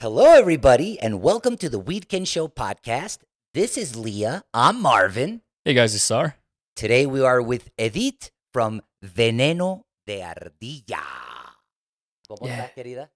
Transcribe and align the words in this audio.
Hello, 0.00 0.32
everybody, 0.32 0.98
and 1.00 1.20
welcome 1.22 1.56
to 1.58 1.68
the 1.68 1.78
Weedkin 1.80 2.26
Show 2.26 2.48
podcast. 2.48 3.18
This 3.52 3.76
is 3.76 3.96
Leah. 3.96 4.44
I'm 4.54 4.80
Marvin. 4.80 5.42
Hey 5.64 5.74
guys, 5.74 5.94
it's 5.94 6.04
Sar. 6.04 6.36
Today 6.74 7.04
we 7.04 7.20
are 7.22 7.42
with 7.42 7.70
Edith 7.76 8.30
from 8.52 8.80
Veneno 9.04 9.82
de 10.06 10.22
Ardilla. 10.22 11.02
¿Cómo 12.28 12.46
Yeah. 12.46 12.64
estás, 12.66 12.72
querida? 12.74 13.10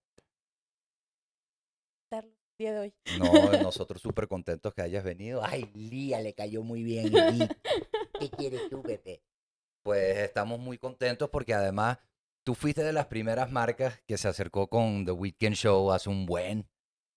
día 2.56 2.72
de 2.72 2.78
hoy. 2.78 2.94
No, 3.18 3.50
nosotros 3.62 4.00
súper 4.02 4.28
contentos 4.28 4.72
que 4.74 4.82
hayas 4.82 5.02
venido. 5.02 5.42
Ay, 5.44 5.68
Lía, 5.74 6.20
le 6.20 6.34
cayó 6.34 6.62
muy 6.62 6.84
bien, 6.84 7.06
Edith. 7.16 7.50
¿Qué 8.20 8.30
quieres 8.38 8.70
tú, 8.70 8.80
Pepe? 8.80 9.22
Pues 9.82 10.18
estamos 10.18 10.60
muy 10.60 10.78
contentos 10.78 11.28
porque 11.30 11.52
además 11.52 11.98
tú 12.44 12.54
fuiste 12.54 12.84
de 12.84 12.92
las 12.92 13.06
primeras 13.06 13.50
marcas 13.50 14.00
que 14.06 14.16
se 14.18 14.28
acercó 14.28 14.68
con 14.68 15.04
The 15.04 15.10
Weekend 15.10 15.56
Show 15.56 15.90
hace 15.90 16.08
un 16.10 16.26
buen 16.26 16.68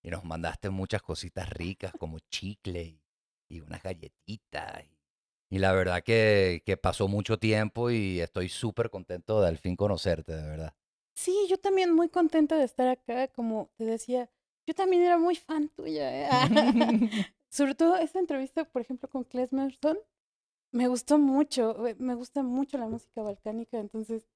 y 0.03 0.09
nos 0.09 0.23
mandaste 0.23 0.69
muchas 0.69 1.01
cositas 1.01 1.49
ricas 1.49 1.93
como 1.97 2.19
chicle 2.31 2.83
y, 2.83 3.01
y 3.49 3.61
unas 3.61 3.81
galletitas. 3.83 4.83
Y, 4.83 5.55
y 5.55 5.59
la 5.59 5.71
verdad 5.73 6.03
que, 6.03 6.61
que 6.65 6.77
pasó 6.77 7.07
mucho 7.07 7.37
tiempo 7.37 7.89
y 7.89 8.19
estoy 8.19 8.49
súper 8.49 8.89
contento 8.89 9.41
de 9.41 9.47
al 9.47 9.57
fin 9.57 9.75
conocerte, 9.75 10.33
de 10.35 10.47
verdad. 10.47 10.73
Sí, 11.15 11.47
yo 11.49 11.57
también 11.57 11.93
muy 11.93 12.09
contenta 12.09 12.57
de 12.57 12.63
estar 12.63 12.87
acá, 12.87 13.27
como 13.29 13.71
te 13.75 13.85
decía, 13.85 14.29
yo 14.67 14.75
también 14.75 15.03
era 15.03 15.17
muy 15.17 15.35
fan 15.35 15.69
tuya. 15.69 16.11
¿eh? 16.13 16.29
Sobre 17.49 17.75
todo 17.75 17.97
esa 17.97 18.19
entrevista, 18.19 18.65
por 18.65 18.81
ejemplo, 18.81 19.09
con 19.09 19.23
Klesmerson, 19.23 19.97
me 20.71 20.87
gustó 20.87 21.17
mucho, 21.17 21.87
eh, 21.87 21.95
me 21.97 22.13
gusta 22.13 22.43
mucho 22.43 22.77
la 22.77 22.87
música 22.87 23.21
balcánica, 23.21 23.79
entonces 23.79 24.27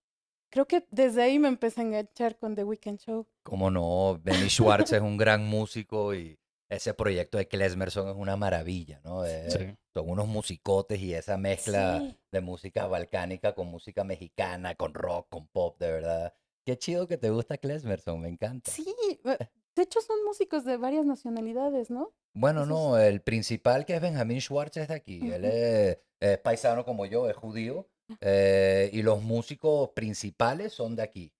creo 0.51 0.67
que 0.67 0.85
desde 0.91 1.23
ahí 1.23 1.39
me 1.39 1.47
empecé 1.47 1.81
a 1.81 1.83
enganchar 1.85 2.37
con 2.37 2.53
The 2.55 2.63
Weekend 2.63 2.99
Show. 2.99 3.25
Como 3.43 3.71
no, 3.71 4.19
Benny 4.23 4.49
Schwartz 4.49 4.91
es 4.93 5.01
un 5.01 5.17
gran 5.17 5.43
músico 5.45 6.13
y 6.13 6.37
ese 6.69 6.93
proyecto 6.93 7.37
de 7.37 7.47
Klesmerson 7.47 8.09
es 8.09 8.15
una 8.15 8.37
maravilla, 8.37 9.01
¿no? 9.03 9.25
Eh, 9.25 9.49
Sí. 9.49 9.75
Son 9.93 10.09
unos 10.09 10.27
musicotes 10.27 10.99
y 11.01 11.13
esa 11.13 11.35
mezcla 11.37 11.99
Sí. 11.99 12.17
de 12.31 12.39
música 12.41 12.87
balcánica 12.87 13.53
con 13.53 13.67
música 13.67 14.03
mexicana, 14.05 14.75
con 14.75 14.93
rock, 14.93 15.27
con 15.29 15.47
pop, 15.47 15.77
de 15.79 15.91
verdad. 15.91 16.33
Qué 16.65 16.77
chido 16.77 17.07
que 17.07 17.17
te 17.17 17.29
gusta 17.29 17.57
Klesmerson, 17.57 18.21
me 18.21 18.29
encanta. 18.29 18.71
Sí, 18.71 18.85
eh, 19.25 19.37
de 19.75 19.83
hecho 19.83 19.99
son 19.99 20.23
músicos 20.25 20.63
de 20.63 20.77
varias 20.77 21.05
nacionalidades, 21.05 21.89
¿no? 21.89 22.13
Bueno, 22.33 22.61
es- 22.61 22.67
no, 22.69 22.97
el 22.97 23.21
principal 23.21 23.85
que 23.85 23.95
es 23.95 24.01
Benjamin 24.01 24.39
Schwartz 24.39 24.77
es 24.77 24.87
de 24.87 24.93
aquí. 24.93 25.19
Él 25.29 25.43
Ujú. 25.43 25.51
es, 25.53 25.97
es 26.21 26.37
paisano 26.37 26.85
como 26.85 27.05
yo, 27.05 27.27
es 27.29 27.35
judío. 27.35 27.89
Eh, 28.19 28.89
y 28.93 29.01
los 29.03 29.21
músicos 29.21 29.89
principales 29.89 30.73
son 30.73 30.95
de 30.95 31.03
aquí. 31.03 31.33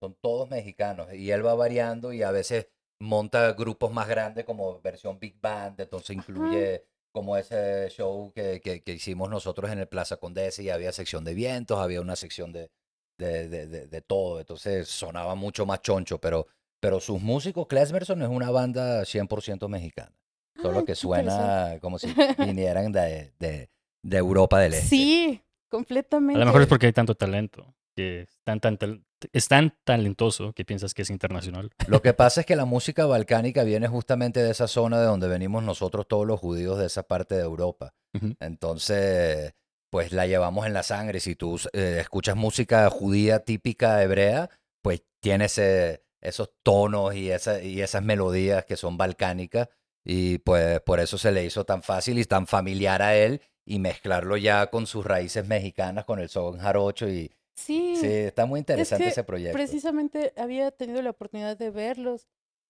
Son 0.00 0.14
todos 0.20 0.50
mexicanos. 0.50 1.12
Y 1.14 1.30
él 1.30 1.44
va 1.46 1.54
variando 1.54 2.12
y 2.12 2.22
a 2.22 2.30
veces 2.30 2.66
monta 3.00 3.52
grupos 3.52 3.92
más 3.92 4.08
grandes 4.08 4.44
como 4.44 4.80
versión 4.80 5.18
Big 5.18 5.40
Band. 5.40 5.80
Entonces 5.80 6.16
incluye 6.16 6.84
como 7.12 7.36
ese 7.36 7.88
show 7.90 8.30
que, 8.34 8.60
que, 8.60 8.82
que 8.82 8.92
hicimos 8.92 9.30
nosotros 9.30 9.70
en 9.70 9.78
el 9.78 9.88
Plaza 9.88 10.18
Condesa 10.18 10.62
y 10.62 10.68
había 10.70 10.92
sección 10.92 11.24
de 11.24 11.32
vientos, 11.34 11.78
había 11.78 12.00
una 12.02 12.14
sección 12.16 12.52
de, 12.52 12.70
de, 13.18 13.48
de, 13.48 13.66
de- 13.66 13.86
de 13.86 14.00
todo. 14.02 14.38
Entonces 14.40 14.88
sonaba 14.88 15.34
mucho 15.34 15.64
más 15.64 15.80
choncho. 15.80 16.18
Pero, 16.20 16.46
pero 16.80 17.00
sus 17.00 17.20
músicos, 17.22 17.66
Klesmerson 17.66 18.20
es 18.22 18.28
una 18.28 18.50
banda 18.50 19.02
100% 19.04 19.68
mexicana. 19.68 20.12
Solo 20.60 20.80
Ay, 20.80 20.84
que 20.84 20.94
suena 20.94 21.78
como 21.80 21.98
si 21.98 22.08
vinieran 22.38 22.92
de, 22.92 23.32
de, 23.38 23.70
de 24.02 24.16
Europa 24.18 24.58
del 24.60 24.74
Este. 24.74 24.86
Sí, 24.88 25.42
A 25.66 25.70
completamente. 25.70 26.38
lo 26.38 26.46
mejor 26.46 26.62
es 26.62 26.68
porque 26.68 26.86
hay 26.86 26.92
tanto 26.92 27.14
talento, 27.14 27.74
que 27.96 28.22
es 28.22 28.40
tan, 28.44 28.60
tan, 28.60 28.76
tal- 28.78 29.04
es 29.32 29.48
tan 29.48 29.74
talentoso 29.84 30.52
que 30.52 30.64
piensas 30.64 30.94
que 30.94 31.02
es 31.02 31.10
internacional. 31.10 31.70
Lo 31.88 32.02
que 32.02 32.12
pasa 32.12 32.40
es 32.40 32.46
que 32.46 32.54
la 32.56 32.64
música 32.66 33.06
balcánica 33.06 33.64
viene 33.64 33.88
justamente 33.88 34.42
de 34.42 34.50
esa 34.50 34.68
zona 34.68 35.00
de 35.00 35.06
donde 35.06 35.26
venimos 35.28 35.62
nosotros 35.64 36.06
todos 36.06 36.26
los 36.26 36.38
judíos 36.38 36.78
de 36.78 36.86
esa 36.86 37.02
parte 37.04 37.34
de 37.34 37.42
Europa. 37.42 37.94
Entonces, 38.40 39.54
pues 39.90 40.12
la 40.12 40.26
llevamos 40.26 40.66
en 40.66 40.72
la 40.74 40.82
sangre. 40.82 41.20
Si 41.20 41.34
tú 41.36 41.58
eh, 41.72 41.98
escuchas 42.00 42.36
música 42.36 42.88
judía 42.90 43.40
típica 43.40 44.02
hebrea, 44.02 44.50
pues 44.82 45.02
tiene 45.20 45.46
ese- 45.46 46.04
esos 46.20 46.50
tonos 46.62 47.14
y, 47.14 47.30
esa- 47.30 47.62
y 47.62 47.80
esas 47.82 48.02
melodías 48.02 48.64
que 48.64 48.76
son 48.76 48.96
balcánicas. 48.96 49.68
Y 50.04 50.38
pues 50.38 50.80
por 50.80 51.00
eso 51.00 51.18
se 51.18 51.32
le 51.32 51.44
hizo 51.44 51.64
tan 51.64 51.82
fácil 51.82 52.18
y 52.18 52.24
tan 52.24 52.46
familiar 52.46 53.02
a 53.02 53.16
él 53.16 53.40
y 53.66 53.78
mezclarlo 53.80 54.36
ya 54.38 54.68
con 54.68 54.86
sus 54.86 55.04
raíces 55.04 55.46
mexicanas, 55.46 56.04
con 56.06 56.20
el 56.20 56.28
son 56.30 56.58
jarocho. 56.58 57.08
Y 57.08 57.30
Sí, 57.58 57.96
sí, 57.96 58.06
está 58.06 58.46
muy 58.46 58.60
interesante 58.60 59.04
que 59.04 59.10
ese 59.10 59.24
proyecto. 59.24 59.56
precisamente 59.56 60.32
había 60.36 60.70
tenido 60.70 61.02
la 61.02 61.10
oportunidad 61.10 61.56
de 61.56 61.70
verlos 61.70 62.28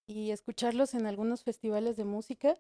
y 0.09 0.31
escucharlos 0.31 0.95
en 0.95 1.07
algunos 1.07 1.43
festivales 1.43 1.97
de 1.97 2.05
música, 2.05 2.57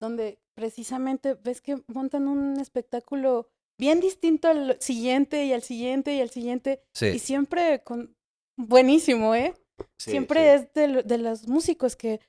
donde 0.00 0.40
precisamente 0.54 1.34
ves 1.34 1.60
que 1.60 1.82
montan 1.86 2.26
un 2.28 2.58
espectáculo 2.60 3.48
bien 3.78 4.00
distinto 4.00 4.48
al 4.48 4.76
siguiente 4.80 5.44
y 5.44 5.52
al 5.52 5.62
siguiente 5.62 6.14
y 6.14 6.20
al 6.20 6.30
siguiente, 6.30 6.82
y 6.82 6.96
Sí, 6.98 7.18
siempre 7.18 7.82
con 7.82 8.14
buenísimo, 8.58 9.34
¿eh? 9.34 9.54
sí, 9.96 10.10
siempre 10.10 10.54
es 10.54 10.72
de, 10.74 10.88
lo- 10.88 11.02
de 11.02 11.18
los 11.18 11.46
músicos 11.48 11.96
que 11.96 12.20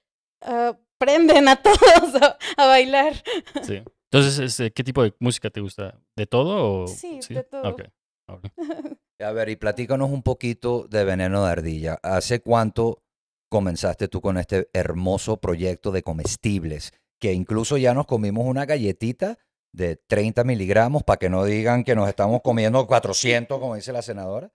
ah, 0.42 0.78
prenden 0.98 1.48
a 1.48 1.56
todos 1.64 2.16
a, 2.22 2.38
a 2.58 2.68
bailar. 2.68 3.22
Sí. 3.64 3.82
Entonces, 4.12 4.40
este, 4.40 4.72
¿qué 4.72 4.84
tipo 4.84 5.04
de 5.04 5.14
música 5.20 5.50
te 5.50 5.62
gusta? 5.62 5.98
¿De 6.18 6.28
todo 6.28 6.84
o...? 6.84 6.88
Sí, 6.88 7.20
de 7.30 7.44
todo. 7.44 7.64
Ok. 7.64 7.84
A 9.20 9.32
ver, 9.32 9.50
y 9.50 9.56
platícanos 9.56 10.12
un 10.12 10.22
poquito 10.22 10.88
de 10.90 11.06
Veneno 11.06 11.46
de 11.46 11.52
Ardilla. 11.52 12.00
¿Hace 12.04 12.42
cuánto 12.42 13.04
comenzaste 13.50 14.08
tú 14.08 14.20
con 14.20 14.38
este 14.38 14.70
hermoso 14.74 15.38
proyecto 15.38 15.92
de 15.92 16.04
comestibles? 16.04 16.92
Que 17.20 17.32
incluso 17.32 17.78
ya 17.78 17.94
nos 17.94 18.06
comimos 18.06 18.46
una 18.46 18.66
galletita 18.66 19.38
de 19.72 19.96
30 19.96 20.44
miligramos 20.44 21.04
para 21.04 21.18
que 21.18 21.30
no 21.30 21.46
digan 21.46 21.84
que 21.86 21.96
nos 21.96 22.10
estamos 22.10 22.42
comiendo 22.42 22.86
400, 22.88 23.60
como 23.60 23.76
dice 23.76 23.94
la 23.94 24.02
senadora. 24.02 24.52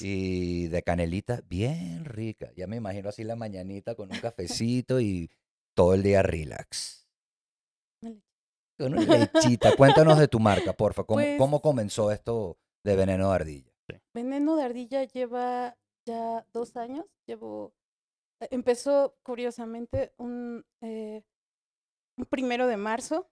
Y 0.00 0.68
de 0.68 0.82
canelita 0.82 1.40
bien 1.48 2.04
rica. 2.04 2.52
Ya 2.54 2.66
me 2.66 2.76
imagino 2.76 3.08
así 3.08 3.24
la 3.24 3.34
mañanita 3.34 3.94
con 3.94 4.12
un 4.12 4.18
cafecito 4.20 5.00
y 5.00 5.30
todo 5.74 5.94
el 5.94 6.02
día 6.02 6.22
relax. 6.22 7.01
Con 8.78 8.92
lechita. 8.94 9.76
Cuéntanos 9.76 10.18
de 10.18 10.28
tu 10.28 10.40
marca, 10.40 10.72
porfa. 10.72 11.04
¿Cómo, 11.04 11.16
Pues- 11.20 11.38
cómo 11.38 11.60
comenzó 11.60 12.10
esto 12.10 12.58
de 12.84 12.96
Veneno 12.96 13.28
de 13.30 13.34
Ardilla? 13.34 13.72
Veneno 14.14 14.56
de 14.56 14.62
ardilla 14.64 15.04
lleva 15.04 15.76
ya 16.06 16.46
dos 16.52 16.76
años. 16.76 17.04
Llevo. 17.26 17.74
eh, 18.40 18.48
Empezó 18.50 19.16
curiosamente 19.22 20.12
un, 20.16 20.64
eh, 20.80 21.22
un 22.16 22.24
primero 22.26 22.66
de 22.66 22.76
marzo. 22.76 23.28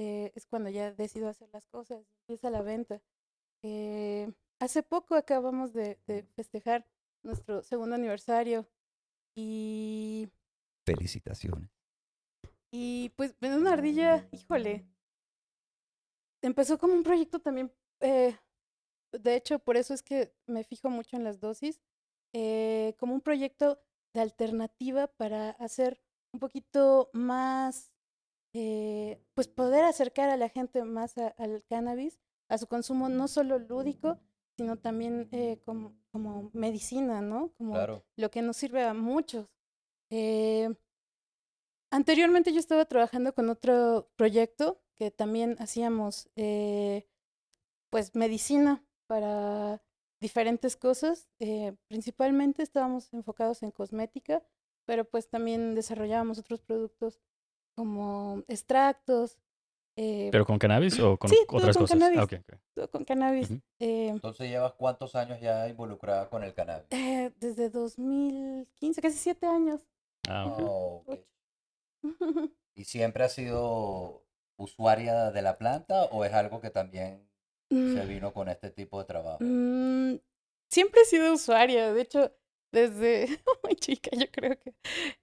eh, 0.00 0.30
es 0.36 0.46
cuando 0.46 0.70
ya 0.70 0.92
decido 0.92 1.28
hacer 1.28 1.48
las 1.52 1.66
cosas. 1.66 2.04
Empieza 2.22 2.50
la 2.50 2.62
venta. 2.62 3.00
Eh, 3.64 4.32
hace 4.60 4.82
poco 4.84 5.16
acabamos 5.16 5.72
de, 5.72 5.98
de 6.06 6.22
festejar 6.36 6.86
nuestro 7.24 7.62
segundo 7.62 7.96
aniversario. 7.96 8.68
Y, 9.36 10.28
Felicitaciones. 10.86 11.68
Y 12.70 13.10
pues 13.16 13.38
Veneno 13.40 13.64
de 13.64 13.72
ardilla, 13.72 14.28
híjole. 14.32 14.86
Empezó 16.42 16.78
como 16.78 16.94
un 16.94 17.02
proyecto 17.02 17.40
también. 17.40 17.72
eh, 18.00 18.36
de 19.12 19.34
hecho, 19.36 19.58
por 19.58 19.76
eso 19.78 19.94
es 19.94 20.02
que 20.02 20.34
me 20.46 20.64
fijo 20.64 20.90
mucho 20.90 21.16
en 21.16 21.24
las 21.24 21.40
dosis, 21.40 21.80
eh, 22.34 22.94
como 22.98 23.14
un 23.14 23.22
proyecto 23.22 23.80
de 24.14 24.20
alternativa 24.20 25.06
para 25.06 25.50
hacer 25.52 25.98
un 26.34 26.40
poquito 26.40 27.08
más, 27.14 27.90
eh, 28.54 29.18
pues 29.34 29.48
poder 29.48 29.84
acercar 29.84 30.28
a 30.28 30.36
la 30.36 30.50
gente 30.50 30.84
más 30.84 31.16
a- 31.16 31.28
al 31.38 31.64
cannabis, 31.64 32.20
a 32.50 32.58
su 32.58 32.66
consumo 32.66 33.08
no 33.08 33.28
solo 33.28 33.58
lúdico, 33.58 34.18
sino 34.58 34.76
también 34.76 35.28
eh, 35.32 35.58
como, 35.64 35.94
como 36.12 36.50
medicina, 36.52 37.22
¿no? 37.22 37.52
Como 37.56 37.72
Claro. 37.72 38.04
lo 38.16 38.30
que 38.30 38.42
nos 38.42 38.56
sirve 38.58 38.84
a 38.84 38.92
muchos. 38.92 39.48
Eh, 40.10 40.68
anteriormente 41.90 42.52
yo 42.52 42.58
estaba 42.60 42.84
trabajando 42.84 43.34
con 43.34 43.48
otro 43.50 44.10
proyecto 44.16 44.80
que 44.94 45.10
también 45.10 45.56
hacíamos, 45.60 46.28
eh, 46.36 47.06
pues, 47.90 48.14
medicina 48.14 48.84
para 49.06 49.82
diferentes 50.20 50.76
cosas. 50.76 51.28
eh, 51.38 51.74
principalmente 51.88 52.62
estábamos 52.62 53.12
enfocados 53.14 53.62
en 53.62 53.70
cosmética, 53.70 54.42
pero 54.84 55.04
pues 55.04 55.28
también 55.30 55.74
desarrollábamos 55.74 56.38
otros 56.38 56.60
productos 56.60 57.20
como 57.76 58.42
extractos. 58.48 59.38
eh, 59.96 60.28
¿Pero 60.32 60.44
con 60.46 60.58
cannabis 60.58 60.98
o 61.00 61.16
con 61.16 61.30
Sí, 61.30 61.38
todo 61.46 61.58
otras 61.58 61.76
con 61.76 61.84
cosas? 61.84 61.98
cannabis. 61.98 62.18
Ah, 62.18 62.24
ok. 62.24 62.60
todo 62.74 62.90
con 62.90 63.04
cannabis. 63.04 63.50
Eh, 63.78 64.08
Entonces 64.08 64.48
llevas 64.48 64.72
cuántos 64.74 65.14
años 65.14 65.40
ya 65.40 65.68
involucrada 65.68 66.28
con 66.28 66.42
el 66.42 66.52
cannabis? 66.54 66.86
eh, 66.90 67.32
desde 67.38 67.70
2015, 67.70 69.00
casi 69.00 69.16
siete 69.18 69.46
años. 69.46 69.86
Ah, 70.28 70.46
ok. 70.46 70.58
Oh. 70.60 71.04
¿Y 72.74 72.84
siempre 72.84 73.24
has 73.24 73.32
sido 73.32 74.24
usuaria 74.56 75.30
de 75.30 75.42
la 75.42 75.58
planta 75.58 76.04
o 76.04 76.24
es 76.24 76.32
algo 76.32 76.60
que 76.60 76.70
también 76.70 77.28
se 77.70 78.06
vino 78.06 78.32
con 78.32 78.48
este 78.48 78.70
tipo 78.70 78.98
de 78.98 79.04
trabajo? 79.04 79.38
Mm, 79.40 80.16
siempre 80.70 81.02
he 81.02 81.04
sido 81.04 81.32
usuaria, 81.34 81.92
de 81.92 82.00
hecho, 82.00 82.32
desde 82.72 83.26
muy 83.64 83.74
chica, 83.76 84.10
yo 84.16 84.26
creo 84.30 84.58
que. 84.58 84.74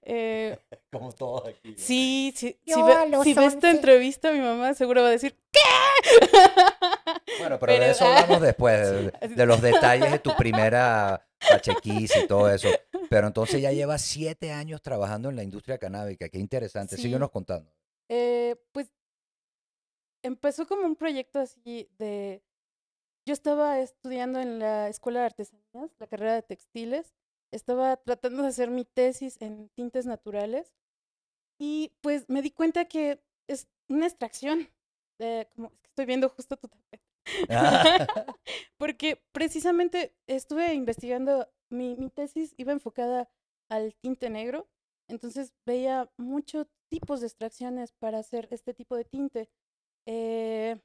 eh, 0.02 0.58
Como 0.92 1.12
todos 1.12 1.48
aquí. 1.48 1.70
¿no? 1.70 1.74
Sí, 1.76 2.32
sí. 2.36 2.58
Si, 2.64 2.82
ve, 2.82 2.92
a 2.92 3.06
los 3.06 3.24
si 3.24 3.34
ve 3.34 3.46
esta 3.46 3.68
11. 3.68 3.70
entrevista, 3.70 4.32
mi 4.32 4.40
mamá 4.40 4.74
seguro 4.74 5.02
va 5.02 5.08
a 5.08 5.12
decir, 5.12 5.36
¿qué? 5.50 5.60
Bueno, 7.38 7.58
pero, 7.58 7.72
Pero, 7.72 7.84
de 7.84 7.90
eso 7.90 8.04
ah, 8.04 8.18
hablamos 8.18 8.40
después, 8.42 8.80
de, 8.80 9.28
de 9.28 9.46
los 9.46 9.60
detalles 9.60 10.10
de 10.10 10.18
tu 10.18 10.34
primera 10.36 11.25
pachequis 11.38 12.16
y 12.16 12.26
todo 12.26 12.50
eso. 12.50 12.68
Pero 13.08 13.26
entonces 13.26 13.60
ya 13.60 13.72
llevas 13.72 14.02
siete 14.02 14.52
años 14.52 14.82
trabajando 14.82 15.28
en 15.30 15.36
la 15.36 15.42
industria 15.42 15.78
canábica. 15.78 16.28
Qué 16.28 16.38
interesante. 16.38 16.96
Sí. 16.96 17.02
Síguenos 17.02 17.30
contando. 17.30 17.72
Eh, 18.08 18.56
pues 18.72 18.90
empezó 20.22 20.66
como 20.66 20.86
un 20.86 20.96
proyecto 20.96 21.40
así 21.40 21.88
de... 21.98 22.42
Yo 23.28 23.32
estaba 23.32 23.80
estudiando 23.80 24.40
en 24.40 24.60
la 24.60 24.88
Escuela 24.88 25.20
de 25.20 25.26
Artesanías, 25.26 25.90
la 25.98 26.06
carrera 26.06 26.34
de 26.34 26.42
textiles. 26.42 27.12
Estaba 27.52 27.96
tratando 27.96 28.42
de 28.42 28.48
hacer 28.48 28.70
mi 28.70 28.84
tesis 28.84 29.36
en 29.40 29.68
tintes 29.70 30.06
naturales. 30.06 30.72
Y 31.58 31.92
pues 32.02 32.28
me 32.28 32.42
di 32.42 32.50
cuenta 32.50 32.84
que 32.84 33.20
es 33.48 33.66
una 33.88 34.06
extracción. 34.06 34.68
de- 35.18 35.48
como, 35.54 35.68
es 35.68 35.80
que 35.80 35.88
estoy 35.88 36.04
viendo 36.06 36.28
justo 36.28 36.56
tu 36.56 36.68
tapete. 36.68 37.05
Ah. 37.48 38.06
Porque 38.78 39.22
precisamente 39.32 40.14
estuve 40.26 40.74
investigando, 40.74 41.48
mi, 41.70 41.96
mi 41.96 42.10
tesis 42.10 42.54
iba 42.56 42.72
enfocada 42.72 43.28
al 43.68 43.94
tinte 43.94 44.30
negro, 44.30 44.68
entonces 45.08 45.54
veía 45.64 46.10
muchos 46.16 46.66
tipos 46.88 47.20
de 47.20 47.26
extracciones 47.26 47.92
para 47.92 48.18
hacer 48.18 48.48
este 48.50 48.74
tipo 48.74 48.96
de 48.96 49.04
tinte. 49.04 49.48
Eh, 50.06 50.80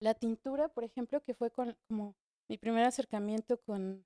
la 0.00 0.14
tintura, 0.14 0.68
por 0.68 0.84
ejemplo, 0.84 1.22
que 1.22 1.34
fue 1.34 1.50
con, 1.50 1.76
como 1.88 2.14
mi 2.48 2.58
primer 2.58 2.84
acercamiento 2.84 3.60
con, 3.60 4.04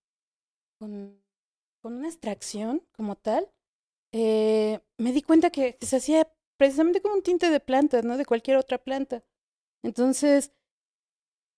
con, 0.79 1.23
con 1.81 1.95
una 1.95 2.09
extracción 2.09 2.83
como 2.93 3.17
tal, 3.17 3.51
eh, 4.13 4.81
me 4.99 5.13
di 5.13 5.23
cuenta 5.23 5.51
que, 5.51 5.77
se 5.81 5.97
hacía 5.97 6.33
precisamente 6.57 7.01
como 7.01 7.15
un 7.15 7.23
tinte 7.23 7.51
de 7.51 7.61
plantas, 7.61 8.05
¿no? 8.05 8.17
De 8.17 8.25
cualquier 8.25 8.57
otra 8.57 8.79
planta. 8.79 9.25
Entonces, 9.83 10.53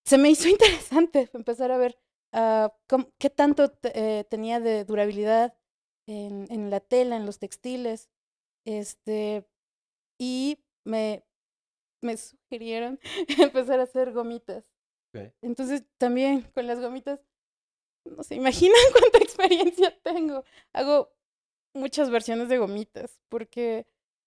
se 0.06 0.19
me 0.19 0.31
hizo 0.31 0.49
interesante 0.88 1.31
empezar 1.35 1.73
a 1.73 1.79
ver 1.79 1.99
ah, 2.32 2.75
cómo- 2.88 3.12
qué 3.19 3.31
tanto 3.31 3.73
eh, 3.82 4.25
tenía 4.31 4.61
de 4.61 4.85
durabilidad 4.87 5.58
en, 6.08 6.47
en 6.50 6.70
la 6.70 6.81
tela, 6.81 7.17
en 7.17 7.26
los 7.26 7.38
textiles. 7.38 8.08
Este, 8.64 9.47
y 10.19 10.58
me, 10.85 11.25
me 12.03 12.17
sugirieron 12.17 13.00
empezar 13.38 13.81
a 13.81 13.85
hacer 13.85 14.12
gomitas. 14.12 14.73
Ok. 15.14 15.32
Entonces, 15.43 15.85
también 15.99 16.43
con 16.55 16.67
las 16.67 16.81
gomitas, 16.81 17.20
no 18.05 18.23
se 18.23 18.37
imaginan 18.37 18.81
cuánta 18.93 19.19
experiencia 19.19 19.99
tengo. 20.03 20.44
Hago 20.73 21.12
muchas 21.75 22.11
versiones 22.11 22.49
de 22.49 22.58
gomitas 22.58 23.20
porque 23.29 23.87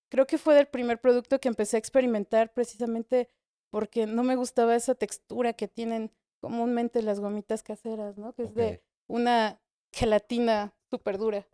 creo 0.10 0.28
que 0.28 0.38
fue 0.38 0.56
del 0.56 0.68
primer 0.68 1.00
producto 1.02 1.40
que 1.40 1.48
empecé 1.48 1.78
a 1.78 1.80
experimentar 1.80 2.54
precisamente 2.54 3.30
porque 3.70 4.08
no 4.08 4.24
me 4.24 4.36
gustaba 4.36 4.76
esa 4.76 4.96
textura 4.96 5.54
que 5.54 5.68
tienen 5.68 6.12
comúnmente 6.42 7.02
las 7.02 7.20
gomitas 7.20 7.64
caseras, 7.64 8.18
¿no? 8.18 8.34
Que 8.34 8.44
es 8.44 8.56
de 8.56 8.82
una 9.08 9.62
gelatina 9.94 10.74
súper 10.90 11.18
dura. 11.18 11.48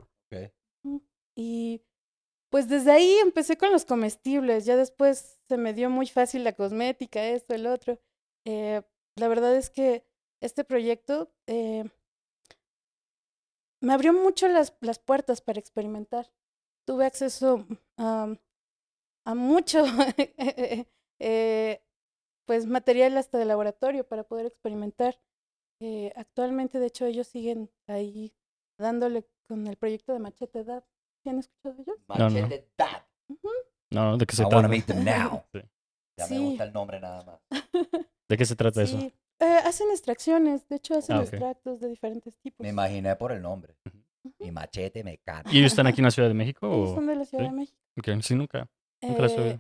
Y 1.36 1.82
pues 2.50 2.70
desde 2.70 2.92
ahí 2.92 3.18
empecé 3.18 3.58
con 3.58 3.72
los 3.72 3.84
comestibles, 3.84 4.66
ya 4.66 4.78
después 4.78 5.40
se 5.50 5.58
me 5.58 5.74
dio 5.74 5.90
muy 5.90 6.08
fácil 6.08 6.44
la 6.44 6.54
cosmética, 6.54 7.26
esto, 7.26 7.54
el 7.54 7.68
otro. 7.68 8.00
Eh, 8.46 8.82
la 9.18 9.28
verdad 9.28 9.56
es 9.56 9.70
que 9.70 10.06
este 10.42 10.64
proyecto 10.64 11.34
eh, 11.48 11.84
me 13.82 13.94
abrió 13.94 14.14
mucho 14.14 14.48
las, 14.48 14.74
las 14.80 15.00
puertas 15.00 15.42
para 15.42 15.60
experimentar. 15.60 16.32
Tuve 16.86 17.06
acceso 17.06 17.66
a, 17.98 18.34
a 19.26 19.36
mucho 19.36 19.84
eh, 21.20 21.85
pues 22.46 22.66
material 22.68 23.18
hasta 23.18 23.38
de 23.38 23.46
laboratorio 23.46 24.08
para 24.08 24.24
poder 24.24 24.46
experimentar. 24.46 25.20
Eh, 25.82 26.14
actualmente, 26.16 26.80
de 26.80 26.88
hecho, 26.88 27.06
ellos 27.06 27.28
siguen 27.28 27.70
ahí 27.88 28.34
dándole 28.80 29.26
con 29.48 29.68
el 29.68 29.76
proyecto 29.78 30.14
de 30.14 30.20
Machete 30.20 30.64
DAP. 30.64 30.84
¿Sí 31.24 31.30
han 31.30 31.40
escuchado 31.40 31.76
de 31.76 31.82
ellos? 31.84 31.98
No, 32.08 32.16
no. 32.18 32.30
Machete 32.30 32.68
Dab. 32.78 33.04
No, 33.92 34.18
¿de 34.18 34.26
qué 34.26 34.36
se 34.36 34.42
I 34.44 34.46
wanna 34.46 34.60
trata? 34.60 34.68
meet 34.70 34.86
them 34.86 35.04
now. 35.04 35.44
Sí. 35.54 35.62
Ya 36.18 36.26
Sí. 36.28 36.34
me 36.36 36.40
gusta 36.46 36.64
el 36.64 36.72
nombre 36.74 37.00
nada 37.02 37.24
más. 37.26 37.40
¿De 38.30 38.38
qué 38.38 38.46
se 38.46 38.56
trata 38.56 38.82
eso? 38.82 38.98
Sí. 39.00 39.14
Eh, 39.40 39.58
hacen 39.66 39.90
extracciones, 39.92 40.66
de 40.70 40.78
hecho 40.78 40.98
hacen 40.98 41.18
Ah, 41.18 41.20
ok. 41.20 41.28
extractos 41.28 41.82
de 41.82 41.90
diferentes 41.90 42.38
tipos. 42.38 42.64
Me 42.64 42.70
imaginé 42.70 43.16
por 43.18 43.34
el 43.34 43.42
nombre. 43.42 43.76
Ujú. 43.86 44.34
Y 44.40 44.50
machete 44.52 45.04
me 45.04 45.12
encanta. 45.14 45.52
¿Y 45.52 45.58
ellos 45.60 45.74
están 45.74 45.88
aquí 45.88 46.00
en 46.00 46.06
la 46.06 46.12
Ciudad 46.12 46.30
de 46.30 46.34
México? 46.34 46.66
Ellos 46.68 46.90
O... 46.92 46.96
son 46.96 47.08
de 47.08 47.16
la 47.16 47.26
Ciudad 47.26 47.44
sí? 47.44 47.50
de 47.50 47.56
México. 47.56 47.78
Ok, 47.98 48.08
sí, 48.22 48.34
nunca. 48.36 48.70
Nunca 49.02 49.26
Eh. 49.26 49.60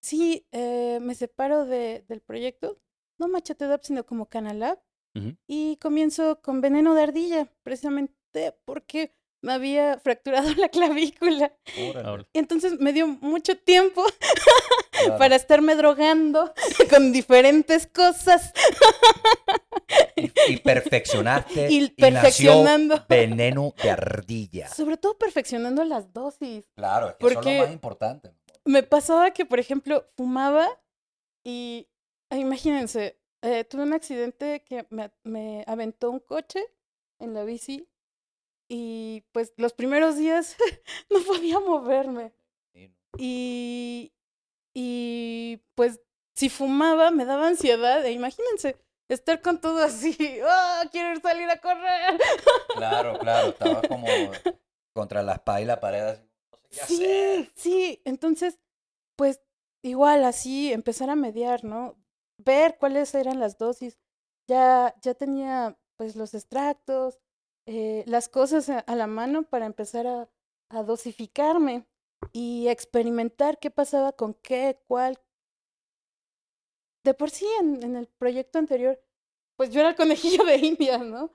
Sí, 0.00 0.46
eh, 0.52 0.98
me 1.00 1.14
separo 1.14 1.64
de, 1.66 2.04
del 2.08 2.20
proyecto, 2.20 2.78
no 3.18 3.28
Machete 3.28 3.66
DAP, 3.66 3.82
sino 3.84 4.04
como 4.04 4.26
Canalab, 4.26 4.78
Ujú. 5.14 5.36
y 5.46 5.76
comienzo 5.78 6.40
con 6.40 6.60
veneno 6.60 6.94
de 6.94 7.02
ardilla, 7.02 7.48
precisamente 7.62 8.54
porque 8.64 9.14
me 9.42 9.52
había 9.54 9.98
fracturado 9.98 10.48
la 10.56 10.68
clavícula. 10.68 11.52
Órale, 11.90 12.26
entonces 12.34 12.78
me 12.78 12.92
dio 12.92 13.06
mucho 13.08 13.56
tiempo 13.58 14.04
claro. 14.92 15.18
para 15.18 15.36
estarme 15.36 15.74
drogando 15.74 16.52
con 16.90 17.10
diferentes 17.12 17.86
cosas 17.86 18.52
Y, 20.16 20.30
y 20.52 20.56
perfeccionaste 20.58 21.68
y 21.70 21.76
y, 21.76 21.80
nació 21.80 21.96
perfeccionando. 21.96 23.04
veneno 23.08 23.74
de 23.82 23.90
ardilla. 23.90 24.68
Sobre 24.68 24.96
todo 24.98 25.16
perfeccionando 25.18 25.84
las 25.84 26.12
dosis. 26.12 26.66
Claro, 26.76 27.08
es 27.08 27.14
que 27.16 27.26
eso 27.26 27.28
es 27.30 27.34
Porque- 27.36 27.56
lo 27.58 27.62
más 27.64 27.72
importante. 27.72 28.30
Me 28.64 28.82
pasaba 28.82 29.32
que, 29.32 29.44
por 29.44 29.58
ejemplo, 29.58 30.06
fumaba 30.16 30.68
y 31.44 31.88
ah, 32.30 32.36
imagínense, 32.36 33.18
eh, 33.42 33.64
tuve 33.64 33.82
un 33.82 33.92
accidente 33.92 34.62
que 34.64 34.86
me, 34.90 35.10
me 35.24 35.64
aventó 35.66 36.10
un 36.10 36.20
coche 36.20 36.64
en 37.18 37.34
la 37.34 37.44
bici 37.44 37.88
y 38.68 39.24
pues 39.32 39.52
los 39.56 39.72
primeros 39.72 40.16
días 40.16 40.56
no 41.10 41.20
podía 41.24 41.58
moverme. 41.60 42.32
Y, 43.18 44.12
y 44.72 45.60
pues 45.74 46.00
si 46.34 46.48
fumaba 46.48 47.10
me 47.10 47.24
daba 47.24 47.48
ansiedad 47.48 48.06
e 48.06 48.12
imagínense 48.12 48.76
estar 49.08 49.42
con 49.42 49.60
todo 49.60 49.82
así, 49.82 50.16
¡ah, 50.46 50.84
quiero 50.92 51.20
salir 51.20 51.50
a 51.50 51.60
correr! 51.60 52.20
Claro, 52.76 53.18
claro, 53.18 53.48
estaba 53.48 53.82
como 53.88 54.06
contra 54.92 55.22
la 55.22 55.34
espalda 55.34 55.60
y 55.60 55.64
la 55.64 55.80
pared. 55.80 56.02
así, 56.02 56.22
sé. 56.70 56.86
Sí, 56.86 57.50
sí, 57.56 58.02
entonces, 58.04 58.58
pues 59.16 59.40
igual 59.82 60.24
así 60.24 60.72
empezar 60.72 61.10
a 61.10 61.16
mediar, 61.16 61.64
¿no? 61.64 61.96
Ver 62.38 62.78
cuáles 62.78 63.14
eran 63.14 63.40
las 63.40 63.58
dosis. 63.58 63.98
Ya, 64.48 64.94
ya 65.02 65.14
tenía 65.14 65.78
pues 65.96 66.16
los 66.16 66.34
extractos, 66.34 67.20
eh, 67.66 68.04
las 68.06 68.28
cosas 68.28 68.68
a, 68.68 68.78
a 68.80 68.96
la 68.96 69.06
mano 69.06 69.42
para 69.42 69.66
empezar 69.66 70.06
a, 70.06 70.30
a 70.70 70.82
dosificarme 70.82 71.86
y 72.32 72.68
experimentar 72.68 73.58
qué 73.58 73.70
pasaba 73.70 74.12
con 74.12 74.34
qué, 74.34 74.80
cuál. 74.88 75.18
De 77.04 77.14
por 77.14 77.30
sí 77.30 77.46
en, 77.60 77.82
en 77.82 77.96
el 77.96 78.06
proyecto 78.08 78.58
anterior, 78.58 79.00
pues 79.56 79.70
yo 79.70 79.80
era 79.80 79.90
el 79.90 79.96
conejillo 79.96 80.44
de 80.44 80.56
Indias, 80.56 81.00
¿no? 81.02 81.34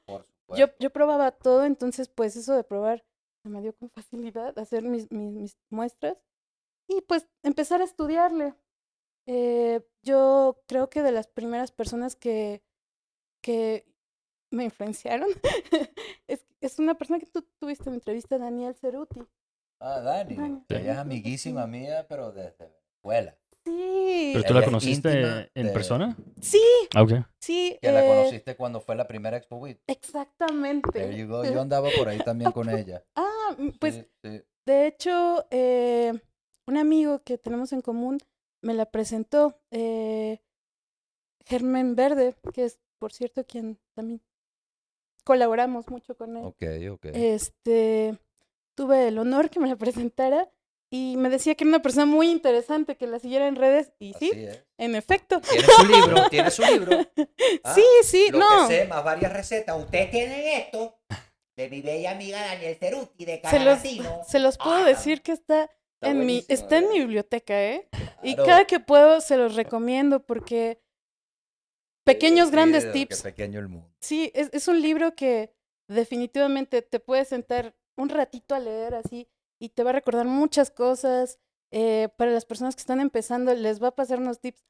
Yo, 0.49 0.67
yo 0.79 0.91
probaba 0.91 1.31
todo, 1.31 1.65
entonces 1.65 2.07
pues 2.07 2.35
eso 2.35 2.53
de 2.55 2.63
probar 2.63 3.03
se 3.45 3.49
me 3.49 3.61
dio 3.61 3.75
con 3.75 3.91
facilidad 3.91 4.57
hacer 4.57 4.81
mis, 4.81 5.11
mis, 5.11 5.31
mis 5.31 5.57
muestras 5.69 6.17
y 6.89 7.01
pues 7.01 7.27
empezar 7.43 7.79
a 7.79 7.83
estudiarle. 7.83 8.55
Eh, 9.27 9.81
yo 10.01 10.63
creo 10.67 10.89
que 10.89 11.03
de 11.03 11.11
las 11.11 11.27
primeras 11.27 11.71
personas 11.71 12.15
que, 12.15 12.63
que 13.43 13.85
me 14.51 14.63
influenciaron 14.63 15.29
es, 16.27 16.43
es 16.59 16.79
una 16.79 16.95
persona 16.95 17.19
que 17.19 17.27
tú 17.27 17.43
tuviste 17.59 17.87
en 17.89 17.93
entrevista, 17.95 18.39
Daniel 18.39 18.73
Ceruti. 18.73 19.21
Ah, 19.79 19.99
Dani. 19.99 20.35
Dani. 20.35 20.63
Ella 20.69 20.93
es 20.93 20.97
amiguísima 20.97 21.67
mía, 21.67 22.07
pero 22.09 22.31
desde 22.31 22.65
Venezuela. 23.03 23.37
Sí, 23.63 24.31
¿Pero 24.33 24.45
tú 24.45 24.53
la 24.53 24.63
conociste 24.65 25.09
en 25.55 25.65
de- 25.67 25.71
persona? 25.73 26.15
sí, 26.39 26.61
Ah, 26.95 27.01
ok. 27.01 27.11
sí. 27.39 27.77
Que 27.81 27.91
la 27.91 28.03
eh, 28.05 28.07
conociste 28.07 28.55
cuando 28.55 28.79
fue 28.79 28.95
la 28.95 29.07
primera 29.07 29.37
Expo 29.37 29.57
Week. 29.57 29.81
Exactamente. 29.87 30.91
There 30.91 31.17
you 31.17 31.27
go. 31.27 31.43
Yo 31.43 31.59
andaba 31.61 31.89
por 31.97 32.07
ahí 32.07 32.19
también 32.19 32.51
con 32.51 32.69
ella. 32.69 33.03
Ah, 33.15 33.23
pues 33.79 33.95
Sí, 33.95 34.05
sí. 34.23 34.41
De 34.65 34.87
hecho, 34.87 35.45
eh, 35.51 36.13
un 36.67 36.77
amigo 36.77 37.21
que 37.23 37.37
tenemos 37.37 37.71
en 37.71 37.81
común 37.81 38.17
me 38.61 38.73
la 38.73 38.85
presentó, 38.89 39.59
eh, 39.71 40.39
Germán 41.45 41.95
Verde, 41.95 42.35
que 42.53 42.65
es, 42.65 42.79
por 42.97 43.13
cierto, 43.13 43.45
quien 43.45 43.77
también 43.93 44.21
colaboramos 45.23 45.87
mucho 45.89 46.15
con 46.17 46.37
él. 46.37 46.43
Ok, 46.45 46.63
ok. 46.91 47.05
Este, 47.13 48.17
tuve 48.75 49.07
el 49.09 49.19
honor 49.19 49.49
que 49.51 49.59
me 49.59 49.67
la 49.67 49.75
presentara 50.09 50.49
y 50.89 51.15
me 51.17 51.29
decía 51.29 51.55
que 51.55 51.63
era 51.63 51.69
una 51.69 51.81
persona 51.81 52.05
muy 52.05 52.29
interesante, 52.31 52.95
que 52.95 53.05
la 53.05 53.19
siguiera 53.19 53.47
en 53.47 53.55
redes, 53.57 53.91
y 53.99 54.13
sí, 54.13 54.31
es. 54.33 54.63
en 54.77 54.95
efecto. 54.95 55.41
Tiene 55.41 55.67
su 55.67 55.85
libro, 55.87 56.29
tiene 56.29 56.51
su 56.51 56.61
libro. 56.63 56.97
Ah, 57.63 57.73
sí, 57.73 57.83
sí, 58.03 58.27
Lo 58.31 58.39
no. 58.39 58.67
que 58.67 58.75
sé, 58.75 58.87
más 58.87 59.03
varias 59.03 59.33
recetas. 59.33 59.77
Ustedes 59.77 60.11
tienen 60.11 60.39
esto. 60.61 60.97
De 61.55 61.69
mi 61.69 61.81
bella 61.81 62.11
amiga 62.11 62.41
Daniel 62.41 62.75
Ceruti 62.75 63.25
de 63.25 63.41
Se 63.49 63.59
los, 63.59 63.79
se 64.27 64.39
los 64.39 64.57
puedo 64.57 64.75
Ah, 64.75 64.85
decir 64.85 65.21
que 65.21 65.31
está, 65.31 65.63
está 65.63 66.09
en 66.11 66.25
mi, 66.25 66.43
está 66.47 66.77
en 66.77 66.83
¿verdad? 66.83 66.93
mi 66.93 66.99
biblioteca, 66.99 67.63
¿eh? 67.63 67.87
Y 68.23 68.35
cada 68.35 68.65
que 68.65 68.79
puedo 68.79 69.21
se 69.21 69.37
los 69.37 69.55
recomiendo 69.55 70.25
porque 70.25 70.81
pequeños, 72.03 72.51
grandes 72.51 72.91
tips. 72.91 73.21
Pequeño 73.21 73.59
el 73.59 73.69
mundo. 73.69 73.89
Sí, 74.01 74.31
es, 74.33 74.49
es 74.53 74.67
un 74.67 74.81
libro 74.81 75.15
que 75.15 75.53
definitivamente 75.87 76.81
te 76.81 76.99
puedes 76.99 77.27
sentar 77.29 77.75
un 77.97 78.09
ratito 78.09 78.55
a 78.55 78.59
leer 78.59 78.95
así 78.95 79.27
y 79.59 79.69
te 79.69 79.83
va 79.83 79.91
a 79.91 79.93
recordar 79.93 80.25
muchas 80.25 80.71
cosas. 80.71 81.39
Eh, 81.71 82.09
para 82.17 82.31
las 82.31 82.45
personas 82.45 82.75
que 82.75 82.81
están 82.81 82.99
empezando, 82.99 83.53
les 83.53 83.81
va 83.81 83.89
a 83.89 83.95
pasar 83.95 84.19
unos 84.19 84.39
tips 84.39 84.63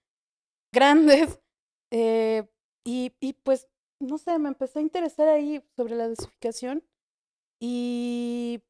grandes. 0.71 1.39
eh, 1.91 2.43
y, 2.83 3.13
y 3.19 3.33
pues, 3.33 3.67
no 3.99 4.17
sé, 4.17 4.37
me 4.39 4.49
empecé 4.49 4.79
a 4.79 4.81
interesar 4.83 5.27
ahí 5.27 5.63
sobre 5.75 5.95
la 5.95 6.07
dosificación 6.07 6.83
y 7.59 8.61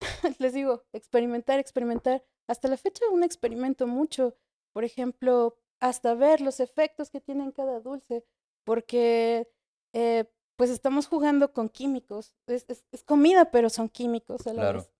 les 0.38 0.52
digo, 0.52 0.84
experimentar, 0.92 1.58
experimentar. 1.58 2.24
Hasta 2.48 2.68
la 2.68 2.76
fecha 2.76 3.04
aún 3.08 3.22
experimento 3.22 3.86
mucho. 3.86 4.36
Por 4.72 4.84
ejemplo, 4.84 5.56
hasta 5.80 6.14
ver 6.14 6.40
los 6.40 6.60
efectos 6.60 7.10
que 7.10 7.20
tiene 7.20 7.44
en 7.44 7.52
cada 7.52 7.80
dulce, 7.80 8.24
porque 8.64 9.48
eh, 9.92 10.24
pues 10.56 10.70
estamos 10.70 11.06
jugando 11.06 11.52
con 11.52 11.68
químicos. 11.68 12.34
Es, 12.46 12.64
es, 12.68 12.84
es 12.92 13.02
comida, 13.02 13.50
pero 13.50 13.70
son 13.70 13.88
químicos 13.88 14.46
a 14.46 14.52
la 14.52 14.60
Claro. 14.62 14.78
vez. 14.80 14.90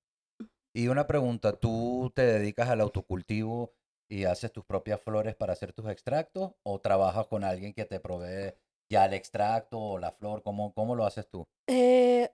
Y 0.75 0.89
una 0.89 1.07
pregunta, 1.07 1.53
¿tú 1.53 2.11
te 2.15 2.23
dedicas 2.23 2.69
al 2.69 2.81
autocultivo 2.81 3.73
y 4.09 4.25
haces 4.25 4.53
tus 4.53 4.65
propias 4.65 5.01
flores 5.01 5.35
para 5.37 5.53
hacer 5.53 5.73
tus 5.73 5.89
extractos 5.89 6.53
o 6.65 6.81
trabajas 6.81 7.27
con 7.29 7.45
alguien 7.45 7.73
que 7.73 7.85
te 7.85 8.01
provee 8.01 8.55
ya 8.91 9.07
el 9.07 9.15
extracto 9.15 9.79
o 9.79 9.99
la 9.99 10.13
flor? 10.13 10.43
¿Cómo, 10.43 10.73
cómo 10.73 10.95
lo 10.95 11.05
haces 11.05 11.29
tú? 11.29 11.47
Eh, 11.67 12.31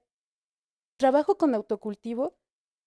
trabajo 0.99 1.37
con 1.37 1.55
autocultivo 1.55 2.37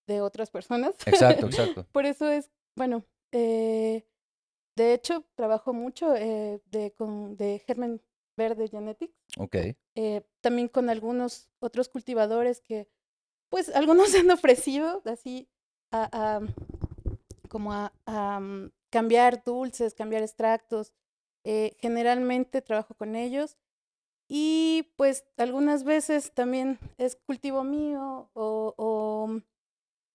de 0.07 0.21
otras 0.21 0.49
personas. 0.51 0.95
Exacto, 1.05 1.45
exacto. 1.47 1.87
Por 1.91 2.05
eso 2.05 2.29
es, 2.29 2.51
bueno, 2.75 3.05
eh, 3.31 4.05
de 4.75 4.93
hecho, 4.93 5.25
trabajo 5.35 5.73
mucho 5.73 6.15
eh, 6.15 6.61
de, 6.65 6.93
con, 6.93 7.35
de 7.35 7.59
Germen 7.65 8.01
Verde 8.37 8.67
Genetics. 8.67 9.13
Ok, 9.37 9.55
eh, 9.95 10.21
también 10.41 10.67
con 10.67 10.89
algunos 10.89 11.49
otros 11.59 11.89
cultivadores 11.89 12.61
que, 12.61 12.87
pues, 13.49 13.69
algunos 13.75 14.13
han 14.15 14.29
ofrecido 14.31 15.01
así 15.05 15.47
a, 15.91 16.09
a, 16.11 16.41
como 17.49 17.73
a, 17.73 17.93
a, 18.05 18.39
mm, 18.39 18.71
cambiar 18.91 19.43
dulces, 19.43 19.93
cambiar 19.93 20.23
extractos. 20.23 20.93
Eh, 21.45 21.75
generalmente 21.79 22.61
trabajo 22.61 22.93
con 22.95 23.15
ellos 23.15 23.57
y 24.29 24.93
pues 24.95 25.25
algunas 25.37 25.83
veces 25.83 26.31
también 26.33 26.79
es 26.97 27.17
cultivo 27.17 27.63
mío 27.65 28.29
o, 28.33 28.73
o 28.77 29.27
mm, 29.27 29.41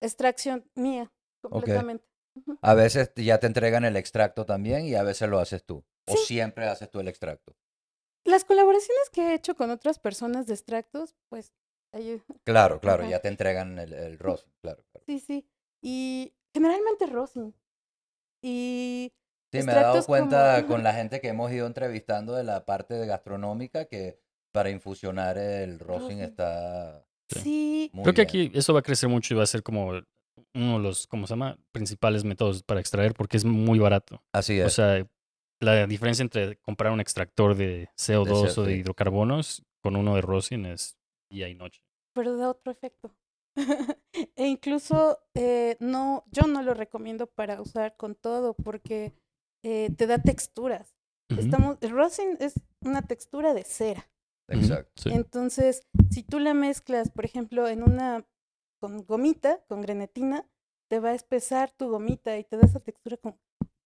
extracción 0.00 0.64
mía 0.74 1.12
completamente. 1.42 2.04
Ujú. 2.34 2.56
a 2.62 2.74
veces 2.74 3.10
ya 3.16 3.38
te 3.40 3.48
entregan 3.48 3.84
el 3.84 3.96
extracto 3.96 4.46
también 4.46 4.86
y 4.86 4.94
a 4.94 5.02
veces 5.02 5.28
lo 5.28 5.40
haces 5.40 5.64
tú. 5.64 5.84
O 6.06 6.12
Sí. 6.16 6.18
siempre 6.24 6.66
haces 6.66 6.88
tú 6.90 7.00
el 7.00 7.08
extracto. 7.08 7.56
Las 8.24 8.44
colaboraciones 8.44 9.10
que 9.10 9.22
he 9.30 9.34
hecho 9.34 9.54
con 9.56 9.70
otras 9.70 9.98
personas 9.98 10.46
de 10.46 10.54
extractos, 10.54 11.16
pues, 11.28 11.52
ahí 11.92 12.22
Claro, 12.44 12.80
claro, 12.80 13.02
Ajá. 13.02 13.10
ya 13.10 13.20
te 13.20 13.28
entregan 13.28 13.78
el, 13.78 13.92
el 13.92 14.18
rosin, 14.18 14.52
claro. 14.62 14.84
claro. 14.92 15.04
Sí, 15.04 15.18
sí. 15.18 15.46
Y 15.82 16.32
generalmente 16.54 17.06
rosin. 17.06 17.54
Y 18.40 19.12
Sí, 19.52 19.62
me 19.66 19.72
he 19.72 19.74
dado 19.76 20.04
cuenta 20.04 20.56
como- 20.62 20.68
con 20.74 20.84
la 20.84 20.92
gente 20.94 21.20
que 21.20 21.28
hemos 21.28 21.50
ido 21.52 21.66
entrevistando 21.66 22.34
de 22.34 22.44
la 22.44 22.64
parte 22.66 22.94
de 22.94 23.06
gastronómica 23.06 23.86
que 23.86 24.18
para 24.52 24.70
infusionar 24.70 25.38
el 25.38 25.78
rosin 25.78 26.20
está 26.20 27.04
Sí. 27.30 27.40
sí, 27.40 27.90
muy 27.92 28.02
Creo 28.04 28.14
que 28.14 28.24
bien. 28.24 28.46
aquí 28.50 28.58
eso 28.58 28.72
va 28.72 28.80
a 28.80 28.82
crecer 28.82 29.08
mucho 29.08 29.34
y 29.34 29.36
va 29.36 29.42
a 29.42 29.46
ser 29.46 29.62
como 29.62 29.88
uno 30.54 30.76
de 30.76 30.82
los, 30.82 31.06
¿cómo 31.06 31.26
se 31.26 31.32
llama? 31.32 31.58
Principales 31.72 32.24
métodos 32.24 32.62
para 32.62 32.80
extraer 32.80 33.12
porque 33.14 33.36
es 33.36 33.44
muy 33.44 33.78
barato. 33.78 34.22
Así 34.32 34.58
O 34.60 34.66
es. 34.66 34.72
sea, 34.74 35.06
la 35.60 35.86
diferencia 35.86 36.22
entre 36.22 36.56
comprar 36.58 36.92
un 36.92 37.00
extractor 37.00 37.54
de 37.54 37.88
CO2 37.96 38.56
o 38.58 38.62
de 38.62 38.74
sí. 38.74 38.80
hidrocarbonos 38.80 39.62
con 39.82 39.96
uno 39.96 40.14
de 40.14 40.22
rosin 40.22 40.66
es 40.66 40.96
día 41.30 41.48
y 41.48 41.54
noche. 41.54 41.82
pero 42.14 42.36
da 42.36 42.50
otro 42.50 42.72
efecto. 42.72 43.14
e 44.36 44.46
incluso 44.46 45.18
eh, 45.34 45.76
no, 45.80 46.24
yo 46.30 46.46
no 46.46 46.62
lo 46.62 46.74
recomiendo 46.74 47.26
para 47.26 47.60
usar 47.60 47.96
con 47.96 48.14
todo 48.14 48.54
porque 48.54 49.12
eh, 49.62 49.90
te 49.96 50.06
da 50.06 50.18
texturas. 50.18 50.94
Estamos, 51.36 51.76
el 51.82 51.90
rosin 51.90 52.36
es 52.40 52.54
una 52.80 53.02
textura 53.02 53.52
de 53.52 53.62
cera. 53.62 54.08
Exacto. 54.48 55.02
sí. 55.02 55.10
Entonces, 55.12 55.82
si 56.10 56.22
tú 56.22 56.38
la 56.38 56.54
mezclas, 56.54 57.10
por 57.10 57.26
ejemplo, 57.26 57.68
en 57.68 57.82
una 57.82 58.24
con 58.80 59.04
gomita, 59.04 59.62
con 59.68 59.82
grenetina, 59.82 60.48
te 60.88 61.00
va 61.00 61.10
a 61.10 61.14
espesar 61.14 61.70
tu 61.72 61.88
gomita 61.90 62.38
y 62.38 62.44
te 62.44 62.56
da 62.56 62.66
esa 62.66 62.80
textura 62.80 63.16
como 63.18 63.38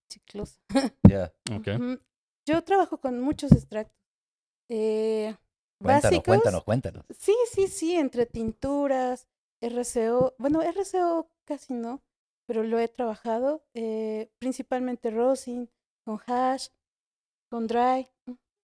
chiclosa. 0.09 0.59
Ya. 1.09 1.33
Ok. 1.53 1.67
Ujú. 1.75 1.99
Yo 2.45 2.63
trabajo 2.63 2.99
con 2.99 3.19
muchos 3.19 3.51
extractos. 3.51 3.97
Eh, 4.69 5.35
Cuéntanos, 5.79 6.03
básicos. 6.03 6.25
cuéntanos, 6.25 6.63
cuéntanos. 6.63 7.05
Sí, 7.17 7.35
sí, 7.51 7.67
sí, 7.67 7.95
entre 7.95 8.25
tinturas, 8.25 9.27
RCO. 9.61 10.35
Bueno, 10.37 10.61
RCO 10.61 11.29
casi 11.45 11.73
no, 11.73 12.01
pero 12.45 12.63
lo 12.63 12.79
he 12.79 12.87
trabajado. 12.87 13.65
eh, 13.73 14.29
principalmente 14.39 15.09
rosin, 15.11 15.69
con 16.05 16.19
hash, 16.27 16.67
con 17.49 17.67
dry. 17.67 18.07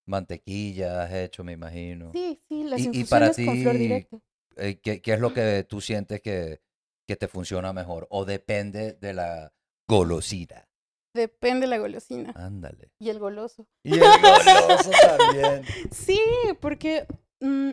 Mantequilla 0.08 1.04
has 1.04 1.14
hecho, 1.14 1.44
me 1.44 1.54
imagino. 1.54 2.12
Sí, 2.14 2.42
sí, 2.48 2.64
las 2.64 2.80
Y- 2.80 2.90
y 3.02 3.04
para 3.06 3.28
infusiones 3.28 3.36
con 3.46 3.58
flor 3.62 3.76
ti, 3.76 3.80
directa. 3.80 4.20
Eh, 4.56 4.80
¿Qué, 4.82 5.02
qué 5.02 5.14
es 5.14 5.20
lo 5.20 5.34
que 5.34 5.64
tú 5.70 5.80
sientes 5.82 6.22
que, 6.22 6.62
que 7.08 7.16
te 7.16 7.28
funciona 7.28 7.72
mejor? 7.74 8.08
¿O 8.10 8.26
depende 8.26 8.94
de 8.94 9.14
la 9.14 9.54
golosina? 9.88 10.68
Depende 11.16 11.66
la 11.68 11.78
golosina 11.78 12.34
Ándale. 12.36 12.92
y 13.00 13.10
el 13.10 13.20
goloso. 13.20 13.68
Y 13.84 13.94
el 13.94 14.00
goloso 14.22 14.92
también. 14.92 15.64
Sí, 15.92 16.20
porque 16.60 17.06
mm, 17.40 17.70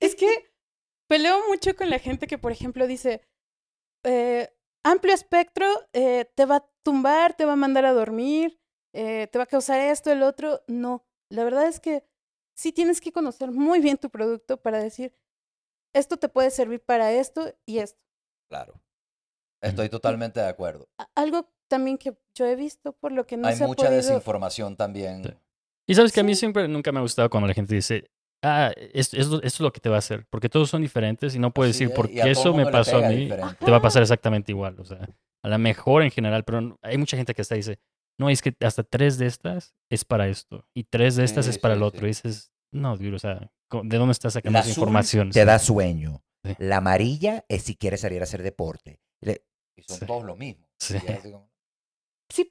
es 0.00 0.14
que 0.14 0.26
peleo 1.08 1.38
mucho 1.48 1.74
con 1.74 1.90
la 1.90 1.98
gente 1.98 2.26
que, 2.26 2.38
por 2.38 2.52
ejemplo, 2.52 2.86
dice, 2.86 3.22
eh, 4.04 4.50
amplio 4.90 5.14
espectro, 5.14 5.66
eh, 5.92 6.30
te 6.34 6.46
va 6.46 6.56
a 6.56 6.70
tumbar, 6.82 7.34
te 7.34 7.44
va 7.44 7.52
a 7.52 7.56
mandar 7.56 7.84
a 7.84 7.92
dormir, 7.92 8.60
eh, 8.92 9.26
te 9.28 9.38
va 9.38 9.44
a 9.44 9.46
causar 9.46 9.80
esto, 9.80 10.10
el 10.10 10.22
otro. 10.22 10.62
No, 10.66 11.06
la 11.30 11.44
verdad 11.44 11.66
es 11.66 11.80
que 11.80 12.04
sí 12.56 12.72
tienes 12.72 13.00
que 13.00 13.12
conocer 13.12 13.50
muy 13.50 13.80
bien 13.80 13.98
tu 13.98 14.10
producto 14.10 14.60
para 14.60 14.82
decir, 14.82 15.14
esto 15.94 16.16
te 16.16 16.28
puede 16.28 16.50
servir 16.50 16.80
para 16.84 17.12
esto 17.12 17.54
y 17.66 17.78
esto. 17.78 18.00
Claro. 18.48 18.80
Estoy 19.60 19.88
totalmente 19.88 20.40
de 20.40 20.48
acuerdo. 20.48 20.88
Algo 21.14 21.50
también 21.68 21.98
que 21.98 22.16
yo 22.34 22.46
he 22.46 22.56
visto, 22.56 22.92
por 22.92 23.12
lo 23.12 23.26
que 23.26 23.36
no 23.36 23.48
Hay 23.48 23.56
se 23.56 23.64
ha 23.64 23.66
mucha 23.66 23.86
podido... 23.86 23.96
desinformación 23.96 24.76
también. 24.76 25.24
Sí. 25.24 25.30
Y 25.88 25.94
sabes 25.94 26.12
que 26.12 26.20
a 26.20 26.22
mí 26.22 26.34
siempre 26.34 26.68
nunca 26.68 26.92
me 26.92 26.98
ha 26.98 27.02
gustado 27.02 27.28
cuando 27.30 27.48
la 27.48 27.54
gente 27.54 27.74
dice, 27.74 28.10
ah, 28.42 28.72
esto, 28.92 29.16
esto, 29.16 29.36
esto 29.36 29.46
es 29.46 29.60
lo 29.60 29.72
que 29.72 29.80
te 29.80 29.88
va 29.88 29.96
a 29.96 29.98
hacer, 30.00 30.26
porque 30.30 30.48
todos 30.48 30.70
son 30.70 30.82
diferentes 30.82 31.34
y 31.34 31.38
no 31.38 31.52
puedes 31.52 31.76
Así 31.76 31.84
decir, 31.84 31.92
es, 31.92 31.96
por 31.96 32.10
y 32.10 32.20
a 32.20 32.24
qué 32.24 32.32
todo 32.32 32.42
eso 32.42 32.54
me 32.54 32.66
pasó 32.66 32.98
a 32.98 33.08
mí, 33.08 33.16
diferente. 33.24 33.64
te 33.64 33.70
va 33.70 33.76
a 33.78 33.82
pasar 33.82 34.02
exactamente 34.02 34.52
igual. 34.52 34.78
O 34.80 34.84
sea, 34.84 35.08
a 35.44 35.48
lo 35.48 35.58
mejor 35.58 36.02
en 36.02 36.10
general, 36.10 36.44
pero 36.44 36.78
hay 36.82 36.98
mucha 36.98 37.16
gente 37.16 37.34
que 37.34 37.42
hasta 37.42 37.54
dice, 37.54 37.78
no, 38.20 38.28
es 38.30 38.42
que 38.42 38.54
hasta 38.60 38.82
tres 38.82 39.16
de 39.18 39.26
estas 39.26 39.74
es 39.90 40.04
para 40.04 40.28
esto 40.28 40.66
y 40.74 40.84
tres 40.84 41.16
de 41.16 41.24
estas 41.24 41.44
Sí, 41.44 41.50
es 41.52 41.58
para 41.58 41.74
sí, 41.74 41.78
el 41.78 41.82
otro. 41.84 42.00
sí. 42.00 42.04
Y 42.06 42.08
dices, 42.08 42.52
no, 42.72 42.96
dude, 42.96 43.14
o 43.14 43.18
sea, 43.18 43.50
¿de 43.82 43.96
dónde 43.98 44.12
estás 44.12 44.32
sacando 44.32 44.58
esa 44.58 44.68
información? 44.68 45.30
Te 45.30 45.40
Sí. 45.40 45.46
da 45.46 45.58
sueño. 45.58 46.22
Sí. 46.44 46.54
La 46.58 46.78
amarilla 46.78 47.44
es 47.48 47.62
si 47.62 47.76
quieres 47.76 48.00
salir 48.00 48.20
a 48.20 48.24
hacer 48.24 48.42
deporte. 48.42 49.00
Le- 49.20 49.44
Y 49.76 49.82
son 49.84 49.98
Sí. 50.00 50.06
todos 50.06 50.24
lo 50.24 50.34
mismo. 50.36 50.66
Sí. 50.80 50.96
Como- 51.22 51.48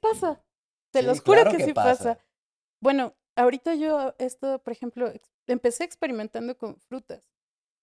pasa. 0.00 0.42
Te 0.92 1.00
Sí, 1.00 1.06
los 1.06 1.20
juro 1.20 1.34
claro 1.42 1.50
que, 1.50 1.56
que 1.58 1.64
sí 1.66 1.72
pasa. 1.74 1.90
pasa. 2.14 2.26
Bueno, 2.82 3.14
ahorita 3.38 3.74
yo 3.74 4.14
esto, 4.18 4.58
por 4.62 4.72
ejemplo, 4.72 5.12
empecé 5.46 5.84
experimentando 5.84 6.56
con 6.56 6.76
frutas. 6.80 7.22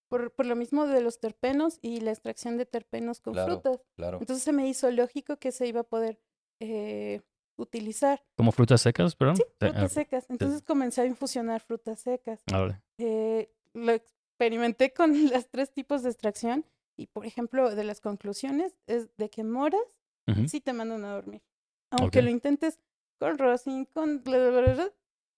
Por, 0.08 0.30
por 0.32 0.46
lo 0.46 0.54
mismo 0.54 0.86
de 0.86 1.00
los 1.00 1.18
terpenos 1.18 1.78
y 1.82 2.00
la 2.00 2.12
extracción 2.12 2.56
de 2.56 2.64
terpenos 2.66 3.20
con 3.20 3.34
Claro. 3.34 3.52
frutas. 3.60 3.80
Claro. 3.96 4.18
Entonces 4.20 4.44
se 4.44 4.52
me 4.52 4.68
hizo 4.68 4.88
lógico 4.92 5.36
que 5.36 5.50
se 5.50 5.66
iba 5.66 5.80
a 5.80 5.84
poder 5.84 6.20
eh, 6.60 7.22
utilizar. 7.56 8.24
¿Como 8.36 8.52
frutas 8.52 8.80
secas, 8.82 9.16
perdón? 9.16 9.36
Sí, 9.36 9.42
Sí, 9.42 9.50
ah, 9.62 9.70
frutas 9.72 9.92
secas. 9.92 10.26
Entonces 10.28 10.62
comencé 10.62 11.00
a 11.00 11.06
infusionar 11.06 11.60
frutas 11.60 11.98
secas. 12.00 12.40
vale. 12.50 12.80
Eh, 12.98 13.50
lo 13.74 13.92
experimenté 13.92 14.92
con 14.92 15.10
las 15.30 15.48
tres 15.48 15.72
tipos 15.72 16.02
de 16.04 16.10
extracción 16.10 16.64
y, 16.96 17.08
por 17.08 17.26
ejemplo, 17.26 17.74
de 17.74 17.82
las 17.84 18.00
conclusiones 18.00 18.76
es 18.86 19.08
de 19.16 19.28
que 19.28 19.42
moras 19.42 19.82
Ujú. 20.28 20.46
sí 20.48 20.60
te 20.60 20.72
mandan 20.72 21.04
a 21.04 21.14
dormir. 21.14 21.42
Aunque 21.90 22.20
Ok. 22.20 22.24
lo 22.24 22.30
intentes 22.30 22.78
con 23.18 23.38
rosin, 23.38 23.86
con 23.86 24.22
bla, 24.22 24.38
bla, 24.38 24.60
bla, 24.60 24.74
bla, 24.74 24.92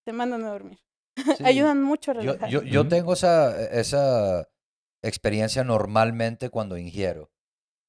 te 0.09 0.13
mandan 0.15 0.43
a 0.45 0.51
dormir. 0.53 0.79
Sí. 1.37 1.45
Ayudan 1.45 1.83
mucho 1.83 2.13
a 2.13 2.15
Yo, 2.15 2.21
relajar. 2.21 2.49
yo, 2.49 2.63
yo 2.63 2.81
Ujú. 2.81 2.89
tengo 2.89 3.13
esa, 3.13 3.61
esa 3.73 4.49
experiencia 5.05 5.65
normalmente 5.65 6.49
cuando 6.49 6.79
ingiero. 6.79 7.31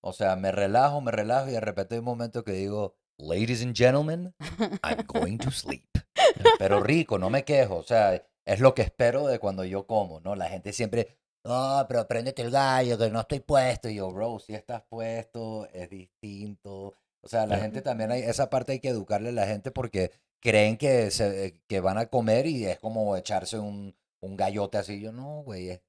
O 0.04 0.12
sea, 0.12 0.36
me 0.36 0.52
relajo, 0.52 1.00
me 1.00 1.12
relajo 1.12 1.48
y 1.48 1.52
de 1.54 1.62
repente 1.62 1.96
hay 1.96 2.00
un 2.00 2.06
momento 2.06 2.44
que 2.44 2.52
digo, 2.52 2.98
ladies 3.18 3.62
and 3.64 3.74
gentlemen, 3.76 4.34
I'm 4.84 5.06
going 5.08 5.38
to 5.38 5.52
sleep. 5.52 5.86
Pero 6.60 6.82
rico, 6.82 7.18
no 7.18 7.30
me 7.30 7.46
quejo. 7.46 7.78
O 7.78 7.84
sea, 7.84 8.16
es 8.46 8.60
lo 8.60 8.74
que 8.74 8.82
espero 8.82 9.28
de 9.28 9.40
cuando 9.40 9.64
yo 9.64 9.88
como, 9.88 10.20
¿no? 10.20 10.36
La 10.36 10.50
gente 10.50 10.74
siempre, 10.74 11.16
no, 11.46 11.86
pero 11.88 12.06
préndete 12.08 12.42
el 12.42 12.52
gallo, 12.52 12.98
que 12.98 13.10
no 13.10 13.22
estoy 13.22 13.40
puesto. 13.40 13.88
Y 13.90 13.96
yo, 13.96 14.12
bro, 14.12 14.40
si 14.40 14.54
estás 14.56 14.84
puesto, 14.90 15.68
es 15.72 15.90
distinto. 15.90 16.96
O 17.24 17.28
sea, 17.28 17.46
la 17.46 17.58
gente 17.58 17.82
también 17.82 18.12
hay, 18.12 18.22
esa 18.24 18.50
parte 18.50 18.74
hay 18.74 18.80
que 18.80 18.90
educarle 18.90 19.30
a 19.30 19.34
la 19.34 19.46
gente 19.48 19.72
porque 19.72 20.12
creen 20.42 20.78
que, 20.78 21.12
se, 21.12 21.62
que 21.68 21.80
van 21.80 21.98
a 21.98 22.08
comer 22.08 22.46
y 22.48 22.66
es 22.66 22.80
como 22.80 23.16
echarse 23.18 23.60
un, 23.60 23.96
un 24.22 24.38
gallote 24.38 24.78
así. 24.78 25.00
Yo, 25.02 25.12
no, 25.12 25.44
güey, 25.44 25.70
es 25.72 25.82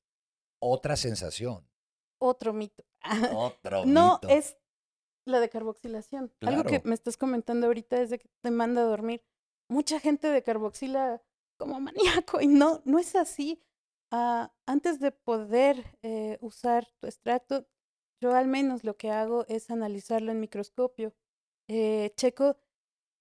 otra 0.61 0.97
sensación. 0.97 1.69
Otro 2.21 2.53
mito. 2.53 2.85
Otro 3.35 3.87
No, 3.87 4.19
mito. 4.23 4.29
es 4.29 4.57
la 5.27 5.41
de 5.41 5.49
carboxilación. 5.49 6.33
Algo 6.41 6.63
que 6.65 6.69
Claro. 6.69 6.83
me 6.89 6.95
estás 6.95 7.17
comentando 7.17 7.67
ahorita 7.67 8.01
es 8.01 8.11
de 8.11 8.19
que 8.19 8.29
te 8.43 8.51
manda 8.51 8.83
a 8.83 8.85
dormir. 8.85 9.23
Mucha 9.69 10.01
gente 10.01 10.29
de 10.29 10.43
carboxila 10.43 11.23
como 11.59 11.81
maníaco 12.27 12.41
y 12.41 12.47
no, 12.49 12.83
no 12.85 12.99
es 12.99 13.15
así. 13.17 13.63
Ah, 14.13 14.53
antes 14.67 14.99
de 14.99 15.13
poder 15.13 15.97
eh, 16.03 16.37
usar 16.41 16.89
tu 16.99 17.07
extracto, 17.07 17.67
yo 18.21 18.35
al 18.35 18.49
menos 18.49 18.83
lo 18.85 18.97
que 18.97 19.11
hago 19.11 19.47
es 19.49 19.71
analizarlo 19.71 20.33
en 20.33 20.41
microscopio. 20.41 21.15
Eh, 21.69 22.13
checo 22.17 22.57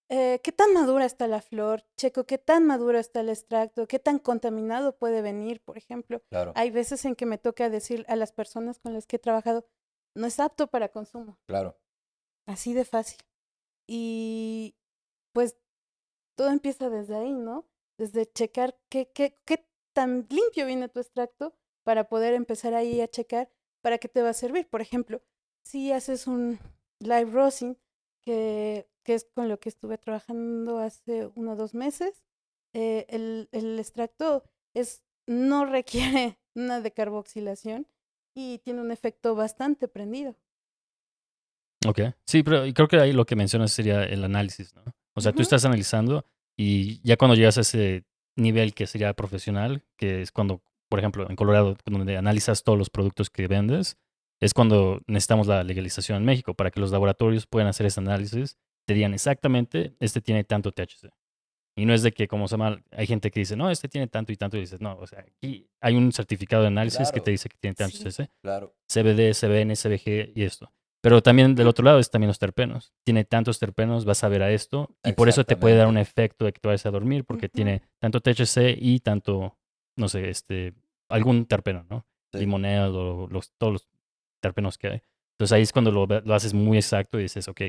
eh, 0.09 0.39
qué 0.43 0.51
tan 0.51 0.73
madura 0.73 1.05
está 1.05 1.27
la 1.27 1.41
flor, 1.41 1.85
checo 1.95 2.25
qué 2.25 2.37
tan 2.37 2.65
maduro 2.65 2.97
está 2.97 3.21
el 3.21 3.29
extracto, 3.29 3.87
qué 3.87 3.99
tan 3.99 4.17
contaminado 4.19 4.97
puede 4.97 5.21
venir, 5.21 5.61
por 5.61 5.77
ejemplo. 5.77 6.21
Claro, 6.29 6.51
Hay 6.55 6.71
veces 6.71 7.05
en 7.05 7.15
que 7.15 7.25
me 7.25 7.37
toca 7.37 7.69
decir 7.69 8.05
a 8.07 8.15
las 8.15 8.31
personas 8.31 8.79
con 8.79 8.93
las 8.93 9.05
que 9.05 9.17
he 9.17 9.19
trabajado, 9.19 9.67
no 10.15 10.25
es 10.25 10.39
apto 10.39 10.67
para 10.67 10.89
consumo, 10.89 11.37
claro. 11.45 11.77
así 12.47 12.73
de 12.73 12.85
fácil. 12.85 13.19
Y 13.87 14.75
pues 15.31 15.57
todo 16.35 16.49
empieza 16.49 16.89
desde 16.89 17.15
ahí, 17.15 17.33
¿no? 17.33 17.67
Desde 17.97 18.25
checar 18.25 18.77
qué, 18.89 19.11
qué, 19.11 19.35
qué 19.45 19.67
tan 19.93 20.25
limpio 20.29 20.65
viene 20.65 20.89
tu 20.89 20.99
extracto 20.99 21.55
para 21.83 22.09
poder 22.09 22.33
empezar 22.33 22.73
ahí 22.73 23.01
a 23.01 23.07
checar 23.07 23.51
para 23.81 23.97
qué 23.97 24.09
te 24.09 24.21
va 24.21 24.29
a 24.29 24.33
servir. 24.33 24.67
Por 24.67 24.81
ejemplo, 24.81 25.21
si 25.63 25.91
haces 25.91 26.27
un 26.27 26.59
live 26.99 27.31
rosin, 27.31 27.77
que, 28.21 28.87
que 29.09 29.15
es 29.15 29.25
con 29.33 29.49
lo 29.49 29.59
que 29.59 29.69
estuve 29.69 29.97
trabajando 29.97 30.77
hace 30.77 31.31
uno 31.33 31.53
o 31.53 31.55
dos 31.55 31.73
meses, 31.73 32.23
eh, 32.75 33.07
el, 33.09 33.49
el 33.51 33.79
extracto 33.79 34.43
es, 34.75 35.01
no 35.25 35.65
requiere 35.77 36.37
una 36.53 36.79
decarboxilación 36.79 37.87
y 38.35 38.59
tiene 38.59 38.81
un 38.81 38.91
efecto 38.91 39.33
bastante 39.33 39.87
prendido. 39.87 40.35
Ok. 41.87 42.01
Sí, 42.23 42.43
pero 42.43 42.71
creo 42.71 42.87
que 42.87 42.99
ahí 42.99 43.11
lo 43.11 43.25
que 43.25 43.35
mencionas 43.35 43.71
sería 43.71 44.03
el 44.03 44.23
análisis, 44.23 44.75
¿no? 44.75 44.83
O 45.15 45.21
sea, 45.21 45.31
tú 45.31 45.37
Ujú. 45.37 45.41
estás 45.41 45.65
analizando 45.65 46.23
y 46.55 47.01
ya 47.01 47.17
cuando 47.17 47.33
llegas 47.33 47.57
a 47.57 47.61
ese 47.61 48.03
nivel 48.35 48.75
que 48.75 48.85
sería 48.85 49.15
profesional, 49.15 49.81
que 49.97 50.21
es 50.21 50.31
cuando, 50.31 50.61
por 50.87 50.99
ejemplo, 50.99 51.27
en 51.27 51.35
Colorado, 51.35 51.75
donde 51.83 52.15
analizas 52.15 52.61
todos 52.61 52.77
los 52.77 52.91
productos 52.91 53.31
que 53.31 53.47
vendes, 53.47 53.97
es 54.39 54.53
cuando 54.53 55.01
necesitamos 55.07 55.47
la 55.47 55.63
legalización 55.63 56.19
en 56.19 56.25
México 56.25 56.53
para 56.53 56.69
que 56.69 56.79
los 56.79 56.91
laboratorios 56.91 57.47
puedan 57.47 57.69
hacer 57.69 57.87
ese 57.87 58.01
análisis, 58.01 58.59
te 58.89 58.95
digan 58.95 59.13
exactamente, 59.13 59.93
este 59.99 60.19
tiene 60.19 60.43
tanto 60.43 60.71
THC. 60.71 61.11
Y 61.77 61.85
no 61.85 61.93
es 61.93 62.01
de 62.01 62.11
que, 62.11 62.27
como 62.27 62.47
se 62.47 62.53
llama, 62.55 62.81
hay 62.89 63.05
gente 63.05 63.29
que 63.29 63.39
dice, 63.39 63.55
no, 63.55 63.69
este 63.69 63.87
tiene 63.87 64.07
tanto 64.07 64.31
y 64.31 64.35
tanto, 64.35 64.57
y 64.57 64.61
dices, 64.61 64.81
no, 64.81 64.97
o 64.97 65.05
sea, 65.05 65.19
aquí 65.19 65.69
hay 65.79 65.95
un 65.95 66.11
certificado 66.11 66.63
de 66.63 66.69
análisis 66.69 67.09
que 67.09 67.19
Claro. 67.19 67.23
te 67.25 67.31
dice 67.31 67.49
que 67.49 67.57
tiene 67.59 67.75
tanto 67.75 67.95
Sí. 67.95 68.03
THC. 68.03 68.31
Claro, 68.41 68.75
CBD, 68.87 69.35
CBN, 69.35 69.75
CBG 69.75 70.31
y 70.35 70.41
esto. 70.43 70.73
Pero 71.03 71.21
también 71.21 71.53
del 71.53 71.67
otro 71.67 71.85
lado 71.85 71.99
es 71.99 72.09
también 72.09 72.29
los 72.29 72.39
terpenos. 72.39 72.91
Tiene 73.05 73.25
tantos 73.25 73.59
terpenos, 73.59 74.05
vas 74.05 74.23
a 74.23 74.27
ver 74.27 74.41
a 74.41 74.51
esto 74.51 74.97
y 75.05 75.11
por 75.11 75.29
eso 75.29 75.43
te 75.43 75.55
puede 75.55 75.75
dar 75.75 75.85
un 75.87 75.99
efecto 75.99 76.45
de 76.45 76.51
que 76.51 76.59
te 76.59 76.67
vayas 76.67 76.87
a 76.87 76.91
dormir 76.91 77.25
porque 77.25 77.45
Ujú. 77.45 77.53
tiene 77.53 77.83
tanto 77.99 78.21
THC 78.21 78.75
y 78.75 79.01
tanto, 79.01 79.55
no 79.97 80.09
sé, 80.09 80.29
este, 80.31 80.73
algún 81.09 81.45
terpeno, 81.45 81.85
¿no? 81.91 82.07
Sí. 82.33 82.39
Limonel 82.39 82.95
o 82.95 83.27
los, 83.27 83.51
todos 83.59 83.73
los 83.73 83.87
terpenos 84.41 84.79
que 84.79 84.87
hay. 84.87 85.01
Entonces 85.37 85.53
ahí 85.55 85.61
es 85.61 85.71
cuando 85.71 85.91
lo, 85.91 86.07
lo 86.07 86.33
haces 86.33 86.55
muy 86.55 86.77
exacto 86.77 87.19
y 87.19 87.21
dices, 87.23 87.47
ok, 87.47 87.61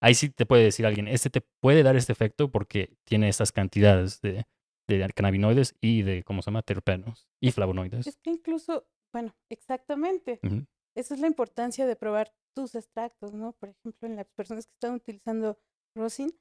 ahí 0.00 0.14
sí 0.14 0.30
te 0.30 0.46
puede 0.46 0.64
decir 0.64 0.86
alguien, 0.86 1.08
este 1.08 1.30
te 1.30 1.40
puede 1.60 1.82
dar 1.82 1.96
este 1.96 2.12
efecto 2.12 2.50
porque 2.50 2.96
tiene 3.04 3.28
estas 3.28 3.52
cantidades 3.52 4.20
de, 4.20 4.46
de 4.88 5.12
cannabinoides 5.14 5.74
y 5.80 6.02
de, 6.02 6.22
¿cómo 6.24 6.42
se 6.42 6.50
llama? 6.50 6.62
Terpenos 6.62 7.28
y 7.40 7.50
flavonoides. 7.52 8.06
Es 8.06 8.16
que 8.18 8.30
incluso, 8.30 8.86
bueno, 9.12 9.34
exactamente. 9.48 10.40
Esa 10.94 11.14
es 11.14 11.20
la 11.20 11.26
importancia 11.26 11.86
de 11.86 11.96
probar 11.96 12.32
tus 12.54 12.74
extractos, 12.74 13.34
¿no? 13.34 13.52
Por 13.52 13.70
ejemplo, 13.70 14.08
en 14.08 14.16
las 14.16 14.26
personas 14.30 14.66
que 14.66 14.72
están 14.72 14.94
utilizando 14.94 15.58
rosin, 15.94 16.32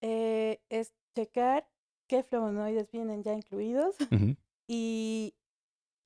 eh, 0.00 0.60
es 0.68 0.94
checar 1.14 1.68
qué 2.08 2.22
flavonoides 2.22 2.90
vienen 2.90 3.22
ya 3.22 3.32
incluidos 3.32 3.96
y 4.68 5.34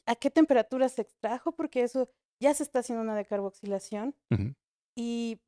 a 0.07 0.15
qué 0.17 0.31
temperatura 0.31 0.89
se 0.89 1.03
extrajo, 1.03 1.53
porque 1.53 1.83
eso 1.83 2.11
ya 2.41 2.55
se 2.55 2.63
está 2.63 2.79
haciendo 2.79 3.03
una 3.03 3.15
decarboxilación. 3.15 4.15
Y 4.97 5.41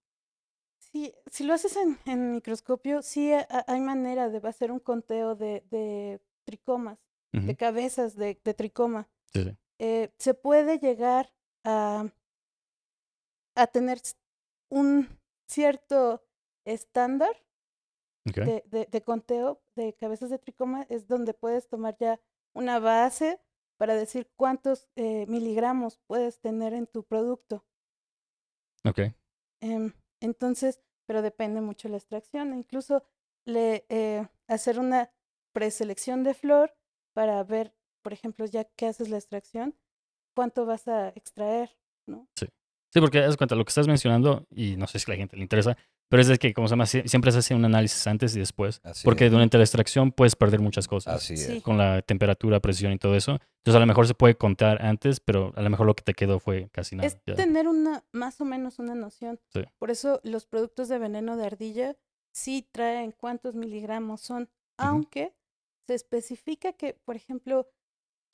si, 0.92 1.14
si 1.30 1.44
lo 1.44 1.54
haces 1.54 1.76
en, 1.76 1.98
en 2.06 2.32
microscopio, 2.32 3.02
sí 3.02 3.32
ha- 3.32 3.46
hay 3.66 3.80
manera 3.80 4.28
de 4.28 4.46
hacer 4.46 4.70
un 4.70 4.78
conteo 4.80 5.34
de, 5.34 5.64
de 5.70 6.20
tricomas, 6.44 6.98
de 7.32 7.56
cabezas 7.56 8.14
de, 8.14 8.38
de 8.44 8.54
tricoma. 8.54 9.08
Sí, 9.32 9.42
sí. 9.44 9.56
Eh, 9.78 10.12
se 10.18 10.34
puede 10.34 10.78
llegar 10.78 11.32
a, 11.64 12.06
a 13.56 13.66
tener 13.68 14.00
un 14.70 15.08
cierto 15.48 16.22
estándar 16.66 17.34
de- 18.70 18.86
de 18.90 19.02
conteo 19.02 19.62
de 19.74 19.94
cabezas 19.94 20.30
de 20.30 20.38
tricoma, 20.38 20.86
es 20.88 21.06
donde 21.08 21.34
puedes 21.34 21.68
tomar 21.68 21.96
ya 21.98 22.20
una 22.54 22.78
base 22.78 23.40
para 23.78 23.94
decir 23.94 24.30
cuántos 24.36 24.88
eh, 24.96 25.26
miligramos 25.26 25.98
puedes 26.06 26.38
tener 26.40 26.72
en 26.74 26.86
tu 26.86 27.02
producto. 27.02 27.64
Ok. 28.84 29.00
Em, 29.60 29.92
entonces, 30.22 30.80
pero 31.06 31.20
depende 31.20 31.60
mucho 31.60 31.88
la 31.88 31.96
extracción. 31.96 32.54
Incluso 32.54 33.02
le, 33.44 33.84
eh, 33.88 34.26
hacer 34.48 34.78
una 34.78 35.10
preselección 35.52 36.22
de 36.22 36.34
flor 36.34 36.74
para 37.12 37.42
ver, 37.44 37.74
por 38.02 38.12
ejemplo, 38.12 38.46
ya 38.46 38.64
que 38.64 38.86
haces 38.86 39.10
la 39.10 39.18
extracción, 39.18 39.76
cuánto 40.34 40.64
vas 40.64 40.88
a 40.88 41.08
extraer, 41.10 41.76
¿no? 42.06 42.28
Sí, 42.36 42.46
porque 43.00 43.18
haz 43.20 43.32
de 43.32 43.36
cuenta, 43.36 43.54
lo 43.54 43.64
que 43.64 43.70
estás 43.70 43.88
mencionando, 43.88 44.46
y 44.50 44.76
no 44.76 44.86
sé 44.86 44.98
si 44.98 45.10
a 45.10 45.14
la 45.14 45.18
gente 45.18 45.36
le 45.36 45.42
interesa, 45.42 45.76
pero 46.12 46.20
es 46.20 46.28
de 46.28 46.36
que, 46.38 46.52
como 46.52 46.68
se 46.68 46.72
llama, 46.72 46.84
Sie- 46.84 47.08
siempre 47.08 47.32
se 47.32 47.38
hace 47.38 47.54
un 47.54 47.64
análisis 47.64 48.06
antes 48.06 48.36
y 48.36 48.38
después. 48.38 48.80
Así 48.84 49.02
porque 49.04 49.26
es. 49.26 49.32
durante 49.32 49.56
la 49.56 49.64
extracción 49.64 50.12
puedes 50.12 50.36
perder 50.36 50.60
muchas 50.60 50.86
cosas. 50.86 51.14
así 51.14 51.38
Sí. 51.38 51.56
es. 51.56 51.62
Con 51.62 51.78
la 51.78 52.02
temperatura, 52.02 52.60
presión 52.60 52.92
y 52.92 52.98
todo 52.98 53.16
eso. 53.16 53.32
Entonces, 53.60 53.76
a 53.76 53.80
lo 53.80 53.86
mejor 53.86 54.06
se 54.06 54.12
puede 54.14 54.34
contar 54.36 54.84
antes, 54.84 55.20
pero 55.20 55.52
a 55.56 55.62
lo 55.62 55.70
mejor 55.70 55.86
lo 55.86 55.94
que 55.94 56.02
te 56.02 56.12
quedó 56.12 56.38
fue 56.38 56.68
casi 56.70 56.96
nada. 56.96 57.06
Es 57.06 57.16
ya. 57.26 57.34
tener 57.34 57.66
una, 57.66 58.04
más 58.12 58.40
o 58.42 58.44
menos 58.44 58.78
una 58.78 58.94
noción. 58.94 59.40
Sí. 59.54 59.62
Por 59.78 59.90
eso 59.90 60.20
los 60.22 60.44
productos 60.44 60.88
de 60.88 60.98
veneno 60.98 61.36
de 61.38 61.46
ardilla 61.46 61.96
sí 62.34 62.68
traen 62.72 63.12
cuántos 63.12 63.54
miligramos 63.54 64.20
son, 64.20 64.50
aunque 64.78 65.34
se 65.86 65.94
especifica 65.94 66.72
que, 66.74 66.94
por 67.04 67.16
ejemplo, 67.16 67.68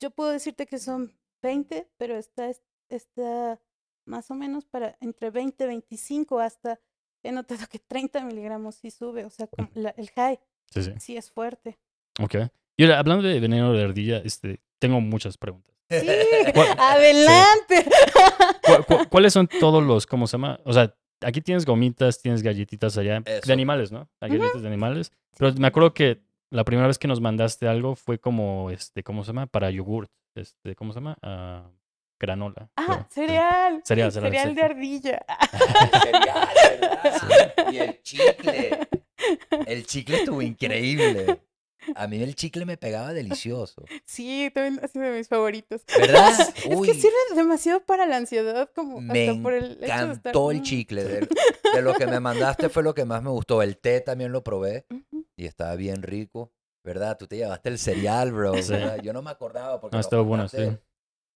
yo 0.01 0.11
puedo 0.11 0.29
decirte 0.31 0.65
que 0.65 0.79
son 0.79 1.13
20, 1.41 1.87
pero 1.97 2.15
está, 2.17 2.49
es- 2.49 2.61
está 2.89 3.59
más 4.05 4.29
o 4.31 4.35
menos 4.35 4.65
para 4.65 4.97
entre 5.01 5.29
20 5.29 5.63
y 5.63 5.67
25 5.67 6.39
hasta, 6.39 6.79
he 7.23 7.31
notado 7.31 7.65
que 7.69 7.79
30 7.79 8.23
miligramos 8.25 8.75
sí 8.75 8.91
sube, 8.91 9.25
o 9.25 9.29
sea, 9.29 9.47
la- 9.73 9.93
el 9.97 10.09
high 10.11 10.39
Sí, 10.71 10.83
sí. 10.83 10.91
sí 10.99 11.17
es 11.17 11.31
fuerte. 11.31 11.77
Ok. 12.21 12.35
Y 12.77 12.83
ahora, 12.83 12.99
hablando 12.99 13.27
de 13.27 13.39
veneno 13.39 13.73
de 13.73 13.83
ardilla, 13.83 14.17
este, 14.19 14.61
tengo 14.79 15.01
muchas 15.01 15.37
preguntas. 15.37 15.75
Sí, 15.89 15.97
¿Cuál- 16.53 16.75
adelante. 16.77 17.85
¿Cu- 18.65 18.83
cu- 18.97 19.09
cuáles 19.09 19.33
son 19.33 19.47
todos 19.47 19.83
los, 19.83 20.05
cómo 20.05 20.27
se 20.27 20.33
llama? 20.37 20.59
O 20.63 20.71
sea, 20.73 20.95
aquí 21.21 21.41
tienes 21.41 21.65
gomitas, 21.65 22.21
tienes 22.21 22.43
galletitas 22.43 22.97
allá, 22.97 23.21
Eso. 23.25 23.47
de 23.47 23.53
animales, 23.53 23.91
¿no? 23.91 24.07
Galletas 24.21 24.61
de 24.61 24.67
animales. 24.67 25.11
Pero 25.37 25.53
me 25.55 25.67
acuerdo 25.67 25.93
que 25.93 26.21
la 26.51 26.63
primera 26.63 26.87
vez 26.87 26.97
que 26.99 27.07
nos 27.07 27.19
mandaste 27.21 27.67
algo 27.67 27.95
fue 27.95 28.19
como, 28.19 28.69
este, 28.71 29.03
¿cómo 29.03 29.23
se 29.23 29.29
llama? 29.29 29.47
Para 29.47 29.71
yogurt. 29.71 30.11
Este, 30.35 30.75
¿cómo 30.75 30.93
se 30.93 30.99
llama? 30.99 31.17
Ah, 31.21 31.69
granola. 32.19 32.69
Ah. 32.75 33.05
Sí. 33.09 33.21
cereal. 33.21 33.81
Cereal, 33.85 34.11
cereal, 34.11 34.31
Cereal 34.31 34.55
de 34.55 34.61
ardilla. 34.61 35.25
Cereal, 36.03 36.47
¿verdad? 36.81 37.71
Y 37.71 37.77
el 37.77 38.01
chicle. 38.01 38.87
El 39.65 39.85
chicle 39.85 40.17
estuvo 40.17 40.41
increíble. 40.41 41.41
A 41.95 42.07
mí 42.07 42.21
el 42.21 42.35
chicle 42.35 42.65
me 42.65 42.77
pegaba 42.77 43.13
delicioso. 43.13 43.83
Sí, 44.05 44.51
también 44.53 44.83
ha 44.83 44.87
sido 44.89 45.05
de 45.05 45.17
mis 45.17 45.27
favoritos. 45.27 45.81
¿Verdad? 45.97 46.33
Es 46.55 46.79
que 46.81 46.93
sirve 46.93 47.15
demasiado 47.35 47.79
para 47.85 48.05
la 48.05 48.17
ansiedad, 48.17 48.69
como 48.75 48.99
me 49.01 49.29
hasta 49.29 49.41
por 49.41 49.53
el 49.53 49.71
hecho 49.71 49.77
de 49.79 49.85
estar. 49.85 50.03
encantó 50.09 50.51
el 50.51 50.59
Mm, 50.59 50.63
chicle. 50.63 51.03
De, 51.05 51.27
de 51.73 51.81
lo 51.81 51.93
que 51.93 52.05
me 52.05 52.19
mandaste 52.19 52.69
fue 52.69 52.83
lo 52.83 52.93
que 52.93 53.05
más 53.05 53.23
me 53.23 53.29
gustó. 53.29 53.61
El 53.63 53.77
té 53.77 54.01
también 54.01 54.31
lo 54.31 54.43
probé 54.43 54.85
y 55.35 55.45
estaba 55.45 55.75
bien 55.75 56.03
rico. 56.03 56.51
¿Verdad? 56.83 57.17
Tú 57.17 57.27
te 57.27 57.35
llevaste 57.37 57.69
el 57.69 57.77
cereal, 57.77 58.31
bro. 58.31 58.53
Sí. 58.61 58.73
Yo 59.03 59.11
no 59.13 59.21
me 59.21 59.31
acordaba 59.31 59.79
porque 59.81 59.95
No, 59.97 60.01
estuvo 60.01 60.23
bueno, 60.23 60.47
sí. 60.47 60.57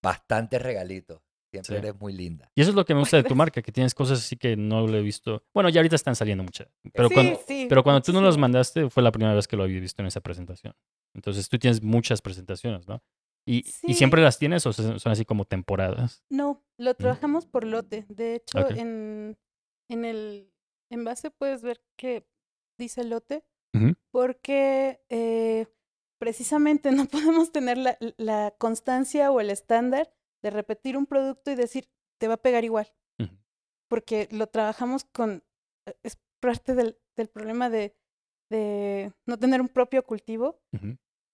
Bastantes 0.04 0.62
regalitos. 0.62 1.22
Siempre 1.52 1.76
Sí. 1.76 1.78
eres 1.80 2.00
muy 2.00 2.14
linda. 2.14 2.52
Y 2.56 2.62
eso 2.62 2.72
es 2.72 2.76
lo 2.76 2.84
que 2.84 2.94
me 2.96 3.00
gusta 3.02 3.18
de 3.18 3.24
tu 3.24 3.36
marca, 3.36 3.62
que 3.62 3.72
tienes 3.72 3.94
cosas 3.96 4.20
así 4.20 4.36
que 4.38 4.56
no 4.58 4.86
lo 4.88 4.98
he 4.98 5.02
visto. 5.02 5.44
Bueno, 5.54 5.70
ya 5.70 5.80
ahorita 5.82 5.96
están 5.96 6.16
saliendo 6.16 6.44
muchas. 6.44 6.68
Pero, 6.94 7.08
sí, 7.10 7.14
cuando, 7.14 7.40
sí, 7.48 7.66
pero 7.70 7.84
cuando 7.84 8.02
tú 8.02 8.12
no 8.12 8.22
los 8.22 8.38
mandaste, 8.38 8.90
fue 8.90 9.02
la 9.04 9.12
primera 9.12 9.34
vez 9.36 9.48
que 9.48 9.56
lo 9.56 9.64
había 9.64 9.80
visto 9.80 10.02
en 10.02 10.08
esa 10.08 10.20
presentación. 10.22 10.74
Entonces 11.16 11.48
tú 11.50 11.58
tienes 11.60 11.82
muchas 11.84 12.22
presentaciones, 12.22 12.88
¿no? 12.88 13.04
¿Y, 13.46 13.64
Sí. 13.64 13.88
¿Y 13.90 13.94
siempre 13.96 14.22
las 14.24 14.40
tienes 14.40 14.66
o 14.66 14.74
son 14.74 15.12
así 15.12 15.26
como 15.26 15.46
temporadas? 15.46 16.24
No, 16.30 16.64
lo 16.78 16.96
trabajamos 16.96 17.46
por 17.46 17.66
lote. 17.66 18.06
De 18.10 18.36
hecho, 18.36 18.60
Ok. 18.60 18.72
en, 18.72 19.38
en 19.90 20.06
el 20.06 20.50
envase 20.90 21.30
puedes 21.30 21.62
ver 21.62 21.82
que 21.98 22.26
dice 22.80 23.04
lote, 23.04 23.44
porque 24.12 25.02
eh, 25.10 25.68
precisamente 26.24 26.92
no 26.94 27.06
podemos 27.12 27.52
tener 27.52 27.78
la, 27.78 27.98
la 28.18 28.54
constancia 28.58 29.30
o 29.30 29.42
el 29.42 29.50
estándar 29.50 30.10
de 30.42 30.50
repetir 30.52 30.96
un 30.98 31.06
producto 31.06 31.52
y 31.52 31.56
decir, 31.56 31.90
te 32.18 32.30
va 32.30 32.36
a 32.36 32.42
pegar 32.42 32.64
igual, 32.64 32.88
porque 33.90 34.28
lo 34.32 34.48
trabajamos 34.48 35.04
con, 35.04 35.44
eh, 35.86 35.94
es 36.04 36.18
parte 36.40 36.76
del, 36.76 36.98
del 37.18 37.28
problema 37.28 37.70
de, 37.70 37.96
de 38.50 39.12
no 39.26 39.38
tener 39.38 39.60
un 39.62 39.68
propio 39.68 40.04
cultivo, 40.04 40.62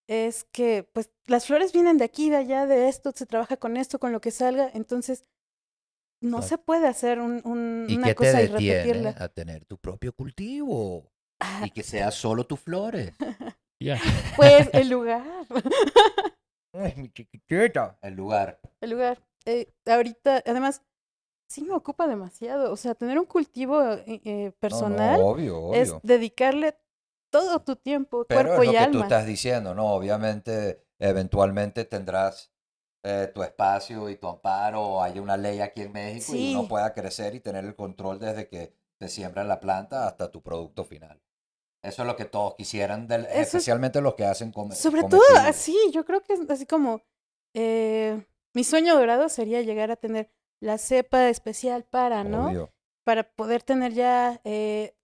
es 0.08 0.42
que 0.44 0.82
pues 0.92 1.10
las 1.26 1.46
flores 1.46 1.72
vienen 1.72 1.96
de 1.96 2.04
aquí, 2.04 2.28
de 2.30 2.36
allá, 2.38 2.66
de 2.66 2.88
esto, 2.88 3.12
se 3.14 3.26
trabaja 3.26 3.56
con 3.58 3.76
esto, 3.76 4.00
con 4.00 4.10
lo 4.10 4.20
que 4.20 4.32
salga, 4.32 4.68
entonces 4.74 5.24
no 6.20 6.38
Claro. 6.38 6.48
se 6.48 6.58
puede 6.58 6.86
hacer 6.88 7.20
un, 7.20 7.40
un- 7.44 7.86
¿Y 7.88 7.96
una 7.96 8.08
qué 8.08 8.14
te 8.14 8.16
cosa 8.16 8.42
y 8.42 8.46
repetirla. 8.48 9.14
a 9.18 9.28
tener 9.28 9.64
tu 9.66 9.78
propio 9.78 10.12
cultivo? 10.12 11.12
Ah, 11.40 11.62
Y 11.64 11.70
que 11.70 11.82
sea 11.84 12.10
solo 12.10 12.44
tus 12.44 12.58
flores. 12.60 13.12
Ya. 13.80 13.98
pues 14.36 14.68
el 14.72 14.90
lugar, 14.90 15.24
Ay, 16.72 16.94
mi 16.96 17.10
chiquitita. 17.10 17.98
El 18.02 18.14
lugar. 18.14 18.60
el 18.80 18.90
lugar. 18.90 19.20
Eh, 19.44 19.72
ahorita, 19.86 20.42
además, 20.46 20.82
sí 21.48 21.62
me 21.62 21.74
ocupa 21.74 22.06
demasiado, 22.06 22.72
o 22.72 22.76
sea, 22.76 22.94
tener 22.94 23.18
un 23.18 23.24
cultivo 23.24 23.82
eh, 23.92 24.20
eh, 24.24 24.44
No, 24.46 24.52
personal 24.60 25.18
no, 25.18 25.26
obvio, 25.26 25.74
es 25.74 25.94
dedicarle 26.02 26.78
todo 27.30 27.60
tu 27.60 27.74
tiempo, 27.76 28.24
Pero 28.28 28.42
cuerpo 28.42 28.62
es 28.62 28.68
lo 28.68 28.74
y 28.74 28.76
que 28.76 28.90
tú 28.92 29.02
estás 29.02 29.26
diciendo, 29.26 29.74
¿no? 29.74 29.86
Obviamente, 29.86 30.86
eventualmente 30.98 31.84
tendrás 31.84 32.52
eh, 33.02 33.30
tu 33.34 33.42
espacio 33.42 34.08
y 34.10 34.16
tu 34.16 34.28
amparo, 34.28 35.02
hay 35.02 35.18
una 35.18 35.36
ley 35.36 35.60
aquí 35.60 35.82
en 35.82 35.92
México 35.92 36.36
y 36.36 36.54
uno 36.54 36.68
pueda 36.68 36.92
crecer 36.92 37.34
y 37.34 37.40
tener 37.40 37.64
el 37.64 37.74
control 37.74 38.18
desde 38.20 38.48
que 38.48 38.74
se 38.98 39.08
siembra 39.08 39.42
la 39.42 39.58
planta 39.58 40.06
hasta 40.06 40.30
tu 40.30 40.42
producto 40.42 40.84
final. 40.84 41.20
Eso 41.82 42.02
es 42.02 42.06
lo 42.06 42.16
que 42.16 42.26
todos 42.26 42.54
quisieran, 42.56 43.06
del- 43.08 43.26
especialmente 43.26 44.00
los 44.00 44.14
que 44.14 44.24
hacen 44.26 44.52
come- 44.52 44.74
Sobre 44.74 45.02
todo 45.04 45.22
así, 45.48 45.76
yo 45.92 46.04
creo 46.04 46.22
que 46.22 46.34
es 46.34 46.40
así 46.50 46.66
como 46.66 47.02
eh, 47.54 48.22
mi 48.54 48.64
sueño 48.64 48.94
dorado 48.96 49.28
sería 49.28 49.62
llegar 49.62 49.90
a 49.90 49.96
tener 49.96 50.30
la 50.60 50.76
cepa 50.78 51.28
especial 51.28 51.84
para, 51.84 52.22
¿no? 52.24 52.48
Obvio. 52.48 52.72
Para 53.04 53.22
poder 53.32 53.62
tener 53.62 53.92
ya, 53.94 54.40
eh, 54.44 54.94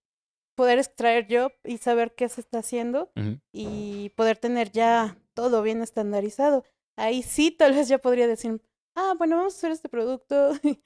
poder 0.54 0.78
extraer 0.78 1.26
yo 1.28 1.50
y 1.64 1.78
saber 1.78 2.14
qué 2.14 2.28
se 2.28 2.40
está 2.42 2.58
haciendo 2.58 3.10
y 3.52 4.10
poder 4.10 4.36
tener 4.36 4.70
ya 4.70 5.16
todo 5.34 5.62
bien 5.62 5.82
estandarizado. 5.82 6.64
Ahí 6.96 7.22
sí, 7.22 7.50
tal 7.50 7.74
vez 7.74 7.88
ya 7.88 7.98
podría 7.98 8.26
decir, 8.26 8.60
ah, 8.94 9.14
bueno, 9.18 9.36
vamos 9.36 9.54
a 9.54 9.56
hacer 9.56 9.70
este 9.72 9.88
producto. 9.88 10.52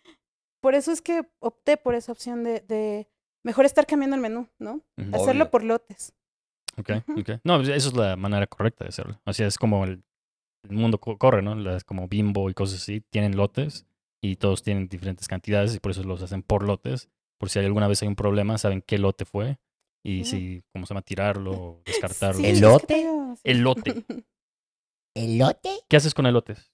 por 0.60 0.74
eso 0.74 0.92
es 0.92 1.02
que 1.02 1.28
opté 1.40 1.76
por 1.76 1.94
esa 1.94 2.12
opción 2.12 2.42
de, 2.44 2.60
de 2.60 3.08
mejor 3.42 3.64
estar 3.64 3.86
cambiando 3.86 4.16
el 4.16 4.22
menú, 4.22 4.48
¿no? 4.58 4.82
Hacerlo 5.12 5.50
por 5.50 5.62
lotes. 5.64 6.12
Ok, 6.76 6.90
ok. 7.16 7.30
No, 7.44 7.56
pues, 7.58 7.68
eso 7.68 7.88
es 7.88 7.94
la 7.94 8.16
manera 8.16 8.46
correcta 8.46 8.84
de 8.84 8.88
hacerlo. 8.88 9.20
Así 9.24 9.42
es 9.42 9.58
como 9.58 9.84
el, 9.84 10.02
el 10.68 10.76
mundo 10.76 10.98
co- 10.98 11.18
corre, 11.18 11.42
¿no? 11.42 11.54
Las 11.54 11.84
como 11.84 12.08
Bimbo 12.08 12.48
y 12.50 12.54
cosas 12.54 12.80
así 12.82 13.02
tienen 13.10 13.36
lotes 13.36 13.86
y 14.22 14.36
todos 14.36 14.62
tienen 14.62 14.88
diferentes 14.88 15.26
cantidades 15.28 15.74
y 15.74 15.80
por 15.80 15.90
eso 15.92 16.02
los 16.04 16.22
hacen 16.22 16.42
por 16.42 16.62
lotes. 16.62 17.08
Por 17.38 17.50
si 17.50 17.58
alguna 17.58 17.88
vez 17.88 18.02
hay 18.02 18.08
un 18.08 18.16
problema, 18.16 18.58
saben 18.58 18.82
qué 18.82 18.98
lote 18.98 19.24
fue 19.24 19.58
y 20.04 20.24
si, 20.24 20.62
¿cómo 20.72 20.86
se 20.86 20.94
llama? 20.94 21.02
Tirarlo 21.02 21.52
o 21.52 21.82
descartarlo. 21.86 22.40
Sí, 22.40 22.46
¿Elote? 22.46 23.06
Elote. 23.44 24.04
¿Elote? 25.14 25.70
¿Qué 25.88 25.96
haces 25.96 26.14
con 26.14 26.26
elotes? 26.26 26.70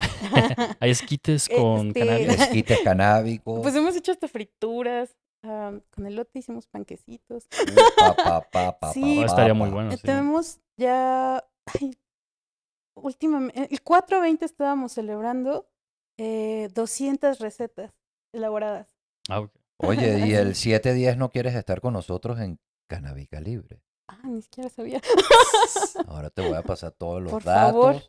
¿Hay 0.80 0.90
esquites 0.90 1.48
con 1.48 1.88
Este, 1.88 2.00
cannabis? 2.00 2.28
Esquites 2.40 2.80
canábicos. 2.82 3.60
Pues 3.62 3.74
hemos 3.74 3.96
hecho 3.96 4.12
hasta 4.12 4.28
frituras. 4.28 5.16
Am, 5.42 5.80
con 5.90 6.06
elote 6.06 6.38
hicimos 6.38 6.66
panquecitos. 6.66 7.46
pa, 7.96 8.14
pa, 8.16 8.50
pa, 8.50 8.78
pa, 8.78 8.92
Sí. 8.92 9.18
pa, 9.20 9.26
estaría 9.26 9.52
pa, 9.54 9.58
muy 9.58 9.70
bueno. 9.70 9.92
Eh, 9.92 9.96
sí. 9.96 10.02
Tenemos 10.02 10.60
ya. 10.76 11.44
Ay, 11.78 11.96
últimamente. 12.94 13.68
El 13.70 13.82
420 13.82 14.44
estábamos 14.44 14.92
celebrando 14.92 15.68
eh, 16.18 16.68
200 16.74 17.38
recetas 17.38 17.92
elaboradas. 18.32 18.94
Ah, 19.28 19.40
ok. 19.40 19.50
Oye, 19.78 20.26
¿y 20.26 20.34
el 20.34 20.50
Así. 20.50 20.64
710 20.70 21.16
no 21.16 21.30
quieres 21.30 21.54
estar 21.54 21.80
con 21.80 21.94
nosotros 21.94 22.38
en 22.40 22.60
Canábica 22.86 23.40
Libre? 23.40 23.82
Ah, 24.08 24.18
ni 24.24 24.42
siquiera 24.42 24.68
sabía. 24.68 25.00
Ahora 26.08 26.28
te 26.30 26.46
voy 26.46 26.56
a 26.56 26.62
pasar 26.62 26.90
todos 26.92 27.22
los 27.22 27.32
Por 27.32 27.44
datos. 27.44 27.72
favor. 27.72 28.02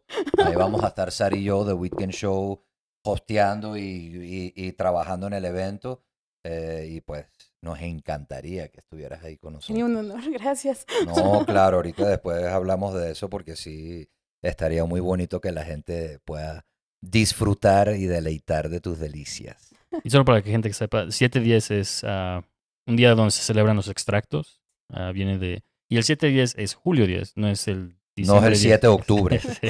Ahí 0.46 0.56
vamos 0.56 0.84
a 0.84 0.88
estar 0.88 1.12
Sari 1.12 1.39
y 1.39 1.44
yo 1.46 1.63
de 1.63 1.74
Weekend 1.74 2.12
Show 2.12 2.62
hosteando 3.06 3.78
y, 3.78 3.82
y- 3.84 4.54
y 4.56 4.72
trabajando 4.74 5.28
en 5.28 5.34
el 5.34 5.46
evento. 5.46 6.02
Eh, 6.43 6.88
y 6.89 7.01
pues 7.01 7.25
nos 7.62 7.80
encantaría 7.82 8.69
que 8.69 8.80
estuvieras 8.80 9.23
ahí 9.23 9.38
con 9.38 9.54
nosotros. 9.54 9.84
un 9.84 9.95
honor, 9.95 10.21
gracias. 10.32 10.86
No, 11.06 11.45
claro, 11.45 11.77
ahorita 11.77 12.08
después 12.08 12.43
hablamos 12.45 12.93
de 12.95 13.12
eso 13.12 13.30
porque 13.30 13.56
sí 13.56 14.10
estaría 14.41 14.86
muy 14.86 14.99
bonito 14.99 15.39
que 15.41 15.51
la 15.51 15.63
gente 15.63 16.19
pueda 16.25 16.65
disfrutar 17.01 17.95
y 17.95 18.06
deleitar 18.06 18.69
de 18.69 18.80
tus 18.80 18.99
delicias. 18.99 19.73
Y 20.04 20.10
solo 20.10 20.23
para 20.25 20.41
que 20.41 20.51
gente 20.51 20.69
que 20.69 20.73
sepa, 20.73 21.06
7-10 21.06 21.71
es 21.75 22.04
ah, 22.06 22.43
un 22.88 22.95
día 22.95 23.13
donde 23.13 23.32
se 23.32 23.41
celebran 23.43 23.75
los 23.75 23.88
extractos. 23.88 24.62
Ah, 24.89 25.12
viene 25.12 25.38
de. 25.38 25.63
Y 25.89 25.97
el 25.97 26.04
7-10 26.04 26.54
es 26.58 26.73
julio 26.73 27.06
10, 27.06 27.38
no 27.38 27.49
es 27.49 27.67
el. 27.67 27.97
No 28.17 28.38
es 28.39 28.43
el 28.43 28.56
7 28.56 28.88
de 28.88 28.91
10. 28.91 28.99
octubre. 28.99 29.39
Sí, 29.62 29.67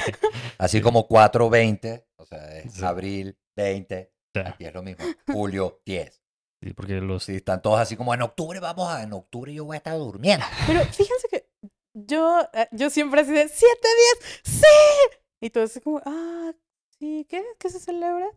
Así 0.57 0.81
como 0.81 1.07
4-20, 1.07 2.03
o 2.17 2.25
sea, 2.25 2.57
es 2.59 2.73
Sí. 2.73 2.83
abril 2.83 3.37
20, 3.55 4.11
ya, 4.35 4.49
aquí 4.49 4.65
es 4.65 4.73
lo 4.73 4.83
mismo. 4.83 5.03
Julio 5.27 5.81
10. 5.85 6.20
Sí, 6.61 6.73
porque 6.73 6.95
los. 7.01 7.23
Sí, 7.23 7.35
están 7.35 7.61
todos 7.61 7.79
así 7.79 7.95
como 7.95 8.13
en 8.13 8.21
octubre 8.21 8.59
vamos 8.59 8.87
a, 8.89 9.03
en 9.03 9.13
octubre 9.13 9.53
yo 9.53 9.65
voy 9.65 9.75
a 9.75 9.77
estar 9.77 9.97
durmiendo. 9.97 10.45
Pero 10.67 10.81
fíjense 10.85 11.27
que 11.29 11.47
yo, 11.93 12.41
eh, 12.53 12.67
yo 12.71 12.89
siempre 12.89 13.21
así 13.21 13.31
de 13.31 13.47
7 13.47 13.65
días, 13.83 14.41
¡sí! 14.43 15.17
Y 15.41 15.49
todo 15.49 15.63
así 15.65 15.81
como, 15.81 16.01
ah, 16.05 16.51
sí, 16.99 17.25
¿qué? 17.29 17.43
¿Qué 17.59 17.69
se 17.69 17.79
celebra? 17.79 18.27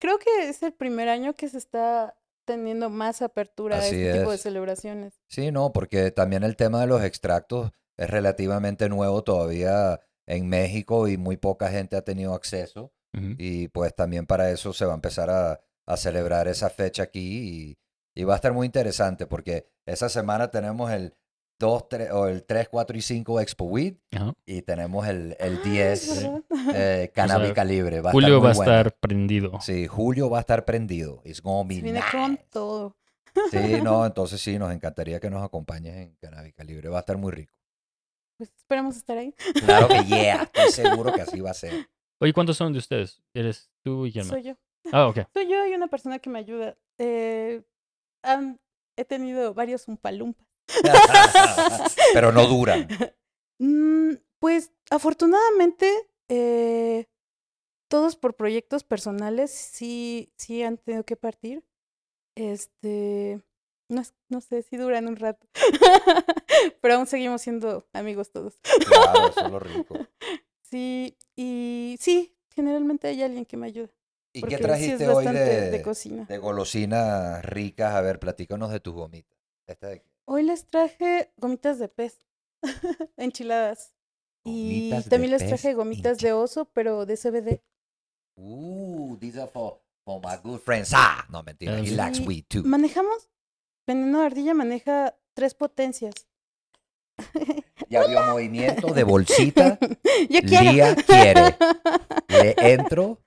Creo 0.00 0.18
que 0.18 0.48
es 0.48 0.62
el 0.62 0.72
primer 0.72 1.08
año 1.08 1.34
que 1.34 1.48
se 1.48 1.58
está 1.58 2.14
teniendo 2.44 2.88
más 2.90 3.20
apertura 3.22 3.76
a 3.76 3.78
Así 3.80 3.96
este 3.96 4.18
tipo 4.18 4.30
de 4.30 4.36
es. 4.36 4.42
celebraciones. 4.42 5.20
Sí, 5.28 5.50
no, 5.52 5.72
porque 5.72 6.10
también 6.10 6.44
el 6.44 6.56
tema 6.56 6.80
de 6.80 6.86
los 6.86 7.02
extractos 7.02 7.72
es 7.96 8.08
relativamente 8.10 8.88
nuevo 8.88 9.22
todavía 9.22 10.00
en 10.26 10.48
México 10.48 11.08
y 11.08 11.16
muy 11.16 11.36
poca 11.36 11.68
gente 11.70 11.96
ha 11.96 12.02
tenido 12.02 12.34
acceso. 12.34 12.92
Ujú. 13.14 13.34
Y 13.38 13.68
pues 13.68 13.94
también 13.94 14.26
para 14.26 14.50
eso 14.50 14.72
se 14.72 14.84
va 14.84 14.92
a 14.92 14.96
empezar 14.96 15.30
a, 15.30 15.60
a 15.88 15.96
celebrar 15.96 16.48
esa 16.48 16.70
fecha 16.70 17.02
aquí 17.04 17.76
y, 18.14 18.20
y 18.20 18.24
va 18.24 18.34
a 18.34 18.36
estar 18.36 18.52
muy 18.52 18.66
interesante 18.66 19.26
porque 19.26 19.68
esa 19.86 20.08
semana 20.08 20.50
tenemos 20.50 20.90
el 20.90 21.14
2, 21.60 21.88
3, 21.88 22.10
o 22.12 22.28
el 22.28 22.44
3, 22.44 22.68
4 22.68 22.96
y 22.96 23.02
5 23.02 23.40
Expo 23.40 23.64
Weed 23.64 23.96
Ajá. 24.12 24.32
y 24.46 24.62
tenemos 24.62 25.08
el, 25.08 25.36
el 25.40 25.56
Ah, 25.56 25.58
es 25.58 25.64
10 25.64 26.22
verdad. 26.22 26.42
eh, 26.74 27.10
Canábica 27.14 27.64
Libre. 27.64 28.00
Va 28.00 28.10
a 28.10 28.12
Julio 28.12 28.36
estar 28.36 28.44
va 28.46 28.50
a 28.50 28.54
bueno. 28.54 28.70
estar 28.72 28.92
prendido. 28.98 29.60
Sí, 29.60 29.86
Julio 29.88 30.30
va 30.30 30.38
a 30.38 30.40
estar 30.40 30.64
prendido. 30.64 31.20
It's 31.24 31.42
gonna 31.42 31.68
be 31.68 31.76
Se 31.76 31.80
viene 31.82 32.00
con 32.12 32.30
nice. 32.32 32.46
todo. 32.50 32.96
Sí, 33.50 33.80
no, 33.82 34.06
entonces 34.06 34.40
sí, 34.40 34.56
nos 34.58 34.72
encantaría 34.72 35.18
que 35.18 35.30
nos 35.30 35.42
acompañes 35.44 35.96
en 35.96 36.14
Canábica 36.20 36.62
Libre. 36.62 36.88
Va 36.90 36.98
a 36.98 37.00
estar 37.00 37.16
muy 37.16 37.32
rico. 37.32 37.52
Pues 38.36 38.50
esperamos 38.56 38.96
estar 38.96 39.18
ahí. 39.18 39.34
Claro 39.64 39.88
que 39.88 40.04
yeah, 40.06 40.42
estoy 40.44 40.70
seguro 40.70 41.12
que 41.12 41.22
así 41.22 41.40
va 41.40 41.50
a 41.50 41.54
ser. 41.54 41.88
Oye, 42.20 42.32
¿cuántos 42.32 42.56
son 42.56 42.72
de 42.72 42.78
ustedes? 42.78 43.20
¿Eres 43.34 43.68
tú 43.82 44.06
y 44.06 44.12
quién 44.12 44.24
más? 44.26 44.30
Soy 44.34 44.42
yo. 44.44 44.54
Ah, 44.92 45.08
ok. 45.08 45.18
Soy 45.34 45.48
yo 45.48 45.66
y 45.66 45.74
una 45.74 45.88
persona 45.88 46.18
que 46.18 46.30
me 46.30 46.38
ayuda. 46.38 46.76
Eh, 46.98 47.62
han- 48.22 48.60
he 48.96 49.04
tenido 49.04 49.54
varios 49.54 49.86
umpalumpas. 49.88 50.46
Pero 52.14 52.32
no 52.32 52.46
duran. 52.46 52.88
Mm, 53.60 54.12
pues 54.38 54.70
afortunadamente, 54.88 55.92
eh, 56.28 57.06
todos 57.90 58.14
por 58.14 58.36
proyectos 58.36 58.84
personales 58.84 59.50
sí, 59.50 60.32
sí 60.36 60.62
han 60.62 60.78
tenido 60.78 61.02
que 61.04 61.16
partir. 61.16 61.64
Este, 62.36 63.42
no, 63.90 64.02
no 64.28 64.40
sé 64.40 64.62
si 64.62 64.76
duran 64.76 65.08
un 65.08 65.16
rato, 65.16 65.44
pero 66.80 66.94
aún 66.94 67.06
seguimos 67.08 67.42
siendo 67.42 67.84
amigos 67.92 68.30
todos. 68.30 68.60
Claro, 68.86 69.28
eso 69.28 69.44
es 69.46 69.50
lo 69.50 69.58
rico. 69.58 69.96
Sí, 70.62 71.18
y 71.34 71.96
sí, 71.98 72.36
generalmente 72.54 73.08
hay 73.08 73.24
alguien 73.24 73.44
que 73.44 73.56
me 73.56 73.66
ayuda. 73.66 73.90
¿Y 74.32 74.42
qué 74.42 74.58
trajiste 74.58 75.08
hoy 75.08 75.24
de, 75.26 75.70
de 75.70 75.82
cocina. 75.82 76.24
de 76.26 76.38
golosinas 76.38 77.44
ricas? 77.44 77.94
A 77.94 78.00
ver, 78.00 78.18
platícanos 78.18 78.70
de 78.70 78.80
tus 78.80 78.94
gomitas. 78.94 79.38
Esta 79.66 79.88
de- 79.88 80.02
Hoy 80.26 80.42
les 80.42 80.66
traje 80.66 81.32
gomitas 81.36 81.78
de 81.78 81.88
pez, 81.88 82.18
enchiladas. 83.16 83.94
Y 84.44 84.90
Gomitas 84.90 85.08
también 85.08 85.30
les 85.32 85.46
traje 85.46 85.74
gomitas 85.74 86.18
de 86.18 86.32
oso, 86.32 86.66
pero 86.66 87.04
de 87.06 87.16
CBD. 87.16 87.62
Uh, 88.36 89.16
these 89.18 89.38
are 89.40 89.50
for, 89.50 89.80
for 90.04 90.20
my 90.22 90.36
good 90.42 90.60
friends. 90.60 90.92
Ah, 90.94 91.26
no, 91.30 91.42
mentira. 91.42 91.74
Ah, 91.76 91.80
He 91.80 91.90
likes 91.90 92.20
weed 92.20 92.44
too. 92.48 92.62
Manejamos, 92.64 93.28
Veneno 93.86 94.20
de 94.20 94.26
Ardilla 94.26 94.54
maneja 94.54 95.16
tres 95.34 95.54
potencias. 95.54 96.14
Ya 97.88 98.06
vio 98.06 98.22
movimiento 98.26 98.92
de 98.94 99.02
bolsita. 99.04 99.78
Yo 100.30 100.40
quiero. 100.42 100.72
Lía 100.72 100.94
quiere. 100.94 101.56
Le 102.28 102.54
entro. 102.72 103.18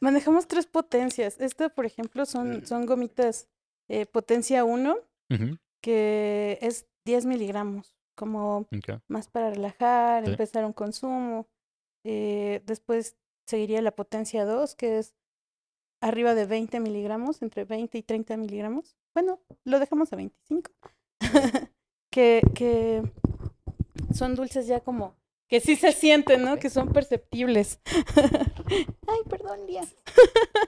Manejamos 0.00 0.46
tres 0.46 0.66
potencias. 0.66 1.40
Esta, 1.40 1.68
por 1.68 1.86
ejemplo, 1.86 2.26
son, 2.26 2.66
son 2.66 2.86
gomitas 2.86 3.48
eh, 3.88 4.06
potencia 4.06 4.64
1, 4.64 4.96
Ujú, 5.30 5.58
que 5.80 6.58
es 6.60 6.86
10 7.04 7.26
miligramos, 7.26 7.96
como 8.16 8.66
más 9.08 9.28
para 9.28 9.50
relajar, 9.50 10.24
Sí. 10.24 10.30
empezar 10.30 10.64
un 10.64 10.72
consumo. 10.72 11.46
Eh, 12.04 12.62
después 12.66 13.16
seguiría 13.46 13.80
la 13.82 13.92
potencia 13.92 14.44
2, 14.44 14.74
que 14.74 14.98
es 14.98 15.14
arriba 16.02 16.34
de 16.34 16.46
20 16.46 16.80
miligramos, 16.80 17.42
entre 17.42 17.64
20 17.64 17.98
y 17.98 18.02
30 18.02 18.36
miligramos. 18.36 18.96
Bueno, 19.14 19.40
lo 19.64 19.78
dejamos 19.78 20.12
a 20.12 20.16
25. 20.16 20.70
que, 22.10 22.42
que 22.54 23.02
son 24.14 24.34
dulces 24.34 24.66
ya 24.66 24.80
como 24.80 25.14
que 25.48 25.60
sí 25.60 25.76
se 25.76 25.92
sienten, 25.92 26.42
¿no? 26.42 26.58
Que 26.58 26.70
son 26.70 26.92
perceptibles. 26.92 27.80
Ay, 29.06 29.20
perdón, 29.28 29.66
Lía. 29.66 29.82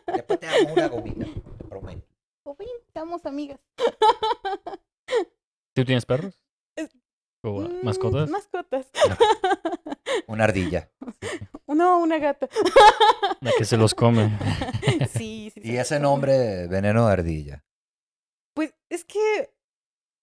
Después 0.07 0.41
te 0.41 0.47
damos 0.47 0.73
una 0.73 0.88
gomita. 0.88 1.25
Te 1.59 1.64
prometo. 1.64 2.07
Ven, 2.59 2.69
estamos 2.87 3.27
amigas. 3.27 3.61
¿Tú 5.75 5.85
tienes 5.85 6.05
perros? 6.07 6.41
Es- 6.77 6.91
¿O 7.45 7.61
Mm, 7.61 7.85
mascotas? 7.85 8.29
Mascotas. 8.31 8.88
Una 10.27 10.45
ardilla. 10.45 10.91
No, 11.67 11.99
una 12.01 12.19
gata. 12.19 12.49
La 13.41 13.53
que 13.57 13.64
se 13.64 13.77
los 13.77 13.95
come. 13.95 14.31
Sí, 15.12 15.51
sí. 15.55 15.61
Y 15.62 15.73
se 15.73 15.81
ese 15.81 16.01
nombre, 16.01 16.67
veneno 16.67 17.07
de 17.07 17.12
ardilla. 17.12 17.64
Pues 18.55 18.75
es 18.88 19.05
que 19.05 19.55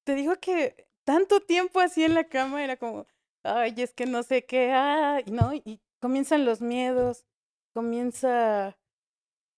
te 0.06 0.15
digo 0.15 0.36
que 0.41 0.88
tanto 1.06 1.39
tiempo 1.41 1.80
así 1.80 2.04
en 2.04 2.13
la 2.13 2.26
cama 2.26 2.63
era 2.63 2.76
como, 2.78 3.06
ay, 3.45 3.73
es 3.77 3.93
que 3.93 4.05
no 4.05 4.23
sé 4.23 4.45
qué, 4.45 4.71
ay, 4.71 5.23
¿no? 5.27 5.53
Y 5.53 5.79
comienzan 6.01 6.45
los 6.45 6.62
miedos, 6.62 7.25
comienza 7.73 8.77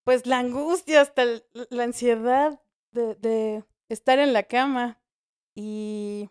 pues 0.04 0.26
la 0.26 0.40
angustia, 0.40 1.02
hasta 1.02 1.24
la 1.70 1.84
ansiedad 1.84 2.62
de, 2.92 3.16
de 3.16 3.64
estar 3.90 4.20
en 4.20 4.34
la 4.34 4.44
cama. 4.44 5.02
Y 5.56 6.30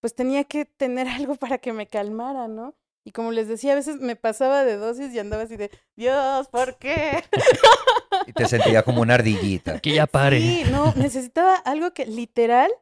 pues 0.00 0.14
tenía 0.14 0.44
que 0.44 0.64
tener 0.64 1.08
algo 1.08 1.36
para 1.36 1.58
que 1.58 1.72
me 1.72 1.86
calmara, 1.86 2.48
¿no? 2.48 2.74
Y 3.04 3.12
como 3.12 3.30
les 3.30 3.46
decía, 3.46 3.72
a 3.72 3.76
veces 3.76 4.00
me 4.00 4.16
pasaba 4.16 4.64
de 4.64 4.76
dosis 4.76 5.14
y 5.14 5.20
andaba 5.20 5.44
así 5.44 5.56
de, 5.56 5.70
Dios, 5.94 6.48
¿por 6.48 6.76
qué? 6.76 7.22
Y 8.26 8.32
te 8.32 8.46
sentías 8.48 8.82
como 8.82 9.00
una 9.00 9.14
ardillita. 9.18 9.78
Que 9.78 9.94
ya 9.94 10.08
pare. 10.08 10.40
Sí, 10.40 10.64
no, 10.72 10.92
necesitaba 10.96 11.54
algo 11.54 11.92
que 11.92 12.04
literal 12.06 12.72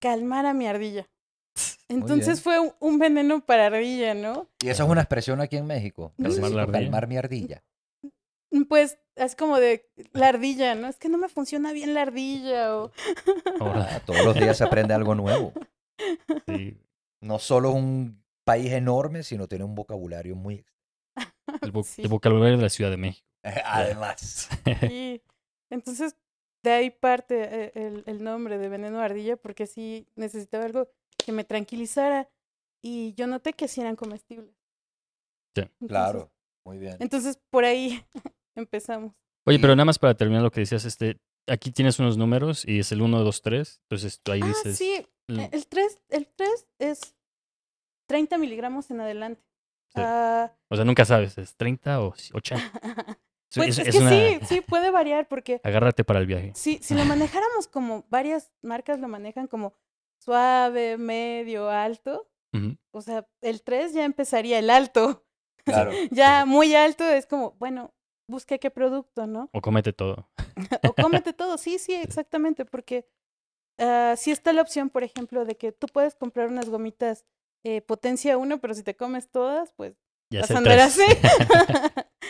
calmara 0.00 0.52
mi 0.52 0.66
ardilla. 0.66 1.08
Entonces 1.88 2.40
fue 2.42 2.58
un, 2.60 2.72
un 2.80 2.98
veneno 2.98 3.44
para 3.44 3.66
ardilla, 3.66 4.14
¿no? 4.14 4.48
Y 4.62 4.68
eso 4.70 4.84
es 4.84 4.88
una 4.90 5.02
expresión 5.02 5.40
aquí 5.40 5.56
en 5.56 5.66
México. 5.66 6.12
Calmar 6.16 6.30
la 6.32 6.36
Necesito 6.40 6.60
ardilla. 6.60 6.78
calmar 6.80 7.06
mi 7.08 7.16
ardilla. 7.16 7.64
Pues 8.68 8.98
es 9.16 9.34
como 9.36 9.58
de 9.58 9.90
la 10.12 10.28
ardilla, 10.28 10.74
¿no? 10.76 10.86
Es 10.88 10.96
que 10.96 11.08
no 11.08 11.18
me 11.18 11.28
funciona 11.28 11.72
bien 11.72 11.92
la 11.94 12.02
ardilla 12.02 12.76
o... 12.76 12.92
Ahora, 13.60 13.88
Ah, 13.96 14.00
todos 14.06 14.24
los 14.24 14.34
días 14.34 14.56
se 14.56 14.64
aprende 14.64 14.94
algo 14.94 15.14
nuevo. 15.14 15.52
sí, 16.46 16.76
No 17.20 17.38
solo 17.38 17.70
es 17.70 17.74
un 17.76 18.22
país 18.44 18.70
enorme, 18.72 19.22
sino 19.22 19.48
tiene 19.48 19.64
un 19.64 19.74
vocabulario 19.74 20.36
muy... 20.36 20.64
el, 21.62 21.72
vo- 21.72 21.82
Sí. 21.84 22.02
el 22.02 22.08
vocabulario 22.08 22.56
de 22.56 22.62
la 22.62 22.68
Ciudad 22.70 22.90
de 22.90 22.96
México. 22.96 23.26
Además. 23.64 24.48
Y 24.90 25.20
entonces 25.70 26.16
de 26.62 26.70
ahí 26.72 26.90
parte 26.90 27.42
eh, 27.66 27.72
el, 27.74 28.04
el 28.06 28.22
nombre 28.24 28.56
de 28.56 28.68
veneno 28.68 28.98
de 28.98 29.04
ardilla 29.04 29.36
porque 29.36 29.66
sí 29.66 30.06
necesitaba 30.16 30.64
algo 30.64 30.88
que 31.24 31.32
me 31.32 31.44
tranquilizara 31.44 32.28
y 32.82 33.14
yo 33.14 33.26
noté 33.26 33.52
que 33.54 33.66
sí 33.68 33.80
eran 33.80 33.96
comestibles. 33.96 34.54
Sí. 35.56 35.62
Entonces- 35.62 35.88
Claro. 35.88 36.30
Muy 36.66 36.78
bien. 36.78 36.96
Entonces 37.00 37.38
por 37.50 37.64
ahí 37.64 38.02
empezamos. 38.56 39.12
Oye, 39.46 39.58
pero 39.58 39.74
nada 39.76 39.84
más 39.84 39.98
para 39.98 40.14
terminar 40.14 40.42
lo 40.42 40.50
que 40.50 40.60
decías, 40.60 40.84
este, 40.84 41.18
aquí 41.46 41.70
tienes 41.70 41.98
unos 41.98 42.16
números 42.16 42.64
y 42.66 42.78
es 42.78 42.90
el 42.92 43.02
1, 43.02 43.22
2, 43.22 43.42
3. 43.42 43.80
Entonces 43.82 44.20
tú 44.22 44.32
ahí 44.32 44.40
Ah, 44.42 44.46
dices. 44.46 44.78
sí, 44.78 45.06
El 45.28 45.66
3, 45.66 46.00
el 46.10 46.26
3 46.34 46.66
es 46.78 47.14
30 48.08 48.38
miligramos 48.38 48.90
en 48.90 49.00
adelante. 49.00 49.42
Sí. 49.94 50.00
Ah, 50.02 50.52
O 50.70 50.76
sea, 50.76 50.84
nunca 50.84 51.04
sabes, 51.04 51.36
es 51.38 51.54
30 51.56 52.00
o 52.02 52.14
80. 52.32 52.54
Es- 53.54 53.58
pues 53.58 53.68
es- 53.68 53.78
es, 53.78 53.86
es 53.88 53.94
que 53.94 54.00
una- 54.00 54.10
sí, 54.10 54.38
sí, 54.48 54.60
puede 54.62 54.90
variar 54.90 55.28
porque 55.28 55.60
Agárrate 55.64 56.02
para 56.02 56.18
el 56.18 56.26
viaje. 56.26 56.50
si, 56.56 56.78
si 56.78 56.94
lo 56.94 57.04
manejáramos 57.04 57.68
como 57.68 58.04
varias 58.10 58.50
marcas 58.62 58.98
lo 58.98 59.06
manejan 59.06 59.46
como 59.46 59.74
suave, 60.24 60.96
medio, 60.96 61.68
alto, 61.70 62.28
o 62.92 63.00
sea, 63.02 63.26
el 63.42 63.62
3 63.62 63.92
ya 63.94 64.04
empezaría 64.04 64.58
el 64.58 64.70
alto. 64.70 65.20
Claro. 65.66 65.92
Ya 66.10 66.44
muy 66.44 66.74
alto 66.74 67.04
es 67.08 67.24
como, 67.24 67.52
bueno, 67.52 67.94
busque 68.28 68.58
qué 68.58 68.70
producto, 68.70 69.26
¿no? 69.26 69.48
O 69.54 69.62
comete 69.62 69.94
todo. 69.94 70.28
O 70.86 70.92
cómete 70.92 71.32
todo, 71.32 71.56
sí, 71.56 71.78
sí, 71.78 71.94
exactamente, 72.02 72.66
porque 72.66 73.06
sí 74.16 74.30
está 74.30 74.52
la 74.52 74.60
opción, 74.60 74.90
por 74.90 75.04
ejemplo, 75.04 75.46
de 75.46 75.56
que 75.56 75.72
tú 75.72 75.86
puedes 75.86 76.14
comprar 76.16 76.48
unas 76.48 76.68
gomitas 76.68 77.24
eh, 77.64 77.80
potencia 77.80 78.36
1, 78.36 78.60
pero 78.60 78.74
si 78.74 78.82
te 78.82 78.94
comes 78.94 79.30
todas, 79.30 79.72
pues 79.72 79.96
Ya 80.30 80.42
3. 80.42 80.80
así. 80.82 81.02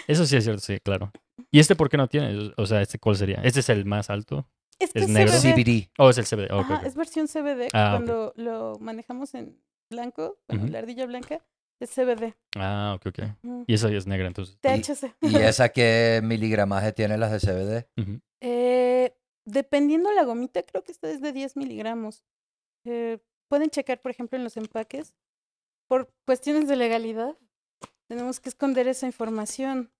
Eso 0.06 0.26
sí 0.26 0.36
es 0.36 0.44
cierto, 0.44 0.60
sí, 0.60 0.78
claro. 0.78 1.10
¿Y 1.50 1.58
este 1.58 1.74
por 1.74 1.88
qué 1.88 1.96
no 1.96 2.06
tiene? 2.06 2.52
O 2.56 2.66
sea, 2.66 2.82
¿este 2.82 2.98
cuál 3.00 3.16
sería? 3.16 3.40
¿Este 3.42 3.60
es 3.60 3.68
el 3.68 3.84
más 3.84 4.10
alto? 4.10 4.46
Es 4.78 4.92
que 4.92 5.00
Es 5.00 5.08
negro. 5.08 5.32
CBD. 5.32 5.90
Oh, 5.98 6.10
es 6.10 6.18
el 6.18 6.24
CBD. 6.26 6.50
Ajá, 6.50 6.82
es 6.84 6.94
versión 6.94 7.26
CBD. 7.26 7.68
Ah. 7.72 7.92
Cuando 7.92 8.32
lo 8.36 8.78
manejamos 8.80 9.34
en 9.34 9.58
blanco, 9.90 10.38
bueno, 10.48 10.66
la 10.68 10.78
ardilla 10.78 11.06
blanca, 11.06 11.44
es 11.80 11.90
CBD. 11.90 12.34
Ah, 12.56 12.94
ok, 12.96 13.06
ok. 13.06 13.18
Ujú. 13.42 13.64
Y 13.66 13.74
esa 13.74 13.90
ya 13.90 13.98
es 13.98 14.06
negra, 14.06 14.26
entonces. 14.26 14.58
THC. 14.60 15.14
¿Y 15.22 15.36
esa 15.36 15.68
qué 15.68 16.20
miligramaje 16.22 16.92
tiene 16.92 17.18
las 17.18 17.32
de 17.32 17.40
CBD? 17.40 17.86
Ujú. 18.00 18.20
Eh, 18.40 19.14
dependiendo 19.44 20.12
la 20.12 20.24
gomita, 20.24 20.62
creo 20.62 20.82
que 20.82 20.92
esta 20.92 21.10
es 21.10 21.20
de 21.20 21.32
10 21.32 21.56
miligramos. 21.56 22.24
Eh, 22.86 23.18
pueden 23.48 23.70
checar, 23.70 24.00
por 24.00 24.10
ejemplo, 24.10 24.36
en 24.38 24.44
los 24.44 24.56
empaques. 24.56 25.14
Por 25.88 26.12
cuestiones 26.26 26.68
de 26.68 26.76
legalidad, 26.76 27.36
tenemos 28.08 28.40
que 28.40 28.48
esconder 28.48 28.88
esa 28.88 29.06
información. 29.06 29.90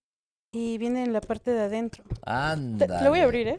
Y 0.52 0.78
viene 0.78 1.02
en 1.02 1.12
la 1.12 1.20
parte 1.20 1.50
de 1.50 1.62
adentro. 1.62 2.04
Anda. 2.22 3.02
lo 3.02 3.10
voy 3.10 3.18
a 3.18 3.24
abrir, 3.24 3.48
¿eh? 3.48 3.58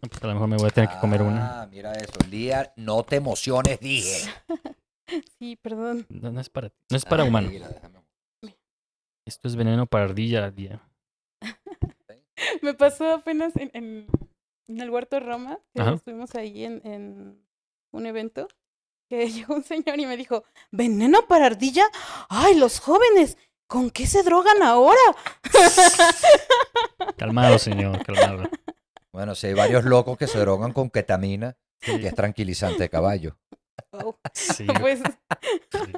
Pues 0.00 0.22
a 0.22 0.26
lo 0.26 0.32
mejor 0.34 0.48
me 0.48 0.56
voy 0.56 0.66
a 0.68 0.70
tener 0.70 0.90
que 0.90 0.98
comer 1.00 1.22
una. 1.22 1.62
Ah, 1.62 1.66
mira 1.66 1.92
eso. 1.92 2.12
Lía, 2.30 2.72
no 2.76 3.02
te 3.04 3.16
emociones, 3.16 3.80
dije. 3.80 4.30
Sí, 5.38 5.54
perdón. 5.54 6.04
No, 6.08 6.32
no 6.32 6.40
es 6.40 6.48
para, 6.50 6.72
no 6.90 6.96
es 6.96 7.04
para 7.04 7.22
Ah, 7.22 7.26
humano. 7.26 7.48
mira, 7.48 7.68
déjame- 7.68 8.02
Esto 9.24 9.46
es 9.46 9.54
veneno 9.54 9.86
para 9.86 10.04
ardilla, 10.06 10.44
ardilla. 10.46 10.80
Me 12.62 12.74
pasó 12.74 13.12
apenas 13.14 13.54
en, 13.54 13.70
en, 13.72 14.06
en 14.68 14.80
el 14.80 14.90
Huerto 14.90 15.20
Roma, 15.20 15.60
que 15.72 15.82
Ajá. 15.82 15.92
estuvimos 15.94 16.34
ahí 16.34 16.64
en, 16.64 16.80
en 16.84 17.40
un 17.92 18.06
evento, 18.06 18.48
que 19.08 19.28
llegó 19.30 19.54
un 19.54 19.62
señor 19.62 20.00
y 20.00 20.06
me 20.06 20.16
dijo, 20.16 20.42
¿veneno 20.72 21.24
para 21.28 21.46
ardilla? 21.46 21.84
¡Ay, 22.28 22.56
los 22.56 22.80
jóvenes! 22.80 23.38
¿Con 23.68 23.90
qué 23.90 24.08
se 24.08 24.24
drogan 24.24 24.60
ahora? 24.64 24.98
Calmado, 27.16 27.58
señor, 27.58 28.04
calmado. 28.04 28.48
Bueno, 29.16 29.34
si 29.34 29.46
hay 29.46 29.54
varios 29.54 29.86
locos 29.86 30.18
que 30.18 30.26
se 30.26 30.38
drogan 30.38 30.74
con 30.74 30.90
ketamina, 30.90 31.56
Sí, 31.80 31.98
que 31.98 32.08
es 32.08 32.14
tranquilizante 32.14 32.82
de 32.82 32.90
caballo. 32.90 33.38
Oh, 33.92 34.18
sí, 34.34 34.66
pues, 34.78 35.00
sí. 35.00 35.92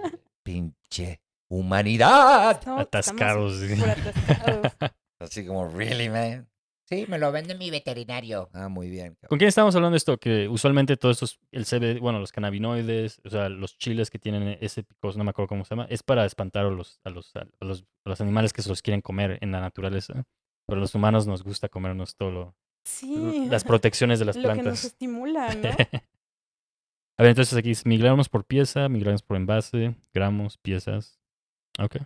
Pinche 0.45 1.21
humanidad. 1.49 2.63
no, 2.65 2.79
Atascados. 2.79 3.59
sí. 3.59 3.73
estamos. 3.73 4.73
Así 5.19 5.45
como, 5.45 5.69
really, 5.69 6.09
man. 6.09 6.49
Sí, 6.89 7.07
me 7.09 7.19
lo 7.19 7.33
vende 7.33 7.57
mi 7.57 7.71
veterinario. 7.71 8.51
Ah, 8.53 8.69
muy 8.69 8.89
bien. 8.89 9.15
cabrón. 9.15 9.29
¿Con 9.31 9.39
quién 9.39 9.49
estábamos 9.49 9.75
hablando 9.75 9.95
de 9.95 9.99
esto? 9.99 10.17
Que 10.19 10.47
usualmente 10.49 10.97
todos 10.97 11.17
estos, 11.17 11.41
el 11.51 11.65
CBD, 11.67 11.99
bueno, 11.99 12.21
los 12.21 12.31
cannabinoides, 12.31 13.21
o 13.25 13.31
sea, 13.31 13.49
los 13.49 13.77
chiles 13.79 14.11
que 14.11 14.21
tienen 14.21 14.57
ese 14.61 14.85
picoso, 14.85 15.19
no 15.19 15.25
me 15.25 15.31
acuerdo 15.31 15.49
cómo 15.49 15.65
se 15.65 15.71
llama, 15.71 15.89
es 15.91 16.05
para 16.05 16.25
espantar 16.25 16.67
a 16.67 16.71
los, 16.71 17.01
a 17.03 17.11
los, 17.11 17.35
a 17.35 17.65
los, 17.65 17.83
a 18.05 18.11
los 18.11 18.21
animales 18.21 18.53
que 18.53 18.63
se 18.63 18.69
los 18.69 18.81
quieren 18.81 19.03
comer 19.03 19.39
en 19.41 19.51
la 19.51 19.61
naturaleza. 19.61 20.25
Pero 20.67 20.79
a 20.79 20.81
los 20.81 20.95
humanos 20.95 21.27
nos 21.27 21.43
gusta 21.43 21.69
comernos 21.69 22.15
todo 22.15 22.31
lo, 22.31 22.57
Sí, 22.89 23.47
las 23.49 23.65
protecciones 23.65 24.19
de 24.19 24.25
las 24.25 24.37
lo 24.37 24.43
que 24.43 24.49
nos 24.49 24.63
plantas. 24.63 24.85
estimula, 24.85 25.55
¿no? 25.55 25.69
A 27.19 27.23
ver, 27.23 27.31
entonces 27.31 27.57
aquí 27.59 27.73
es 27.73 27.85
miligramos 27.85 28.29
por 28.29 28.45
pieza, 28.45 28.89
miligramos 28.89 29.23
por 29.23 29.37
envase, 29.37 29.97
gramos, 30.15 30.57
piezas. 30.59 31.19
Ok. 31.81 31.97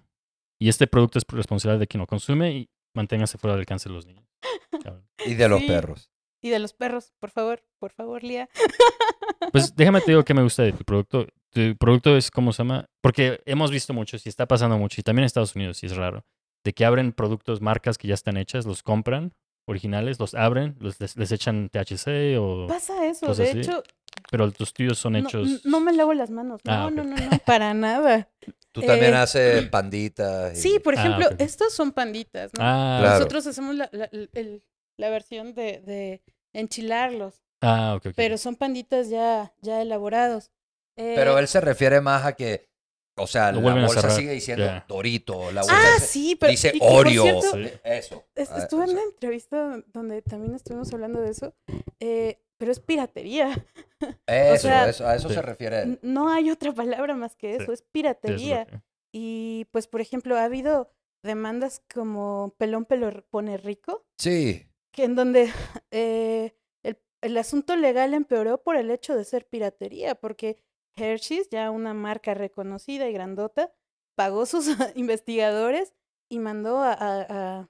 Y 0.59 0.69
este 0.69 0.87
producto 0.87 1.19
es 1.19 1.25
responsabilidad 1.29 1.81
de 1.81 1.87
quien 1.87 2.01
lo 2.01 2.07
consume 2.07 2.53
y 2.53 2.71
manténgase 2.95 3.37
fuera 3.39 3.53
del 3.55 3.61
alcance 3.61 3.89
de 3.89 3.95
los 3.95 4.07
niños. 4.07 4.27
Y 5.27 5.35
de 5.35 5.49
los 5.49 5.61
Sí. 5.61 5.67
perros. 5.67 6.11
Y 6.43 6.49
de 6.51 6.59
los 6.59 6.73
perros, 6.73 7.13
por 7.21 7.31
favor, 7.31 7.63
por 7.79 7.93
favor, 7.93 8.25
Lía. 8.25 8.49
Pues 9.53 9.75
déjame 9.77 10.01
te 10.01 10.11
digo 10.13 10.25
qué 10.25 10.35
me 10.35 10.43
gusta 10.43 10.63
de 10.65 10.73
tu 10.73 10.85
producto. 10.85 11.27
Tu 11.51 11.77
producto 11.77 12.17
es, 12.17 12.31
¿cómo 12.31 12.53
se 12.53 12.59
llama? 12.65 12.89
Porque 13.01 13.41
hemos 13.47 13.71
visto 13.71 13.93
muchos 13.93 14.25
y 14.27 14.29
está 14.29 14.47
pasando 14.49 14.77
mucho, 14.79 15.01
y 15.01 15.05
también 15.05 15.23
en 15.23 15.27
Estados 15.27 15.55
Unidos, 15.55 15.83
y 15.83 15.87
es 15.87 15.95
raro, 15.97 16.25
de 16.65 16.73
que 16.73 16.85
abren 16.85 17.13
productos, 17.13 17.61
marcas 17.61 17.99
que 17.99 18.09
ya 18.09 18.15
están 18.15 18.37
hechas, 18.37 18.67
los 18.67 18.83
compran, 18.83 19.33
originales, 19.67 20.19
los 20.19 20.35
abren, 20.35 20.77
los, 20.81 21.01
les, 21.01 21.17
les 21.17 21.33
echan 21.33 21.69
THC 21.71 22.37
o... 22.39 22.67
Pasa 22.69 23.07
eso, 23.07 23.27
Cosas 23.27 23.45
de 23.47 23.51
así. 23.51 23.59
hecho, 23.61 23.83
Pero 24.31 24.51
tus 24.53 24.73
tuyos 24.73 24.99
son 24.99 25.13
No, 25.15 25.21
hechos. 25.21 25.65
no 25.65 25.81
me 25.81 25.93
lavo 25.93 26.13
las 26.15 26.31
manos. 26.31 26.61
No, 26.65 26.73
Ah, 26.73 26.87
ok. 26.87 26.93
no, 26.93 27.05
no, 27.05 27.17
no, 27.17 27.31
para 27.47 27.73
nada. 27.75 28.29
Tú 28.73 28.81
también 28.81 29.13
Eh, 29.15 29.19
haces 29.19 29.69
panditas. 29.69 30.57
y- 30.59 30.61
Sí, 30.61 30.79
por 30.79 30.95
Ah, 30.97 31.01
ejemplo, 31.01 31.29
estos 31.39 31.73
son 31.75 31.93
panditas, 31.93 32.53
¿no? 32.55 32.61
Ah, 32.63 32.97
Claro. 33.01 33.15
Nosotros 33.19 33.47
hacemos 33.47 33.75
la, 33.75 33.89
la, 33.93 34.07
el- 34.13 34.63
la 34.97 35.11
versión 35.11 35.55
de, 35.55 35.81
de 35.81 36.23
enchilarlos, 36.53 37.43
ah, 37.61 37.95
ok, 37.97 38.07
ok. 38.07 38.13
pero 38.17 38.39
son 38.39 38.57
panditas 38.57 39.09
ya, 39.09 39.53
ya 39.61 39.81
elaborados. 39.83 40.51
Eh, 40.97 41.15
Pero 41.17 41.39
él 41.39 41.49
se 41.49 41.61
refiere 41.61 42.01
más 42.01 42.25
a 42.25 42.35
que, 42.35 42.69
o 43.23 43.27
sea, 43.27 43.51
Lo 43.53 43.57
la 43.59 43.63
vuelven 43.63 43.85
a 43.85 43.87
bolsa 43.87 44.01
cerrar, 44.03 44.17
sigue 44.17 44.33
diciendo 44.33 44.65
ya. 44.65 44.85
Dorito. 44.89 45.51
La 45.53 45.63
bolsa 45.63 45.77
Ah, 45.77 45.99
se- 46.01 46.07
sí, 46.07 46.37
pero 46.37 46.51
dice 46.51 46.69
y 46.69 46.73
que, 46.73 46.79
por 46.79 47.07
Oreo. 47.07 47.23
cierto, 47.23 47.53
Sí. 47.53 47.71
Eso. 47.85 48.25
es- 48.35 48.51
Ah, 48.51 48.59
estuve 48.59 48.81
o 48.81 48.85
en 48.85 48.89
sea, 48.91 48.99
una 48.99 49.05
entrevista 49.09 49.83
donde 49.93 50.23
también 50.23 50.55
estuvimos 50.55 50.93
hablando 50.93 51.21
de 51.21 51.31
eso, 51.31 51.55
eh, 52.01 52.39
pero 52.59 52.71
es 52.73 52.81
piratería. 52.81 53.49
Eso, 54.27 54.69
sea, 54.69 54.89
eso, 54.89 55.07
a 55.07 55.15
eso 55.17 55.29
sí. 55.29 55.35
se 55.35 55.43
refiere 55.43 55.83
él. 55.83 55.89
N- 55.91 55.99
No 56.03 56.29
hay 56.29 56.51
otra 56.51 56.73
palabra 56.73 57.15
más 57.15 57.37
que 57.37 57.57
Sí. 57.57 57.63
eso, 57.63 57.73
es 57.73 57.79
Sí, 57.81 57.85
eso 57.85 57.85
es 57.85 57.87
lo 57.87 57.93
piratería. 57.93 58.67
que- 58.67 58.81
Y 59.13 59.67
pues, 59.73 59.87
por 59.89 60.01
ejemplo, 60.01 60.37
ha 60.37 60.45
habido 60.45 60.91
demandas 61.23 61.83
como 61.93 62.55
Pelón 62.59 62.85
Pelo 62.85 63.11
Pone 63.31 63.57
Rico, 63.59 64.05
Sí. 64.19 64.67
que 64.93 65.05
en 65.05 65.15
donde 65.15 65.43
eh, 65.93 66.55
el, 66.83 66.99
el 67.21 67.37
asunto 67.39 67.77
legal 67.77 68.15
empeoró 68.15 68.63
por 68.63 68.77
el 68.77 68.91
hecho 68.91 69.17
de 69.17 69.25
ser 69.25 69.47
piratería, 69.47 70.15
porque 70.17 70.57
Hershey's, 70.97 71.49
ya 71.51 71.71
una 71.71 71.95
marca 71.95 72.35
reconocida 72.35 73.09
y 73.09 73.13
grandota, 73.13 73.73
pagó 74.17 74.47
sus 74.47 74.67
investigadores 74.97 75.95
y 76.31 76.39
mandó 76.39 76.79
a, 76.79 76.93
a, 76.93 77.27
a- 77.29 77.69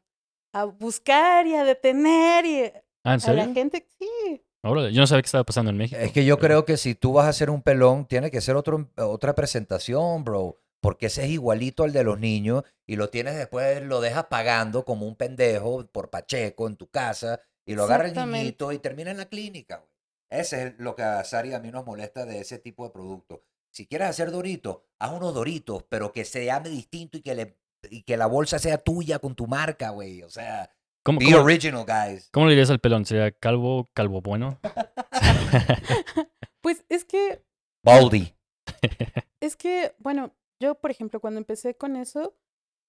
a 0.54 0.64
buscar 0.64 1.46
y 1.46 1.54
a 1.54 1.64
detener 1.64 2.44
y 2.44 2.62
Ah, 3.04 3.14
¿en 3.14 3.16
a 3.16 3.20
serio? 3.20 3.46
la 3.46 3.52
gente. 3.54 3.86
Sí, 3.98 4.42
yo 4.62 4.74
no 4.74 5.06
sabía 5.06 5.22
qué 5.22 5.26
estaba 5.26 5.44
pasando 5.44 5.70
en 5.70 5.76
México. 5.76 6.00
Es 6.00 6.12
que 6.12 6.24
yo 6.24 6.36
pero- 6.36 6.46
creo 6.46 6.64
que 6.66 6.76
si 6.76 6.94
tú 6.94 7.14
vas 7.14 7.26
a 7.26 7.30
hacer 7.30 7.50
un 7.50 7.62
pelón, 7.62 8.06
tiene 8.06 8.30
que 8.30 8.40
ser 8.40 8.54
otro, 8.56 8.88
otra 8.96 9.34
presentación, 9.34 10.22
bro. 10.24 10.58
Porque 10.80 11.06
ese 11.06 11.24
es 11.24 11.30
igualito 11.30 11.84
al 11.84 11.92
de 11.92 12.02
los 12.04 12.18
niños 12.18 12.64
y 12.86 12.96
lo 12.96 13.08
tienes 13.08 13.36
después, 13.36 13.82
lo 13.84 14.00
dejas 14.00 14.24
pagando 14.26 14.84
como 14.84 15.06
un 15.06 15.14
pendejo 15.16 15.86
por 15.86 16.10
Pacheco 16.10 16.66
en 16.66 16.76
tu 16.76 16.88
casa 16.88 17.40
y 17.64 17.74
lo 17.76 17.84
agarra 17.84 18.08
el 18.08 18.14
niñito 18.14 18.72
y 18.72 18.78
termina 18.80 19.12
en 19.12 19.18
la 19.18 19.26
clínica, 19.26 19.76
güey. 19.78 19.91
Ese 20.32 20.62
es 20.68 20.74
lo 20.78 20.94
que 20.96 21.02
a 21.02 21.22
Sari 21.24 21.50
y 21.50 21.52
a 21.52 21.60
mí 21.60 21.70
nos 21.70 21.84
molesta 21.84 22.24
de 22.24 22.40
ese 22.40 22.58
tipo 22.58 22.84
de 22.84 22.90
productos. 22.92 23.40
Si 23.70 23.86
quieres 23.86 24.08
hacer 24.08 24.30
doritos, 24.30 24.78
haz 24.98 25.12
unos 25.12 25.34
doritos, 25.34 25.84
pero 25.88 26.12
que 26.12 26.24
se 26.24 26.44
llame 26.44 26.68
distinto 26.70 27.18
y 27.18 27.22
que, 27.22 27.34
le, 27.34 27.58
y 27.90 28.02
que 28.02 28.16
la 28.16 28.26
bolsa 28.26 28.58
sea 28.58 28.78
tuya 28.78 29.18
con 29.18 29.34
tu 29.34 29.46
marca, 29.46 29.90
güey. 29.90 30.22
O 30.22 30.30
sea, 30.30 30.70
¿Cómo, 31.04 31.18
be 31.18 31.26
cómo- 31.26 31.38
original, 31.44 31.84
guys. 31.86 32.28
cómo 32.32 32.46
le 32.46 32.52
dirías 32.52 32.70
al 32.70 32.80
pelón? 32.80 33.04
¿Sería 33.04 33.30
calvo, 33.32 33.90
calvo 33.94 34.20
bueno? 34.22 34.58
pues 36.60 36.84
es 36.88 37.04
que 37.04 37.44
Baldy. 37.84 38.34
Es 39.40 39.56
que, 39.56 39.92
bueno, 39.98 40.36
yo, 40.60 40.76
por 40.76 40.92
ejemplo, 40.92 41.18
cuando 41.18 41.38
empecé 41.38 41.76
con 41.76 41.96
eso, 41.96 42.36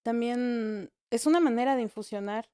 también 0.03 0.91
es 1.09 1.25
una 1.25 1.39
manera 1.39 1.75
de 1.75 1.81
infusionar, 1.81 2.47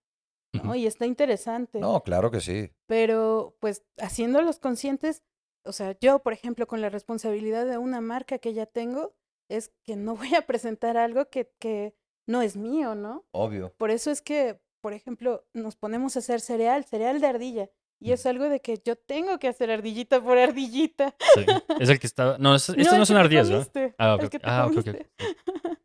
¿no? 0.53 0.75
Y 0.75 0.85
está 0.87 1.05
interesante. 1.05 1.79
No, 1.79 2.01
claro 2.03 2.31
que 2.31 2.41
sí. 2.41 2.71
Pero, 2.87 3.55
pues, 3.59 3.83
haciéndolos 3.97 4.59
conscientes, 4.59 5.23
o 5.65 5.71
sea, 5.71 5.95
yo, 5.99 6.19
por 6.19 6.33
ejemplo, 6.33 6.67
con 6.67 6.81
la 6.81 6.89
responsabilidad 6.89 7.65
de 7.65 7.77
una 7.77 8.01
marca 8.01 8.39
que 8.39 8.53
ya 8.53 8.65
tengo, 8.65 9.13
es 9.49 9.71
que 9.83 9.95
no 9.95 10.15
voy 10.33 10.35
a 10.35 10.41
presentar 10.45 10.97
algo 10.97 11.29
que, 11.29 11.51
que 11.59 11.93
no 12.27 12.41
es 12.41 12.55
mío, 12.57 12.95
¿no? 12.95 13.25
Obvio. 13.31 13.73
Por 13.77 13.91
eso 13.91 14.11
es 14.11 14.21
que, 14.21 14.59
por 14.81 14.93
ejemplo, 14.93 15.45
nos 15.53 15.75
ponemos 15.75 16.15
a 16.15 16.19
hacer 16.19 16.41
cereal, 16.41 16.83
cereal 16.85 17.19
de 17.19 17.27
ardilla. 17.27 17.69
Y 18.01 18.13
es 18.13 18.25
algo 18.25 18.45
de 18.47 18.61
que 18.61 18.77
yo 18.85 18.95
tengo 18.95 19.39
que 19.39 19.49
hacer 19.49 19.69
ardillita 19.69 20.21
por 20.23 20.37
ardillita. 20.37 21.13
Sí. 21.35 21.45
Es 21.81 21.89
el 21.89 21.99
que 21.99 22.07
estaba. 22.13 22.37
No, 22.37 22.55
es- 22.55 22.69
estos 22.69 22.93
el 22.93 22.97
no 22.99 23.05
son 23.05 23.17
ardillas, 23.17 23.49
comiste, 23.49 23.93
Ah, 23.97 24.15
ok. 24.15 24.21
el 24.23 24.29
que 24.29 24.39
te 24.39 24.45
Ah, 24.49 24.67
ok, 24.67 24.77
ok. 24.77 25.78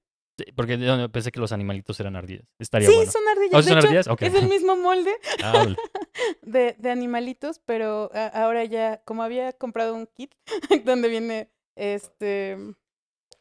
Porque 0.57 0.79
yo 0.79 1.09
pensé 1.11 1.31
que 1.33 1.41
los 1.41 1.53
animalitos 1.53 1.99
eran 2.01 2.17
ardillas. 2.17 2.45
Estaría 2.59 2.89
Sí, 2.89 2.95
bueno. 2.97 3.11
son 3.13 3.23
ardillas. 3.29 3.55
¿Oh, 3.55 3.57
de 3.59 3.63
son 3.69 3.79
hecho, 3.79 3.87
ardillas? 3.87 4.07
Es 4.21 4.35
el 4.35 4.49
mismo 4.49 4.77
molde 4.77 5.13
Ah, 5.43 5.67
de, 6.43 6.75
de 6.79 6.91
animalitos, 6.91 7.61
pero 7.65 8.11
a- 8.15 8.27
ahora 8.29 8.65
ya, 8.65 9.03
como 9.05 9.23
había 9.23 9.53
comprado 9.53 9.95
un 9.95 10.07
kit 10.07 10.35
donde 10.85 11.09
viene 11.09 11.51
este 11.77 12.57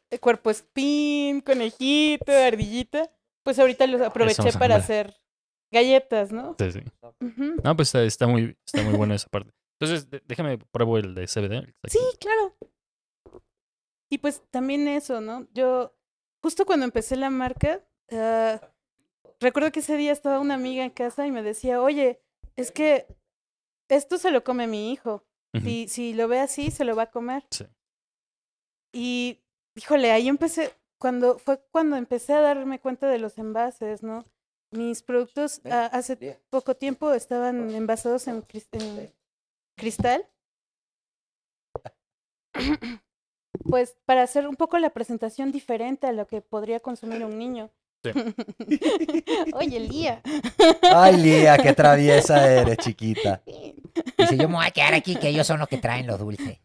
el 0.10 0.20
cuerpo 0.20 0.52
spin, 0.52 1.42
conejito, 1.42 2.32
ardillita, 2.32 3.10
pues 3.42 3.58
ahorita 3.58 3.88
los 3.88 4.02
aproveché 4.02 4.52
para 4.54 4.76
hacer 4.76 5.16
galletas, 5.72 6.32
¿no? 6.32 6.56
Sí, 6.60 6.72
sí. 6.72 6.80
Ujú. 7.20 7.56
No, 7.64 7.76
pues 7.76 7.88
está, 7.88 8.04
está 8.04 8.28
muy, 8.28 8.56
está 8.66 8.84
muy 8.84 8.94
buena 8.96 9.16
esa 9.16 9.28
parte. 9.30 9.52
Entonces, 9.80 10.08
déjame 10.28 10.60
pruebo 10.60 11.00
el 11.00 11.16
de 11.16 11.26
CBD. 11.28 11.74
Sí, 11.88 11.98
claro. 12.20 12.56
Y 14.10 14.20
pues 14.20 14.44
también 14.52 14.88
eso, 14.88 15.20
¿no? 15.20 15.48
Yo, 15.54 15.96
justo 16.44 16.66
cuando 16.66 16.86
empecé 16.86 17.16
la 17.16 17.30
marca, 17.30 17.82
ah, 18.12 18.60
recuerdo 19.40 19.72
que 19.72 19.80
ese 19.80 19.96
día 19.96 20.12
estaba 20.12 20.40
una 20.40 20.56
amiga 20.56 20.84
en 20.84 20.90
casa 20.90 21.26
y 21.26 21.32
me 21.32 21.42
decía, 21.42 21.82
oye, 21.82 22.22
es 22.58 22.72
que 22.72 23.08
esto 23.88 24.18
se 24.18 24.30
lo 24.30 24.44
come 24.44 24.68
mi 24.68 24.92
hijo. 24.92 25.24
Si, 25.64 25.88
si 25.88 26.14
lo 26.14 26.28
ve 26.28 26.40
así, 26.40 26.72
se 26.72 26.84
lo 26.84 26.96
va 26.96 27.04
a 27.04 27.12
comer. 27.12 27.46
Sí. 27.52 27.66
Y, 28.92 29.44
híjole, 29.76 30.12
ahí 30.12 30.28
empecé, 30.28 30.74
cuando 30.98 31.38
fue 31.38 31.64
cuando 31.70 31.96
empecé 31.96 32.34
a 32.34 32.42
darme 32.42 32.80
cuenta 32.80 33.08
de 33.08 33.20
los 33.20 33.38
envases, 33.38 34.02
¿no? 34.02 34.26
Mis 34.72 35.04
productos 35.04 35.62
ah, 35.66 35.92
hace 35.94 36.40
poco 36.50 36.76
tiempo 36.76 37.14
estaban 37.14 37.70
envasados 37.70 38.28
en, 38.28 38.44
en 38.72 39.14
cristal. 39.78 40.28
Pues 43.70 43.96
para 44.06 44.24
hacer 44.24 44.48
un 44.48 44.56
poco 44.56 44.78
la 44.80 44.90
presentación 44.90 45.52
diferente 45.52 46.08
a 46.08 46.12
lo 46.12 46.28
que 46.28 46.42
podría 46.42 46.80
consumir 46.80 47.24
un 47.24 47.38
niño. 47.38 47.70
Sí. 48.04 48.12
Oye, 49.54 49.80
Lía. 49.80 50.22
Ay, 50.82 51.18
Lía, 51.18 51.58
qué 51.58 51.74
traviesa 51.74 52.52
eres, 52.52 52.78
chiquita. 52.80 53.42
Dice, 54.18 54.38
yo 54.38 54.50
me 54.50 54.56
voy 54.56 54.66
a 54.66 54.72
quedar 54.72 54.94
aquí, 54.94 55.16
que 55.16 55.30
ellos 55.30 55.48
son 55.48 55.60
los 55.60 55.68
que 55.70 55.78
traen 55.78 56.08
los 56.08 56.20
dulces. 56.20 56.60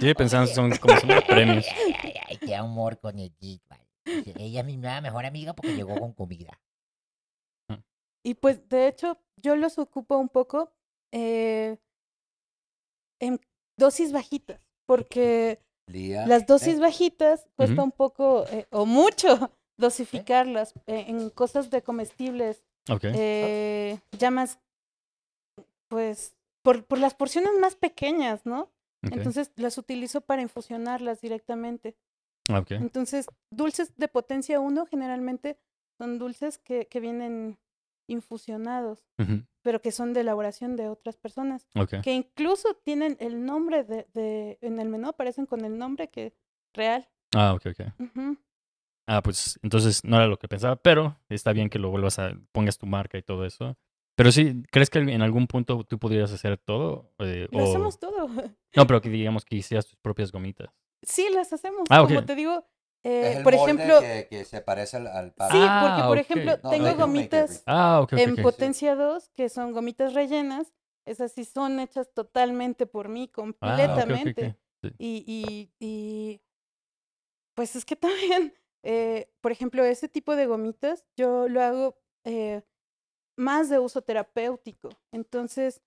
Sí, 0.00 0.14
pensando 0.14 0.48
que 0.48 0.54
son 0.54 0.70
como 0.78 0.98
son 0.98 1.10
los 1.10 1.24
premios. 1.24 1.66
Ay, 1.70 1.94
ay, 2.02 2.14
ay, 2.28 2.36
qué 2.38 2.56
amor 2.56 2.98
con 2.98 3.18
el 3.18 3.32
vale. 3.68 3.86
Ella 4.04 4.60
es 4.60 4.66
mi 4.66 4.76
nueva 4.76 5.00
mejor 5.00 5.26
amiga 5.26 5.52
porque 5.52 5.74
llegó 5.74 5.98
con 5.98 6.12
comida. 6.12 6.58
Y 8.24 8.34
pues 8.34 8.68
de 8.68 8.88
hecho 8.88 9.18
yo 9.36 9.56
los 9.56 9.78
ocupo 9.78 10.16
un 10.16 10.28
poco 10.28 10.72
eh, 11.10 11.76
en 13.20 13.40
dosis 13.76 14.12
bajitas, 14.12 14.60
porque 14.86 15.60
Lía. 15.86 16.26
las 16.26 16.46
dosis 16.46 16.76
¿eh? 16.76 16.80
bajitas 16.80 17.46
cuesta 17.56 17.82
un 17.82 17.92
poco 17.92 18.46
eh, 18.50 18.66
o 18.70 18.86
mucho 18.86 19.50
dosificarlas 19.76 20.74
eh, 20.86 21.06
en 21.08 21.30
cosas 21.30 21.70
de 21.70 21.82
comestibles 21.82 22.62
Ok. 22.90 23.04
eh, 23.04 23.98
ya 24.18 24.30
más, 24.30 24.58
pues, 25.88 26.34
por, 26.62 26.84
por 26.84 26.98
las 26.98 27.14
porciones 27.14 27.52
más 27.60 27.76
pequeñas, 27.76 28.44
¿no? 28.46 28.70
Entonces 29.02 29.50
las 29.56 29.78
utilizo 29.78 30.20
para 30.20 30.42
infusionarlas 30.42 31.20
directamente. 31.20 31.96
Ah, 32.48 32.60
ok. 32.60 32.72
Entonces, 32.72 33.26
dulces 33.50 33.96
de 33.96 34.06
potencia 34.06 34.60
1 34.60 34.86
generalmente 34.86 35.58
son 35.98 36.18
dulces 36.18 36.58
que, 36.58 36.86
que 36.86 37.00
vienen 37.00 37.58
infusionados. 38.08 39.04
Pero 39.62 39.80
que 39.80 39.92
son 39.92 40.12
de 40.12 40.20
elaboración 40.20 40.76
de 40.76 40.88
otras 40.88 41.16
personas, 41.16 41.66
Ok. 41.74 41.94
que 42.02 42.12
incluso 42.12 42.74
tienen 42.84 43.16
el 43.20 43.44
nombre 43.44 43.84
de, 43.84 44.06
de 44.12 44.58
en 44.60 44.78
el 44.80 44.88
menú, 44.88 45.08
aparecen 45.08 45.46
con 45.46 45.64
el 45.64 45.78
nombre 45.78 46.08
que 46.08 46.34
real. 46.74 47.08
Ah, 47.34 47.54
ok, 47.54 47.66
ok. 47.66 47.80
Ah, 49.06 49.22
pues 49.22 49.58
entonces 49.62 50.04
no 50.04 50.16
era 50.16 50.26
lo 50.26 50.38
que 50.38 50.48
pensaba, 50.48 50.76
pero 50.76 51.16
está 51.28 51.52
bien 51.52 51.68
que 51.68 51.78
lo 51.78 51.90
vuelvas 51.90 52.18
a, 52.18 52.32
pongas 52.52 52.78
tu 52.78 52.86
marca 52.86 53.18
y 53.18 53.22
todo 53.22 53.44
eso. 53.44 53.76
Pero 54.14 54.30
sí, 54.30 54.62
¿crees 54.70 54.90
que 54.90 54.98
en 55.00 55.22
algún 55.22 55.46
punto 55.46 55.84
tú 55.84 55.98
pudieras 55.98 56.32
hacer 56.32 56.58
todo? 56.58 57.12
Eh, 57.18 57.48
Lo 57.50 57.58
o- 57.60 57.68
hacemos 57.68 57.98
todo. 57.98 58.28
No, 58.76 58.86
pero 58.86 59.00
que 59.02 59.08
digamos 59.08 59.44
que 59.44 59.56
hicieras 59.56 59.86
tus 59.86 59.96
propias 59.96 60.30
gomitas. 60.30 60.70
Sí, 61.02 61.26
las 61.34 61.52
hacemos. 61.52 61.82
Ah, 61.90 62.02
ok. 62.02 62.08
Como 62.08 62.24
te 62.24 62.36
digo, 62.36 62.64
eh, 63.04 63.30
Es 63.30 63.36
el 63.38 63.42
por 63.42 63.54
molde 63.56 63.72
ejemplo, 63.72 64.00
que, 64.00 64.26
que 64.30 64.44
se 64.44 64.60
parece 64.60 64.96
al, 64.98 65.06
al 65.08 65.32
pan. 65.32 65.50
sí, 65.50 65.58
Ah, 65.60 65.84
porque 65.86 66.08
por 66.08 66.18
ejemplo, 66.18 66.58
No, 66.62 66.70
tengo 66.70 66.94
gomitas. 66.96 67.62
Ah, 67.66 68.06
en 68.12 68.36
potencia 68.36 68.94
2, 68.94 69.30
que 69.30 69.48
son 69.48 69.72
gomitas 69.72 70.14
rellenas. 70.14 70.72
Esas 71.04 71.32
sí 71.32 71.44
son 71.44 71.80
hechas 71.80 72.12
totalmente 72.14 72.86
por 72.86 73.08
mí, 73.08 73.28
Ah, 73.28 73.32
completamente. 73.34 74.56
Sí. 74.82 74.90
Y, 74.98 75.24
y, 75.26 75.72
y 75.80 76.40
pues 77.54 77.76
es 77.76 77.84
que 77.84 77.96
también, 77.96 78.54
eh, 78.82 79.30
por 79.40 79.52
ejemplo, 79.52 79.84
ese 79.84 80.08
tipo 80.08 80.36
de 80.36 80.46
gomitas 80.46 81.04
yo 81.16 81.48
lo 81.48 81.60
hago 81.62 81.96
eh, 82.24 82.62
más 83.36 83.68
de 83.68 83.78
uso 83.78 84.02
terapéutico. 84.02 84.90
Entonces, 85.12 85.80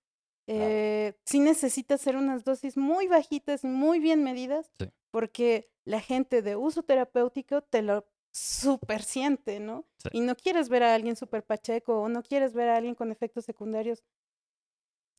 eh, 0.46 1.14
sí 1.24 1.40
necesita 1.40 1.94
hacer 1.94 2.16
unas 2.16 2.44
dosis 2.44 2.76
muy 2.76 3.08
bajitas 3.08 3.64
y 3.64 3.68
muy 3.68 3.98
bien 4.00 4.22
medidas, 4.22 4.70
Sí. 4.78 4.90
porque 5.10 5.68
la 5.84 6.00
gente 6.00 6.42
de 6.42 6.56
uso 6.56 6.82
terapéutico 6.82 7.62
te 7.62 7.82
lo 7.82 8.06
super 8.32 9.02
siente, 9.02 9.60
¿no? 9.60 9.86
Sí. 9.98 10.08
Y 10.12 10.20
no 10.20 10.34
quieres 10.36 10.68
ver 10.68 10.82
a 10.82 10.94
alguien 10.94 11.16
súper 11.16 11.42
pacheco 11.44 12.00
o 12.02 12.08
no 12.08 12.22
quieres 12.22 12.52
ver 12.54 12.68
a 12.68 12.76
alguien 12.76 12.94
con 12.94 13.10
efectos 13.10 13.44
secundarios 13.44 14.02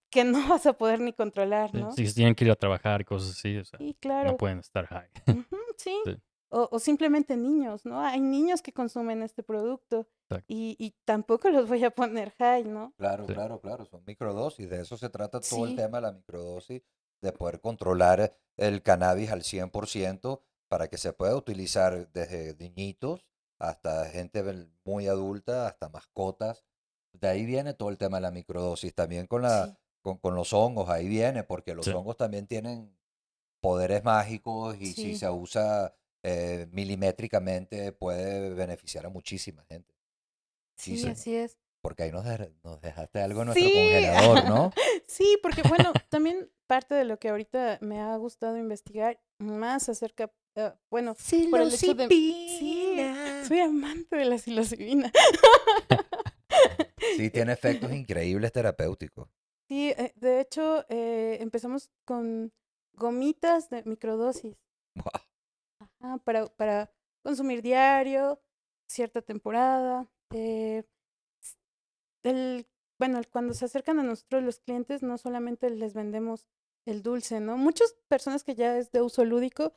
que 0.09 0.23
no 0.23 0.47
vas 0.47 0.65
a 0.65 0.73
poder 0.73 1.01
ni 1.01 1.11
controlar, 1.13 1.71
Sí, 1.71 1.77
¿no? 1.77 1.91
Si 1.91 2.13
tienen 2.13 2.33
que 2.35 2.45
ir 2.45 2.51
a 2.51 2.55
trabajar 2.55 3.03
cosas 3.05 3.31
así, 3.31 3.57
o 3.57 3.65
sea, 3.65 3.77
Sí, 3.79 3.95
claro. 3.99 4.31
no 4.31 4.37
pueden 4.37 4.59
estar 4.59 4.85
high. 4.87 5.09
Sí. 5.77 5.93
Sí. 6.05 6.17
O, 6.49 6.69
o 6.71 6.79
simplemente 6.79 7.35
niños, 7.35 7.85
¿no? 7.85 7.99
Hay 7.99 8.19
niños 8.21 8.61
que 8.61 8.71
consumen 8.71 9.21
este 9.21 9.43
producto 9.43 10.07
y, 10.47 10.75
y 10.79 10.91
tampoco 11.03 11.49
los 11.49 11.67
voy 11.67 11.83
a 11.83 11.91
poner 11.91 12.31
high, 12.37 12.63
¿no? 12.63 12.93
Claro, 12.97 13.25
Sí. 13.27 13.33
claro, 13.33 13.59
claro, 13.59 13.85
son 13.85 14.03
microdosis, 14.05 14.69
de 14.69 14.81
eso 14.81 14.97
se 14.97 15.09
trata 15.09 15.39
todo 15.41 15.65
el 15.65 15.71
Sí. 15.71 15.75
tema 15.75 15.97
de 15.97 16.01
la 16.03 16.11
microdosis, 16.13 16.81
de 17.21 17.31
poder 17.33 17.59
controlar 17.59 18.37
el 18.55 18.81
cannabis 18.81 19.29
al 19.31 19.43
100% 19.43 20.41
para 20.69 20.87
que 20.89 20.97
se 20.97 21.11
pueda 21.13 21.35
utilizar 21.35 22.11
desde 22.13 22.55
niñitos 22.55 23.25
hasta 23.59 24.05
gente 24.09 24.43
muy 24.85 25.07
adulta, 25.07 25.67
hasta 25.67 25.89
mascotas. 25.89 26.63
De 27.13 27.27
ahí 27.27 27.45
viene 27.45 27.73
todo 27.73 27.89
el 27.89 27.97
tema 27.97 28.17
de 28.17 28.21
la 28.21 28.31
microdosis, 28.31 28.93
también 28.93 29.27
con, 29.27 29.41
la, 29.41 29.65
Sí. 29.65 29.73
con, 30.01 30.17
con 30.17 30.35
los 30.35 30.53
hongos, 30.53 30.89
ahí 30.89 31.07
viene, 31.07 31.43
porque 31.43 31.73
los 31.75 31.85
Sí. 31.85 31.91
hongos 31.91 32.15
también 32.17 32.47
tienen 32.47 32.95
poderes 33.59 34.03
mágicos 34.03 34.77
y 34.79 34.93
si 34.93 35.15
se 35.17 35.29
usa 35.29 35.95
eh, 36.23 36.67
milimétricamente 36.71 37.91
puede 37.91 38.53
beneficiar 38.53 39.05
a 39.05 39.09
muchísima 39.09 39.63
gente. 39.65 39.93
Sí, 40.77 40.97
sí. 40.97 41.07
así 41.09 41.35
es. 41.35 41.57
Porque 41.81 42.03
ahí 42.03 42.11
nos, 42.11 42.25
de- 42.25 42.53
nos 42.63 42.81
dejaste 42.81 43.21
algo 43.21 43.41
en 43.41 43.45
nuestro 43.47 43.65
congelador, 43.71 44.45
¿no? 44.49 44.71
Sí, 45.07 45.37
porque 45.41 45.61
bueno, 45.63 45.93
también 46.09 46.51
parte 46.67 46.93
de 46.95 47.05
lo 47.05 47.17
que 47.17 47.29
ahorita 47.29 47.77
me 47.81 47.99
ha 48.01 48.15
gustado 48.17 48.57
investigar 48.57 49.21
más 49.39 49.87
acerca, 49.87 50.31
eh, 50.55 50.73
bueno, 50.89 51.15
por 51.49 51.61
el 51.61 51.73
hecho 51.73 51.93
de... 51.93 52.07
Sí, 52.09 52.97
soy 53.47 53.59
amante 53.61 54.15
de 54.17 54.25
la 54.25 54.37
psilocibina. 54.37 55.11
Sí, 57.15 57.29
tiene 57.29 57.53
efectos 57.53 57.91
increíbles 57.93 58.51
terapéuticos. 58.51 59.29
Sí, 59.67 59.89
eh, 59.97 60.13
de 60.15 60.41
hecho, 60.41 60.85
eh, 60.89 61.37
empezamos 61.41 61.89
con 62.05 62.53
gomitas 62.93 63.69
de 63.69 63.83
microdosis. 63.83 64.55
Buah, 64.95 65.21
Ajá, 65.99 66.17
para, 66.19 66.45
para 66.47 66.91
consumir 67.23 67.61
diario, 67.61 68.39
cierta 68.87 69.21
temporada. 69.21 70.07
eh, 70.33 70.83
el, 72.23 72.67
bueno, 72.99 73.21
cuando 73.31 73.53
se 73.53 73.65
acercan 73.65 73.99
a 73.99 74.03
nosotros 74.03 74.43
los 74.43 74.59
clientes, 74.59 75.01
no 75.03 75.17
solamente 75.17 75.69
les 75.69 75.93
vendemos 75.93 76.47
el 76.85 77.03
dulce, 77.03 77.39
¿no? 77.39 77.57
Muchas 77.57 77.95
personas 78.07 78.43
que 78.43 78.55
ya 78.55 78.77
es 78.77 78.91
de 78.91 79.01
uso 79.01 79.23
lúdico, 79.23 79.73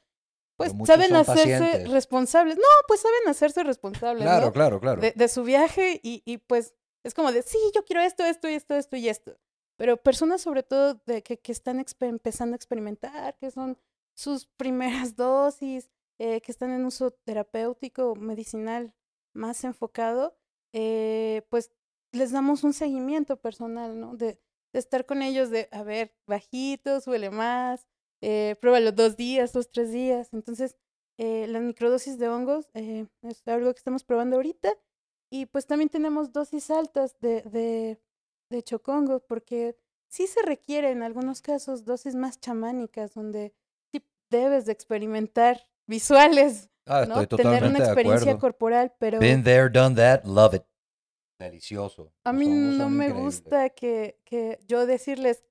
pues 0.57 0.73
saben 0.87 1.15
hacerse 1.15 1.59
pacientes. 1.59 1.91
responsables. 1.91 2.57
No, 2.57 2.63
pues 2.87 3.01
saben 3.01 3.29
hacerse 3.29 3.63
responsables, 3.65 4.23
Claro, 4.25 4.47
¿no? 4.47 4.53
claro, 4.53 4.81
claro. 4.81 5.01
de, 5.01 5.13
de 5.13 5.29
su 5.29 5.43
viaje 5.45 6.01
y, 6.03 6.23
y 6.25 6.39
pues 6.39 6.75
es 7.05 7.15
como 7.15 7.33
de, 7.33 7.43
sí, 7.43 7.59
yo 7.75 7.85
quiero 7.85 8.03
esto, 8.03 8.25
esto, 8.25 8.49
y 8.49 8.55
esto, 8.55 8.75
esto 8.75 8.97
y 8.97 9.09
esto. 9.09 9.39
Pero 9.77 9.97
personas 9.97 10.43
sobre 10.43 10.63
todo 10.63 11.01
de 11.07 11.23
que, 11.23 11.39
que 11.39 11.53
están 11.53 11.83
empezando 12.01 12.55
a 12.55 12.57
experimentar, 12.57 13.37
que 13.39 13.51
son 13.51 13.79
sus 14.15 14.47
primeras 14.47 15.17
dosis, 15.17 15.91
eh, 16.21 16.41
que 16.43 16.53
están 16.53 16.71
en 16.71 16.85
uso 16.85 17.13
terapéutico, 17.25 18.15
medicinal 18.15 18.95
más 19.35 19.65
enfocado, 19.65 20.37
eh, 20.75 21.43
pues 21.51 21.73
les 22.13 22.31
damos 22.31 22.63
un 22.63 22.75
seguimiento 22.75 23.37
personal, 23.39 23.99
¿no? 23.99 24.17
De, 24.17 24.39
de 24.73 24.79
estar 24.79 25.07
con 25.07 25.23
ellos, 25.23 25.51
de, 25.51 25.69
a 25.73 25.83
ver, 25.83 26.15
bajito, 26.27 27.01
suele 27.01 27.31
más, 27.31 27.87
eh, 28.21 28.57
pruébalo 28.61 28.93
dos 28.93 29.17
días, 29.17 29.53
dos, 29.53 29.71
tres 29.71 29.91
días. 29.93 30.29
Entonces, 30.33 30.77
eh, 31.19 31.47
las 31.49 31.63
microdosis 31.63 32.19
de 32.19 32.29
hongos 32.29 32.69
eh, 32.75 33.07
es 33.23 33.47
algo 33.49 33.73
que 33.73 33.79
estamos 33.79 34.05
probando 34.05 34.37
ahorita. 34.37 34.71
Y 35.33 35.47
pues 35.47 35.67
también 35.67 35.89
tenemos 35.89 36.33
dosis 36.33 36.71
altas 36.71 37.19
de, 37.21 37.43
de, 37.43 38.01
de 38.51 38.63
chocongo, 38.63 39.21
porque 39.21 39.77
sí 40.09 40.27
se 40.27 40.43
requiere 40.43 40.91
en 40.91 41.03
algunos 41.03 41.41
casos 41.41 41.85
dosis 41.85 42.15
más 42.15 42.41
chamánicas, 42.41 43.15
donde 43.15 43.55
sí 43.93 44.05
debes 44.31 44.67
de 44.67 44.73
experimentar 44.73 45.69
visuales, 45.91 46.71
Ah, 46.87 47.05
¿no? 47.07 47.21
estoy 47.21 47.37
Tener 47.43 47.65
una 47.65 47.79
experiencia 47.79 48.39
corporal, 48.39 48.93
pero 48.99 49.19
Been 49.19 49.45
there, 49.45 49.69
done 49.69 49.95
that, 49.97 50.25
love 50.25 50.55
it. 50.55 50.63
Delicioso. 51.39 52.13
a 52.25 52.33
mí 52.33 52.47
no 52.49 52.89
me 52.91 53.11
gusta 53.13 53.71
que, 53.71 54.19
que 54.25 54.59
yo 54.67 54.87
decirles, 54.87 55.43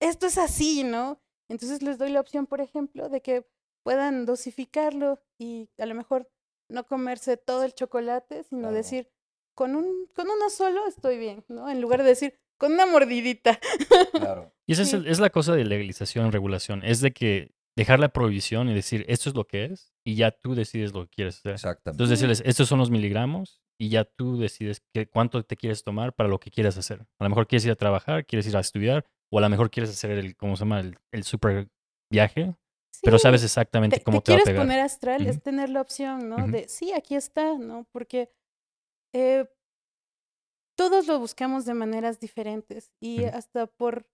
esto 0.00 0.26
es 0.26 0.36
así, 0.38 0.82
¿no? 0.84 1.20
Entonces 1.48 1.82
les 1.82 1.98
doy 1.98 2.10
la 2.10 2.20
opción, 2.20 2.46
por 2.46 2.60
ejemplo, 2.60 3.08
de 3.08 3.20
que 3.22 3.46
puedan 3.84 4.24
dosificarlo 4.26 5.20
y 5.38 5.68
a 5.78 5.86
lo 5.86 5.94
mejor 5.94 6.28
no 6.68 6.86
comerse 6.86 7.36
todo 7.36 7.64
el 7.64 7.74
chocolate, 7.74 8.44
sino 8.44 8.62
Claro. 8.62 8.74
decir, 8.74 9.10
con, 9.54 9.76
un, 9.76 10.08
con 10.14 10.28
uno 10.28 10.50
solo 10.50 10.86
estoy 10.88 11.18
bien, 11.18 11.44
¿no? 11.48 11.68
En 11.70 11.80
lugar 11.80 12.02
de 12.02 12.08
decir, 12.08 12.40
con 12.58 12.72
una 12.72 12.86
mordidita. 12.86 13.60
Claro. 14.12 14.52
Y 14.66 14.72
esa 14.72 14.82
es, 14.82 14.90
Sí. 14.90 15.02
es 15.06 15.20
la 15.20 15.30
cosa 15.30 15.54
de 15.54 15.64
legalización, 15.64 16.32
regulación. 16.32 16.82
Es 16.82 17.00
de 17.00 17.12
que 17.12 17.54
dejar 17.76 17.98
la 17.98 18.08
prohibición 18.10 18.68
y 18.68 18.74
decir 18.74 19.04
esto 19.08 19.28
es 19.28 19.34
lo 19.34 19.46
que 19.46 19.64
es 19.64 19.92
y 20.04 20.14
ya 20.14 20.30
tú 20.30 20.54
decides 20.54 20.92
lo 20.92 21.04
que 21.04 21.10
quieres 21.10 21.38
hacer. 21.38 21.52
Exactamente. 21.52 21.96
Entonces 22.02 22.18
decirles 22.20 22.42
estos 22.46 22.68
son 22.68 22.78
los 22.78 22.90
miligramos 22.90 23.62
y 23.78 23.88
ya 23.88 24.04
tú 24.04 24.38
decides 24.38 24.82
qué, 24.92 25.08
cuánto 25.08 25.42
te 25.44 25.56
quieres 25.56 25.82
tomar 25.82 26.14
para 26.14 26.28
lo 26.28 26.38
que 26.38 26.50
quieras 26.50 26.76
hacer. 26.78 27.00
A 27.18 27.24
lo 27.24 27.30
mejor 27.30 27.46
quieres 27.46 27.64
ir 27.66 27.72
a 27.72 27.76
trabajar, 27.76 28.24
quieres 28.26 28.46
ir 28.46 28.56
a 28.56 28.60
estudiar 28.60 29.04
o 29.32 29.38
a 29.38 29.40
lo 29.40 29.48
mejor 29.48 29.70
quieres 29.70 29.90
hacer 29.90 30.12
el, 30.12 30.36
¿cómo 30.36 30.56
se 30.56 30.60
llama? 30.60 30.80
El, 30.80 30.98
el 31.12 31.24
super 31.24 31.68
viaje, 32.10 32.54
pero 33.02 33.18
sabes 33.18 33.42
exactamente 33.42 33.98
te, 33.98 34.04
cómo 34.04 34.20
te 34.20 34.26
te, 34.26 34.32
va 34.32 34.38
a 34.38 34.42
quieres 34.42 34.44
pegar. 34.44 34.62
poner 34.62 34.80
astral, 34.80 35.26
es 35.26 35.42
tener 35.42 35.70
la 35.70 35.80
opción, 35.80 36.28
¿no? 36.28 36.46
De, 36.46 36.68
sí, 36.68 36.92
aquí 36.92 37.16
está, 37.16 37.58
¿no? 37.58 37.86
Porque 37.90 38.30
eh, 39.12 39.46
todos 40.76 41.06
lo 41.06 41.18
buscamos 41.18 41.64
de 41.64 41.74
maneras 41.74 42.20
diferentes 42.20 42.92
y 43.00 43.24
hasta 43.24 43.66
por 43.66 44.06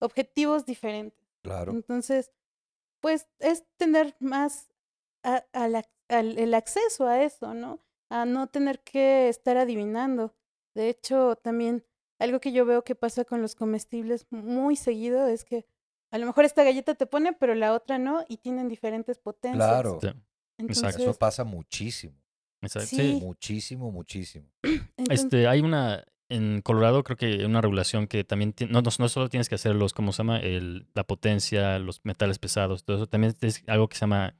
objetivos 0.00 0.66
diferentes. 0.66 1.24
Claro. 1.42 1.72
Entonces, 1.72 2.32
pues 3.04 3.28
es 3.38 3.66
tener 3.76 4.16
más 4.18 4.70
a- 5.22 5.44
a 5.52 5.68
la- 5.68 5.84
al- 6.08 6.38
el 6.38 6.54
acceso 6.54 7.06
a 7.06 7.22
eso, 7.22 7.52
¿no? 7.52 7.84
A 8.10 8.24
no 8.24 8.46
tener 8.46 8.80
que 8.82 9.28
estar 9.28 9.58
adivinando. 9.58 10.34
De 10.74 10.88
hecho, 10.88 11.36
también 11.36 11.84
algo 12.18 12.40
que 12.40 12.50
yo 12.52 12.64
veo 12.64 12.82
que 12.82 12.94
pasa 12.94 13.26
con 13.26 13.42
los 13.42 13.54
comestibles 13.56 14.26
muy 14.30 14.74
seguido 14.76 15.26
es 15.28 15.44
que 15.44 15.66
a 16.10 16.16
lo 16.16 16.24
mejor 16.24 16.46
esta 16.46 16.64
galleta 16.64 16.94
te 16.94 17.04
pone, 17.04 17.34
pero 17.34 17.54
la 17.54 17.74
otra 17.74 17.98
no, 17.98 18.24
y 18.26 18.38
tienen 18.38 18.68
diferentes 18.68 19.18
potencias. 19.18 19.68
Claro. 19.68 19.98
Sí, 20.00 20.08
Entonces, 20.58 20.96
Eso 21.02 21.12
pasa 21.18 21.44
muchísimo. 21.44 22.16
exacto. 22.62 22.88
Sí. 22.88 22.96
Sí. 22.96 23.20
Muchísimo, 23.22 23.90
muchísimo. 23.90 24.48
entonces- 24.96 25.24
Este, 25.24 25.46
hay 25.46 25.60
una, 25.60 26.02
en 26.28 26.62
Colorado 26.62 27.04
creo 27.04 27.16
que 27.16 27.26
hay 27.26 27.44
una 27.44 27.60
regulación 27.60 28.06
que 28.06 28.24
también, 28.24 28.54
no, 28.70 28.80
no, 28.82 28.90
no 28.98 29.08
solo 29.08 29.28
tienes 29.28 29.48
que 29.48 29.54
hacer 29.56 29.74
los, 29.74 29.92
¿cómo 29.92 30.12
se 30.12 30.18
llama? 30.18 30.38
El, 30.40 30.86
la 30.94 31.04
potencia, 31.04 31.78
los 31.78 32.00
metales 32.04 32.38
pesados, 32.38 32.84
todo 32.84 32.96
eso. 32.96 33.06
También 33.06 33.34
es 33.40 33.62
algo 33.66 33.88
que 33.88 33.96
se 33.96 34.00
llama, 34.02 34.34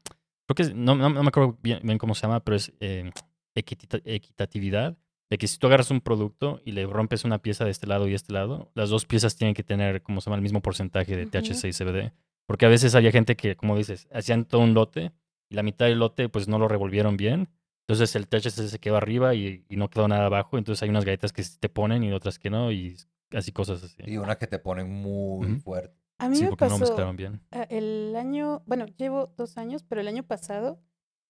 creo 0.46 0.54
que, 0.56 0.62
es- 0.62 0.74
no, 0.74 0.94
no, 0.94 1.10
no 1.10 1.22
me 1.22 1.28
acuerdo 1.28 1.58
bien, 1.62 1.80
bien 1.82 1.98
cómo 1.98 2.14
se 2.14 2.22
llama, 2.22 2.40
pero 2.40 2.56
es 2.56 2.72
eh, 2.80 3.10
equita- 3.54 4.00
equitatividad. 4.04 4.96
De 5.30 5.38
que 5.38 5.48
si 5.48 5.58
tú 5.58 5.66
agarras 5.66 5.90
un 5.90 6.00
producto 6.00 6.60
y 6.64 6.72
le 6.72 6.86
rompes 6.86 7.24
una 7.24 7.38
pieza 7.38 7.64
de 7.64 7.70
este 7.70 7.86
lado 7.86 8.06
y 8.06 8.14
este 8.14 8.32
lado, 8.32 8.70
las 8.74 8.90
dos 8.90 9.06
piezas 9.06 9.36
tienen 9.36 9.54
que 9.54 9.64
tener, 9.64 10.02
¿cómo 10.02 10.20
se 10.20 10.26
llama? 10.26 10.36
El 10.36 10.42
mismo 10.42 10.60
porcentaje 10.60 11.16
de. 11.16 11.26
THC 11.26 11.68
y 11.68 11.72
CBD. 11.72 12.12
Porque 12.46 12.66
a 12.66 12.68
veces 12.68 12.94
había 12.94 13.10
gente 13.10 13.34
que, 13.36 13.56
como 13.56 13.76
dices, 13.76 14.06
hacían 14.12 14.44
todo 14.44 14.60
un 14.60 14.74
lote 14.74 15.12
y 15.48 15.54
la 15.54 15.62
mitad 15.62 15.86
del 15.86 15.98
lote 15.98 16.28
pues 16.28 16.46
no 16.46 16.58
lo 16.58 16.68
revolvieron 16.68 17.16
bien. 17.16 17.48
Entonces 17.86 18.16
el 18.16 18.26
THC 18.28 18.68
se 18.68 18.78
quedó 18.78 18.96
arriba 18.96 19.34
y, 19.34 19.64
y 19.68 19.76
no 19.76 19.90
quedó 19.90 20.08
nada 20.08 20.26
abajo. 20.26 20.56
Entonces 20.58 20.82
hay 20.82 20.88
unas 20.88 21.04
galletas 21.04 21.32
que 21.32 21.42
sí 21.44 21.58
te 21.58 21.68
ponen 21.68 22.02
y 22.02 22.12
otras 22.12 22.38
que 22.38 22.48
no 22.50 22.72
y 22.72 22.96
así 23.32 23.52
cosas 23.52 23.82
así. 23.82 24.02
Y 24.06 24.16
unas 24.16 24.38
que 24.38 24.46
te 24.46 24.58
ponen 24.58 24.90
muy 24.90 25.56
fuerte. 25.60 25.94
a 26.18 26.28
mí 26.28 26.36
Sí, 26.36 26.44
me 26.44 26.50
porque 26.50 26.64
no 26.64 26.70
lo 26.70 26.74
pasó 26.78 26.84
mezclaron 26.92 27.16
bien. 27.16 27.40
el 27.68 28.14
año, 28.16 28.62
bueno, 28.66 28.86
llevo 28.96 29.32
dos 29.36 29.58
años, 29.58 29.82
pero 29.82 30.00
el 30.00 30.08
año 30.08 30.22
pasado, 30.22 30.80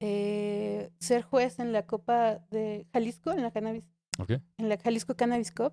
eh, 0.01 0.91
ser 1.01 1.23
juez 1.23 1.59
en 1.59 1.73
la 1.73 1.87
Copa 1.87 2.41
de 2.51 2.87
Jalisco, 2.93 3.33
en 3.33 3.43
la 3.43 3.51
Cannabis, 3.51 3.91
¿Ok? 4.19 4.31
en 4.59 4.69
la 4.69 4.77
Jalisco 4.79 5.17
Cannabis 5.17 5.51
Cup. 5.51 5.73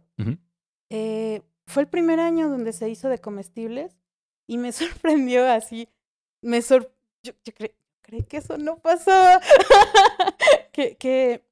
Eh, 0.90 1.42
fue 1.68 1.84
el 1.84 1.90
primer 1.90 2.20
año 2.20 2.50
donde 2.50 2.74
se 2.74 2.90
hizo 2.90 3.08
de 3.08 3.20
comestibles 3.20 3.98
y 4.48 4.58
me 4.58 4.72
sorprendió 5.04 5.48
así. 5.48 5.90
Me 6.42 6.62
sor 6.62 6.92
yo, 7.24 7.34
yo 7.46 7.54
cre- 7.54 7.76
creí 8.02 8.24
que 8.24 8.38
eso 8.38 8.58
no 8.58 8.80
pasaba. 8.80 9.40
que, 10.72 10.96
que 10.98 11.44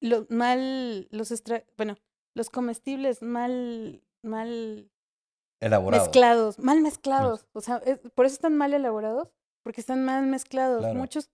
los 0.00 0.30
mal, 0.30 1.08
los 1.10 1.30
extra 1.30 1.64
bueno, 1.76 1.96
los 2.34 2.50
comestibles 2.50 3.22
mal, 3.22 4.02
mal 4.22 4.90
Elaborado. 5.60 6.02
mezclados, 6.04 6.58
mal 6.58 6.80
mezclados. 6.80 7.46
O 7.52 7.60
sea, 7.60 7.76
es- 7.84 7.98
por 8.14 8.26
eso 8.26 8.34
están 8.34 8.56
mal 8.56 8.72
elaborados, 8.74 9.28
porque 9.64 9.80
están 9.80 10.04
mal 10.04 10.26
mezclados. 10.26 10.80
Claro. 10.80 10.94
Muchos, 10.98 11.30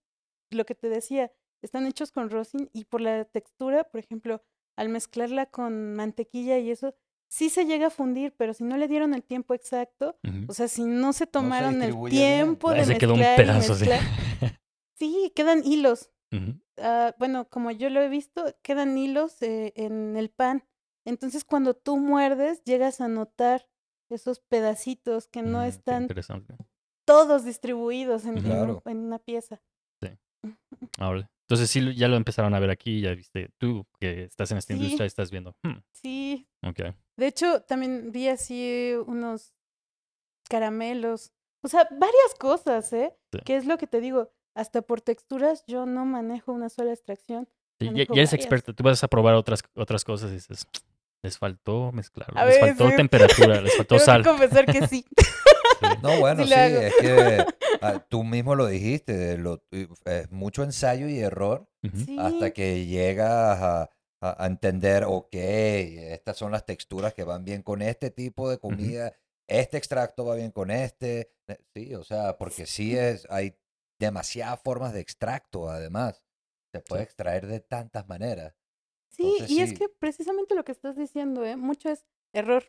lo 0.51 0.65
que 0.65 0.75
te 0.75 0.89
decía, 0.89 1.33
están 1.62 1.87
hechos 1.87 2.12
con 2.12 2.31
rosin 2.31 2.71
y 2.73 2.85
por 2.85 3.01
la 3.01 3.25
textura, 3.25 3.85
por 3.85 4.01
ejemplo, 4.01 4.43
al 4.77 4.89
mezclarla 4.89 5.47
con 5.47 5.95
mantequilla 5.95 6.59
y 6.59 6.71
eso, 6.71 6.95
sí 7.35 7.51
se 7.51 7.64
llega 7.64 7.89
a 7.89 7.91
fundir, 7.91 8.32
pero 8.37 8.55
si 8.55 8.62
no 8.62 8.76
le 8.76 8.87
dieron 8.87 9.12
el 9.12 9.24
tiempo 9.24 9.55
exacto, 9.55 10.16
o 10.47 10.55
sea, 10.55 10.68
si 10.68 10.85
no 10.85 11.12
se 11.12 11.26
tomaron 11.26 11.82
el 11.82 11.93
bien. 11.93 12.09
tiempo 12.11 12.72
de 12.72 12.85
se 12.85 12.97
quedó 12.97 13.14
un 13.14 13.20
pedazo 13.20 13.74
sí, 14.95 15.32
quedan 15.35 15.64
hilos. 15.64 16.12
Ah, 16.78 17.12
bueno, 17.18 17.49
como 17.49 17.72
yo 17.72 17.91
lo 17.91 18.01
he 18.01 18.09
visto, 18.09 18.45
quedan 18.62 18.97
hilos 18.97 19.43
eh, 19.43 19.72
en 19.74 20.16
el 20.16 20.30
pan. 20.30 20.62
Entonces, 21.05 21.43
cuando 21.45 21.74
tú 21.74 21.97
muerdes, 21.97 22.62
llegas 22.62 23.01
a 23.01 23.09
notar 23.09 23.68
esos 24.11 24.39
pedacitos 24.39 25.26
que 25.26 25.43
no 25.43 25.61
Mm, 25.61 25.64
están 25.64 26.09
todos 27.05 27.45
distribuidos 27.45 28.26
en, 28.26 28.43
Claro. 28.43 28.80
una 28.85 29.18
pieza. 29.18 29.61
Ahora, 30.99 31.28
entonces 31.47 31.70
sí, 31.70 31.95
ya 31.95 32.09
lo 32.09 32.16
empezaron 32.16 32.55
a 32.55 32.59
ver 32.61 32.70
aquí, 32.70 33.01
ya 33.01 33.14
viste 33.14 33.51
tú 33.59 33.86
que 34.01 34.24
estás 34.24 34.51
en 34.51 34.59
esta 34.59 34.72
Sí. 34.74 34.80
industria, 34.80 35.07
estás 35.07 35.30
viendo. 35.30 35.55
hmm, 35.62 35.78
Sí, 35.92 36.49
ok. 36.62 36.95
de 37.16 37.26
hecho 37.26 37.62
también 37.62 38.11
vi 38.12 38.28
así 38.28 38.92
unos 39.07 39.55
caramelos, 40.49 41.32
o 41.62 41.68
sea, 41.68 41.88
varias 41.90 42.34
cosas, 42.38 42.92
¿eh? 42.92 43.14
Sí. 43.32 43.38
Que 43.45 43.57
es 43.57 43.66
lo 43.66 43.78
que 43.78 43.86
te 43.86 44.01
digo, 44.01 44.30
hasta 44.55 44.82
por 44.82 45.01
texturas 45.01 45.64
yo 45.66 45.86
no 45.86 46.05
manejo 46.05 46.53
una 46.53 46.68
sola 46.68 46.92
extracción. 46.92 47.49
Sí, 47.80 47.90
ya, 47.95 48.05
eres 48.14 48.32
experta, 48.32 48.72
tú 48.72 48.84
vas 48.84 49.03
a 49.03 49.09
probar 49.09 49.34
otras, 49.34 49.62
otras 49.74 50.05
cosas 50.05 50.30
y 50.30 50.34
dices, 50.34 50.66
les 51.22 51.38
faltó 51.38 51.90
mezclar, 51.92 52.28
A 52.36 52.45
les 52.45 52.59
faltó 52.61 52.88
temperatura, 52.95 53.61
les 53.61 53.74
faltó 53.76 53.97
Tengo 53.97 54.05
sal. 54.05 54.22
que 54.22 54.28
confesar 54.28 54.66
que 54.66 54.86
sí. 54.86 55.05
No, 56.03 56.18
bueno, 56.20 56.45
Sí 56.47 56.53
es 56.55 56.95
que 57.01 57.45
ah, 57.82 58.05
tú 58.09 58.24
mismo 58.24 58.55
lo 58.55 58.66
dijiste, 58.66 59.37
lo- 59.39 59.62
es 59.70 60.30
mucho 60.30 60.62
ensayo 60.62 61.09
y 61.09 61.18
error. 61.18 61.68
Sí. 62.07 62.16
hasta 62.18 62.51
que 62.53 62.87
llegas 62.87 63.61
a, 63.61 63.82
a- 64.22 64.45
a 64.45 64.47
entender, 64.47 65.05
ok, 65.07 65.35
estas 65.35 66.37
son 66.39 66.51
las 66.53 66.64
texturas 66.64 67.12
que 67.12 67.24
van 67.24 67.45
bien 67.45 67.62
con 67.62 67.82
este 67.82 68.11
tipo 68.11 68.49
de 68.49 68.59
comida, 68.59 69.12
este 69.47 69.76
extracto 69.76 70.24
va 70.24 70.35
bien 70.37 70.51
con 70.51 70.70
este. 70.70 71.32
eh, 71.47 71.59
Sí, 71.74 71.95
o 71.95 72.03
sea, 72.05 72.39
porque 72.39 72.64
sí 72.66 72.97
es, 72.97 73.26
hay 73.28 73.55
demasiadas 74.01 74.61
formas 74.62 74.93
de 74.95 75.01
extracto, 75.01 75.68
además. 75.68 76.24
Se 76.72 76.80
puede 76.80 77.03
Sí. 77.03 77.05
extraer 77.05 77.47
de 77.47 77.61
tantas 77.61 78.09
maneras. 78.09 78.55
Sí, 79.11 79.22
Entonces, 79.24 79.51
y 79.51 79.61
es 79.61 79.72
que 79.74 79.89
precisamente 79.89 80.55
lo 80.57 80.64
que 80.64 80.72
estás 80.72 80.97
diciendo, 80.97 81.45
¿eh? 81.45 81.57
Mucho 81.57 81.89
es 81.91 82.05
error. 82.35 82.64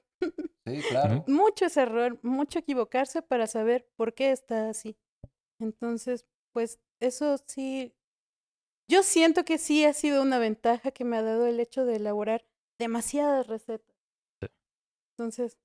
Sí, 0.66 0.82
claro. 0.90 1.24
Mucho 1.28 1.66
es 1.66 1.78
error, 1.78 2.20
mucho 2.24 2.60
equivocarse 2.60 3.22
para 3.22 3.48
saber 3.48 3.88
por 3.96 4.14
qué 4.14 4.32
está 4.32 4.70
así. 4.70 4.98
Entonces, 5.60 6.26
pues 6.54 6.80
eso 7.00 7.38
sí, 7.48 7.94
yo 8.90 9.04
siento 9.04 9.44
que 9.46 9.58
sí 9.58 9.86
ha 9.86 9.94
sido 9.94 10.22
una 10.22 10.40
ventaja 10.40 10.92
que 10.92 11.04
me 11.06 11.18
ha 11.18 11.22
dado 11.22 11.46
el 11.48 11.60
hecho 11.60 11.86
de 11.86 11.98
elaborar 11.98 12.46
demasiadas 12.80 13.48
recetas. 13.48 13.96
Sí. 14.42 14.48
Entonces, 15.18 15.58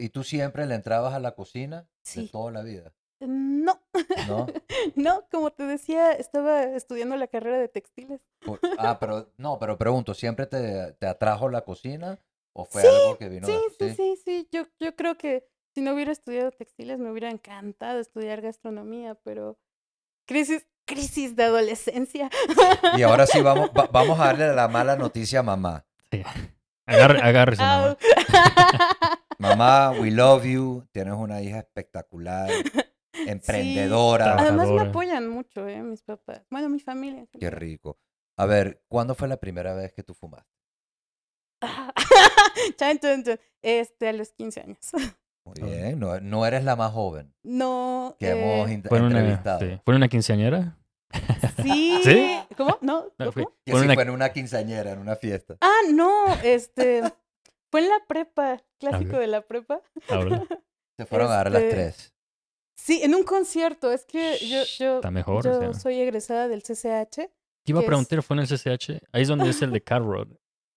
¿Y 0.00 0.10
tú 0.10 0.22
siempre 0.22 0.64
le 0.66 0.76
entrabas 0.76 1.12
a 1.14 1.18
la 1.18 1.34
cocina 1.34 1.82
de 1.82 1.88
Sí. 2.04 2.28
toda 2.30 2.52
la 2.52 2.62
vida? 2.62 2.94
no, 3.20 3.82
¿No? 4.28 4.46
no, 4.94 5.26
como 5.28 5.50
te 5.50 5.64
decía, 5.64 6.12
estaba 6.12 6.62
estudiando 6.62 7.16
la 7.16 7.26
carrera 7.26 7.58
de 7.58 7.66
textiles. 7.68 8.20
Por- 8.46 8.60
ah, 8.78 8.98
pero 9.00 9.32
no, 9.38 9.58
pero 9.58 9.76
pregunto, 9.76 10.14
¿siempre 10.14 10.46
te, 10.46 10.92
te 10.92 11.06
atrajo 11.08 11.48
la 11.48 11.62
cocina 11.64 12.20
o 12.58 12.64
fue 12.64 12.82
Sí, 12.82 12.88
algo 12.88 13.16
que 13.18 13.28
vino 13.28 13.46
Sí, 13.46 13.52
de- 13.78 13.94
sí, 13.94 13.96
sí, 13.96 14.22
sí, 14.24 14.48
yo, 14.50 14.64
yo 14.80 14.96
creo 14.96 15.16
que 15.16 15.46
si 15.74 15.80
no 15.80 15.94
hubiera 15.94 16.10
estudiado 16.10 16.50
textiles 16.50 16.98
me 16.98 17.10
hubiera 17.10 17.30
encantado 17.30 18.00
estudiar 18.00 18.40
gastronomía, 18.40 19.14
pero 19.14 19.58
crisis, 20.26 20.66
crisis 20.84 21.36
de 21.36 21.44
adolescencia. 21.44 22.30
Y 22.96 23.02
ahora 23.02 23.26
sí 23.26 23.40
vamos, 23.42 23.70
va- 23.70 23.86
vamos 23.92 24.18
a 24.18 24.26
darle 24.26 24.54
la 24.54 24.66
mala 24.66 24.96
noticia 24.96 25.40
a 25.40 25.42
mamá. 25.44 25.86
Sí. 26.10 26.22
Agarre, 26.86 27.20
agárrese, 27.20 27.62
mamá. 27.62 27.88
Au. 27.90 27.96
Mamá, 29.38 29.92
we 29.92 30.10
love 30.10 30.44
you. 30.44 30.84
Tienes 30.90 31.14
una 31.14 31.40
hija 31.40 31.58
espectacular, 31.60 32.50
emprendedora. 33.12 34.36
Además 34.36 34.68
me 34.68 34.80
apoyan 34.80 35.28
mucho, 35.28 35.68
¿eh? 35.68 35.80
Mis 35.80 36.02
papás. 36.02 36.42
Bueno, 36.50 36.68
mi 36.68 36.80
familia. 36.80 37.24
Qué 37.38 37.48
rico. 37.50 38.00
A 38.36 38.46
ver, 38.46 38.82
¿cuándo 38.88 39.14
fue 39.14 39.28
la 39.28 39.36
primera 39.36 39.74
vez 39.74 39.92
que 39.92 40.02
tú 40.02 40.12
fumaste? 40.14 40.50
Chan, 42.76 42.98
chan, 42.98 43.24
chan. 43.24 43.40
Este, 43.62 44.08
a 44.08 44.12
los 44.12 44.32
15 44.32 44.60
años. 44.60 44.78
Muy 45.44 45.62
bien, 45.70 45.98
no, 45.98 46.20
no 46.20 46.44
eres 46.44 46.62
la 46.62 46.76
más 46.76 46.92
joven 46.92 47.32
No. 47.42 48.14
que 48.18 48.28
hemos 48.30 48.68
eh, 48.68 48.74
int- 48.74 48.88
¿Fue 48.88 48.98
en 48.98 49.04
una, 49.04 49.18
entrevistado. 49.20 49.60
sí. 49.60 49.80
¿Fue 49.82 49.94
en 49.94 49.96
una 49.96 50.08
quinceañera? 50.08 50.76
sí. 51.62 52.00
¿Sí? 52.04 52.38
¿Cómo? 52.56 52.76
No. 52.82 53.06
No, 53.18 53.32
fue- 53.32 53.46
una- 53.66 53.94
fue 53.94 54.02
en 54.02 54.10
una 54.10 54.28
quinceañera, 54.30 54.92
en 54.92 54.98
una 54.98 55.16
fiesta. 55.16 55.56
Ah, 55.62 55.80
no. 55.90 56.26
Este. 56.44 57.02
Fue 57.70 57.80
en 57.80 57.88
la 57.88 58.00
prepa. 58.06 58.62
Clásico 58.78 59.16
de 59.18 59.26
la 59.26 59.40
prepa. 59.40 59.80
Se 60.96 61.06
fueron 61.06 61.28
a 61.28 61.36
dar 61.36 61.50
las 61.50 61.62
Este, 61.62 61.74
tres. 61.74 62.14
Sí, 62.76 63.00
en 63.02 63.14
un 63.14 63.22
concierto. 63.24 63.90
Es 63.92 64.04
que 64.04 64.36
yo, 64.46 64.62
yo, 64.78 64.96
está 64.96 65.10
mejor. 65.10 65.44
yo 65.44 65.58
o 65.58 65.60
sea. 65.60 65.72
soy 65.74 65.98
egresada 66.00 66.48
del 66.48 66.62
CCH. 66.62 67.16
¿Qué 67.16 67.72
iba 67.72 67.80
a 67.80 67.82
es- 67.82 67.86
preguntar? 67.86 68.22
¿Fue 68.22 68.36
en 68.36 68.42
el 68.42 68.48
CCH? 68.48 69.00
Ahí 69.12 69.22
es 69.22 69.28
donde 69.28 69.48
es 69.50 69.60
el 69.62 69.70
de 69.72 69.82
Carrod. 69.82 70.28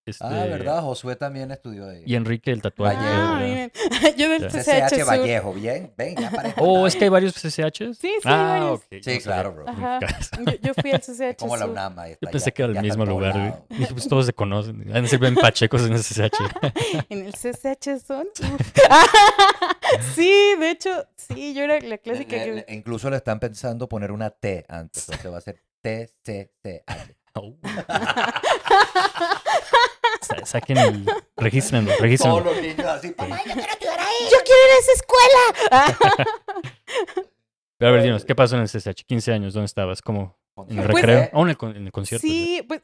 Este, 0.04 0.26
Ah, 0.26 0.46
¿verdad? 0.46 0.82
Josué 0.82 1.16
también 1.16 1.52
estudió 1.52 1.88
ahí. 1.88 2.02
Y 2.08 2.16
Enrique 2.16 2.52
el 2.52 2.60
tatuaje. 2.62 2.98
Vallejo. 2.98 3.72
Ah. 4.04 4.10
Yo 4.18 4.30
del. 4.30 4.48
CCH, 4.50 4.64
CCH 4.64 4.96
Sur. 4.96 5.06
Vallejo, 5.06 5.54
bien, 5.54 5.94
ven, 5.96 6.16
ya 6.16 6.32
parece. 6.32 6.56
Oh, 6.58 6.88
es 6.88 6.96
que 6.96 7.04
hay 7.04 7.10
varios 7.12 7.34
CCHs. 7.36 7.98
Sí, 8.00 8.10
sí, 8.10 8.20
ah, 8.26 8.58
varios. 8.60 8.80
ok. 8.80 8.86
Sí, 9.04 9.14
no 9.16 9.22
claro, 9.22 9.54
bro. 9.54 9.66
Yo, 9.68 10.54
yo 10.64 10.74
fui 10.74 10.92
al 10.92 11.02
CCH. 11.02 11.38
Como 11.38 11.56
la. 11.56 11.68
UNAM 11.68 12.00
ahí 12.00 12.12
está. 12.14 12.26
Yo 12.26 12.32
pensé 12.32 12.46
ya- 12.50 12.52
que 12.52 12.64
era 12.64 12.72
el 12.72 12.78
en 12.78 12.84
mismo 12.84 13.06
lugar. 13.06 13.64
Dije, 13.70 13.94
pues 13.94 14.08
todos 14.08 14.26
se 14.26 14.34
conocen. 14.34 14.96
Han 14.96 15.08
ser 15.08 15.20
bien 15.20 15.36
pachecos 15.42 15.84
en 15.86 15.94
el 15.94 16.00
CCH. 16.02 16.38
En 17.10 17.26
el 17.26 17.34
CCH 17.34 18.00
son. 18.06 18.28
Sí, 20.16 20.34
de 20.60 20.70
hecho, 20.72 21.06
sí, 21.16 21.54
yo 21.54 21.64
era 21.64 21.80
la 21.80 21.98
clásica 22.00 22.38
Le- 22.38 22.44
que. 22.44 22.52
le- 22.54 22.66
incluso 22.70 23.10
le 23.10 23.18
están 23.18 23.40
pensando 23.40 23.88
poner 23.88 24.12
una 24.12 24.30
T 24.32 24.66
antes, 24.68 25.04
entonces 25.10 25.32
va 25.32 25.38
a 25.38 25.42
ser 25.42 25.62
TCCH. 25.82 27.16
Au. 27.34 27.58
Sa- 30.22 30.46
Saquen 30.46 30.78
el. 30.78 31.06
Regístrenlo, 31.38 31.92
regístrenlo. 32.00 32.42
Todos 32.44 32.54
los 32.56 32.62
niños 32.64 32.86
así. 32.86 33.14
Mamá, 33.18 33.38
yo 33.44 33.54
quiero 33.54 33.62
estudiar 33.72 34.00
ahí. 34.00 34.16
¡Yo 34.32 34.38
quiero 34.46 34.62
ir 34.66 34.72
a 34.72 34.80
esa 34.80 34.92
escuela! 34.94 36.32
Pero 37.78 37.90
a 37.90 37.94
ver, 37.94 38.04
dinos, 38.04 38.26
¿qué 38.26 38.36
pasó 38.36 38.56
en 38.56 38.62
el 38.62 38.68
CCH? 38.70 39.04
15 39.06 39.34
años, 39.34 39.54
¿dónde 39.54 39.66
estabas? 39.66 40.02
¿Cómo? 40.02 40.40
¿En 40.70 40.78
el 40.80 40.86
Pues, 40.86 41.04
recreo? 41.04 41.20
eh, 41.22 41.30
¿O 41.34 41.42
en 41.44 41.50
el, 41.50 41.58
con- 41.58 41.76
en 41.76 41.86
el 41.86 41.92
concierto? 41.92 42.28
sí, 42.28 42.64
pues. 42.68 42.82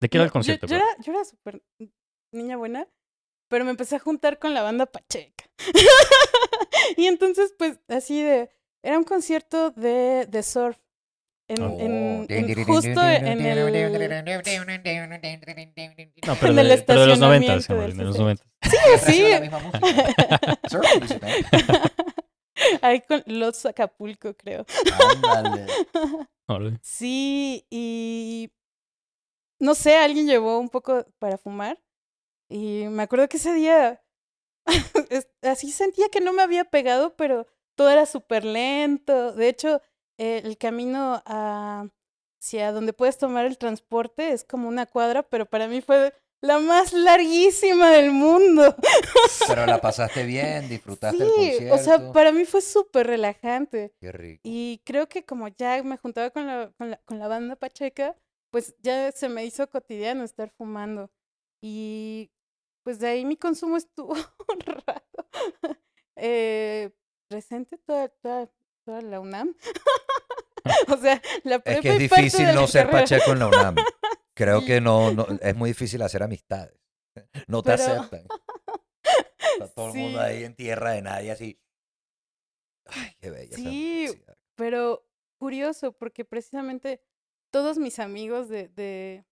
¿De 0.00 0.08
qué 0.08 0.18
era 0.18 0.24
el 0.26 0.30
concierto? 0.32 0.66
Yo, 0.66 0.76
era, 0.76 0.86
yo 1.00 1.12
era 1.12 1.24
súper 1.24 1.62
niña 2.30 2.56
buena, 2.56 2.86
pero 3.48 3.64
me 3.64 3.70
empecé 3.70 3.96
a 3.96 3.98
juntar 3.98 4.38
con 4.38 4.54
la 4.54 4.62
banda 4.62 4.86
Pacheca. 4.86 5.44
y 6.96 7.06
entonces, 7.06 7.54
pues, 7.58 7.80
así 7.88 8.22
de. 8.22 8.50
Era 8.82 8.98
un 8.98 9.04
concierto 9.04 9.70
de, 9.70 10.26
de 10.28 10.42
surf. 10.42 10.76
En, 11.46 11.62
Oh. 11.62 11.76
en- 11.78 12.26
en- 12.30 12.64
justo 12.64 13.02
en 13.02 13.26
el. 13.26 13.56
No, 16.26 16.36
pero 16.40 16.50
en 16.50 16.56
de, 16.56 16.74
el 16.74 16.84
pero 16.84 17.00
de 17.02 17.06
los 17.06 17.18
90, 17.18 17.54
estacionamiento 17.54 17.98
de 17.98 18.04
los 18.04 18.16
CCH. 18.16 18.20
90. 18.20 18.44
Siempre 18.62 19.12
sí. 21.08 21.14
man. 21.20 21.30
Ahí 22.82 23.00
con 23.02 23.22
los 23.26 23.66
Acapulco, 23.66 24.34
creo. 24.34 24.64
Ándale. 25.28 26.78
Sí, 26.82 27.66
y 27.70 28.50
no 29.60 29.74
sé, 29.74 29.96
alguien 29.96 30.26
llevó 30.26 30.58
un 30.58 30.68
poco 30.70 31.04
para 31.18 31.36
fumar 31.38 31.78
y 32.48 32.84
me 32.88 33.02
acuerdo 33.02 33.28
que 33.28 33.36
ese 33.38 33.52
día 33.54 34.02
así 35.42 35.70
sentía 35.72 36.08
que 36.10 36.20
no 36.20 36.32
me 36.32 36.42
había 36.42 36.64
pegado, 36.64 37.16
pero 37.16 37.46
todo 37.76 37.90
era 37.90 38.06
súper 38.06 38.44
lento. 38.44 39.32
De 39.32 39.48
hecho, 39.48 39.76
eh, 39.76 39.80
el 40.18 40.56
camino 40.58 41.22
a- 41.26 41.88
hacia 42.40 42.72
donde 42.72 42.92
puedes 42.92 43.16
tomar 43.18 43.46
el 43.46 43.56
transporte 43.58 44.32
es 44.32 44.44
como 44.44 44.68
una 44.68 44.86
cuadra, 44.86 45.22
pero 45.22 45.46
para 45.46 45.66
mí 45.68 45.80
fue 45.80 46.12
la 46.42 46.58
más 46.58 46.92
larguísima 46.92 47.90
del 47.90 48.10
mundo. 48.12 48.76
Pero 49.48 49.64
la 49.64 49.80
pasaste 49.80 50.24
bien, 50.24 50.68
disfrutaste 50.68 51.22
el 51.22 51.30
Sí, 51.30 51.36
concierto. 51.36 51.74
o 51.74 51.78
sea, 51.78 52.12
para 52.12 52.32
mí 52.32 52.44
fue 52.44 52.60
súper 52.60 53.06
relajante. 53.06 53.94
Qué 53.98 54.12
rico. 54.12 54.42
Y 54.44 54.82
creo 54.84 55.08
que 55.08 55.24
como 55.24 55.48
ya 55.48 55.82
me 55.82 55.96
juntaba 55.96 56.28
con 56.30 56.46
la, 56.46 56.70
con 56.76 56.90
la, 56.90 56.98
con 57.06 57.18
la 57.18 57.28
banda 57.28 57.56
Pacheca, 57.56 58.14
pues 58.50 58.74
ya 58.80 59.10
se 59.12 59.28
me 59.30 59.44
hizo 59.46 59.68
cotidiano 59.70 60.22
estar 60.22 60.50
fumando. 60.50 61.10
Y 61.62 62.30
pues 62.82 62.98
de 62.98 63.08
ahí 63.08 63.24
mi 63.24 63.38
consumo 63.38 63.78
estuvo 63.78 64.12
un 64.48 64.60
rato 64.60 65.26
eh, 66.16 66.90
presente 67.28 67.78
toda, 67.78 68.08
toda, 68.08 68.50
toda 68.84 69.00
la 69.02 69.20
UNAM. 69.20 69.54
o 70.88 70.96
sea, 70.96 71.20
la 71.44 71.56
Es 71.56 71.62
prepa 71.62 71.80
que 71.82 71.88
es 71.96 72.02
y 72.02 72.08
parte 72.08 72.22
difícil 72.24 72.54
no 72.54 72.66
ser 72.66 72.86
carrera. 72.86 73.02
pacheco 73.04 73.32
en 73.32 73.38
la 73.38 73.46
UNAM. 73.48 73.76
Creo 74.34 74.64
que 74.64 74.80
no, 74.80 75.12
no, 75.12 75.26
es 75.40 75.54
muy 75.54 75.70
difícil 75.70 76.02
hacer 76.02 76.22
amistades. 76.22 76.78
No 77.46 77.62
te 77.62 77.76
Pero- 77.76 77.82
aceptan. 78.00 78.26
Está 79.52 79.68
todo 79.74 79.88
el 79.92 79.94
mundo 79.94 80.20
ahí 80.20 80.42
en 80.44 80.54
tierra 80.56 80.90
de 80.92 81.02
nadie 81.02 81.30
así. 81.30 81.60
Ay, 82.86 83.14
qué 83.20 83.30
bella. 83.30 83.56
Sí. 83.56 84.08
Pero 84.56 85.06
curioso, 85.38 85.92
porque 85.92 86.24
precisamente 86.24 87.00
todos 87.52 87.78
mis 87.78 87.98
amigos 88.00 88.48
de, 88.48 88.68
de, 88.68 89.24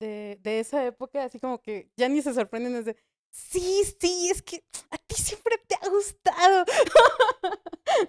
de, 0.00 0.38
de 0.40 0.60
esa 0.60 0.84
época, 0.84 1.22
así 1.24 1.38
como 1.38 1.60
que 1.62 1.90
ya 1.96 2.08
ni 2.08 2.22
se 2.22 2.34
sorprenden, 2.34 2.74
es 2.74 2.86
de, 2.86 2.96
sí, 3.30 3.82
sí, 4.00 4.30
es 4.30 4.42
que 4.42 4.64
a 4.90 4.98
ti 4.98 5.14
siempre 5.14 5.58
te 5.68 5.75
ha 5.86 5.90
gustado. 5.90 6.64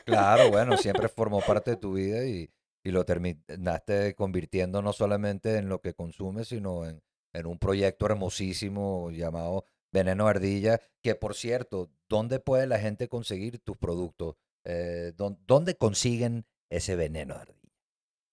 Claro, 0.06 0.50
bueno, 0.52 0.78
siempre 0.78 1.08
formó 1.08 1.42
parte 1.42 1.72
de 1.72 1.78
tu 1.78 1.94
vida 1.94 2.26
y, 2.26 2.50
y 2.84 2.92
lo 2.92 3.06
terminaste 3.06 4.16
convirtiendo 4.16 4.82
no 4.82 4.94
solamente 4.94 5.58
en 5.58 5.70
lo 5.70 5.82
que 5.82 5.94
consumes, 5.94 6.48
sino 6.50 6.86
en, 6.86 7.02
en 7.34 7.46
un 7.46 7.60
proyecto 7.60 8.06
hermosísimo 8.06 9.12
llamado 9.12 9.66
Veneno 9.92 10.28
Ardilla, 10.28 10.80
que 11.02 11.16
por 11.16 11.36
cierto, 11.36 11.90
¿dónde 12.10 12.40
puede 12.40 12.68
la 12.68 12.80
gente 12.80 13.08
conseguir 13.08 13.60
tus 13.60 13.78
productos? 13.78 14.36
Eh, 14.66 15.14
¿dón- 15.16 15.40
¿Dónde 15.46 15.76
consiguen 15.78 16.46
ese 16.70 16.96
veneno 16.96 17.36
de 17.36 17.42
ardilla? 17.42 17.72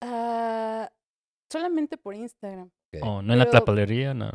Ah, 0.00 0.92
solamente 1.50 1.96
por 1.96 2.14
Instagram. 2.14 2.70
Oh, 3.02 3.22
no 3.22 3.32
en 3.32 3.38
la 3.40 3.50
tlapalería, 3.50 4.14
no. 4.14 4.30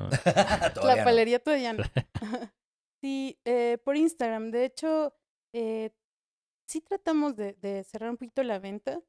Todavía 0.73 0.83
La 0.83 0.95
no. 0.97 1.03
palería 1.03 1.39
todavía 1.43 1.73
no. 1.73 1.83
sí, 3.01 3.39
eh, 3.45 3.77
por 3.83 3.95
Instagram. 3.97 4.51
De 4.51 4.65
hecho, 4.65 5.13
eh, 5.53 5.91
sí 6.67 6.81
tratamos 6.81 7.35
de, 7.35 7.53
de 7.53 7.83
cerrar 7.83 8.09
un 8.09 8.17
poquito 8.17 8.43
la 8.43 8.59
venta. 8.59 9.01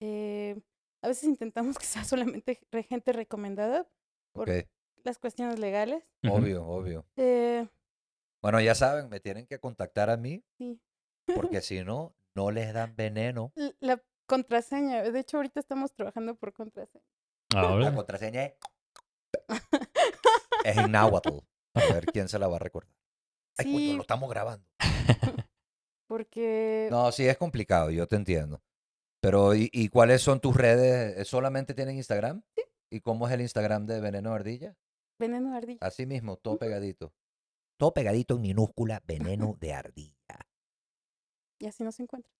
Eh, 0.00 0.60
a 1.02 1.08
veces 1.08 1.24
intentamos 1.24 1.78
que 1.78 1.84
sea 1.86 2.04
solamente 2.04 2.60
re- 2.70 2.82
gente 2.82 3.12
recomendada 3.12 3.88
por 4.32 4.48
Ok, 4.50 4.66
las 5.04 5.18
cuestiones 5.18 5.58
legales. 5.58 6.04
Obvio, 6.28 6.66
obvio. 6.66 7.06
Eh, 7.16 7.66
Bueno, 8.42 8.60
ya 8.60 8.74
saben, 8.74 9.08
me 9.08 9.20
tienen 9.20 9.46
que 9.46 9.58
contactar 9.58 10.08
a 10.10 10.16
mí, 10.16 10.42
sí. 10.58 10.80
porque 11.34 11.60
si 11.62 11.82
no, 11.84 12.14
no 12.34 12.50
les 12.50 12.72
dan 12.72 12.94
veneno. 12.96 13.52
La 13.80 14.02
contraseña. 14.26 15.02
De 15.02 15.18
hecho, 15.20 15.38
ahorita 15.38 15.58
estamos 15.60 15.92
trabajando 15.92 16.34
por 16.36 16.52
contraseña. 16.52 17.04
La 17.52 17.92
contraseña 17.94 18.44
es, 18.44 18.54
es 20.64 20.76
en 20.78 20.92
náhuatl. 20.92 21.38
A 21.74 21.80
ver 21.92 22.06
quién 22.06 22.28
se 22.28 22.38
la 22.38 22.46
va 22.48 22.56
a 22.56 22.58
recordar. 22.60 22.92
Ay, 23.60 23.64
coño, 23.66 23.78
Sí, 23.78 23.94
lo 23.94 24.00
estamos 24.02 24.30
grabando. 24.30 24.66
porque 26.06 26.88
No, 26.90 27.12
sí 27.12 27.26
es 27.26 27.36
complicado, 27.36 27.90
yo 27.90 28.06
te 28.06 28.16
entiendo. 28.16 28.62
Pero, 29.20 29.54
¿y, 29.54 29.68
y 29.72 29.88
cuáles 29.88 30.22
son 30.22 30.40
tus 30.40 30.56
redes? 30.56 31.18
¿Eh, 31.18 31.24
¿Solamente 31.24 31.74
tienen 31.74 31.96
Instagram? 31.96 32.42
¿Y 32.90 33.00
cómo 33.00 33.28
es 33.28 33.34
el 33.34 33.42
Instagram 33.42 33.86
de 33.86 34.00
Veneno 34.00 34.30
de 34.30 34.36
Ardilla? 34.36 34.76
veneno 35.18 35.50
de 35.50 35.56
ardilla. 35.58 35.78
Así 35.82 36.06
mismo, 36.06 36.38
todo 36.38 36.58
pegadito. 36.58 37.12
Todo 37.78 37.92
pegadito 37.92 38.36
en 38.36 38.40
minúscula, 38.40 39.02
veneno 39.06 39.54
de 39.60 39.74
ardilla. 39.74 40.14
Y 41.58 41.66
así 41.66 41.84
nos 41.84 42.00
encuentra. 42.00 42.32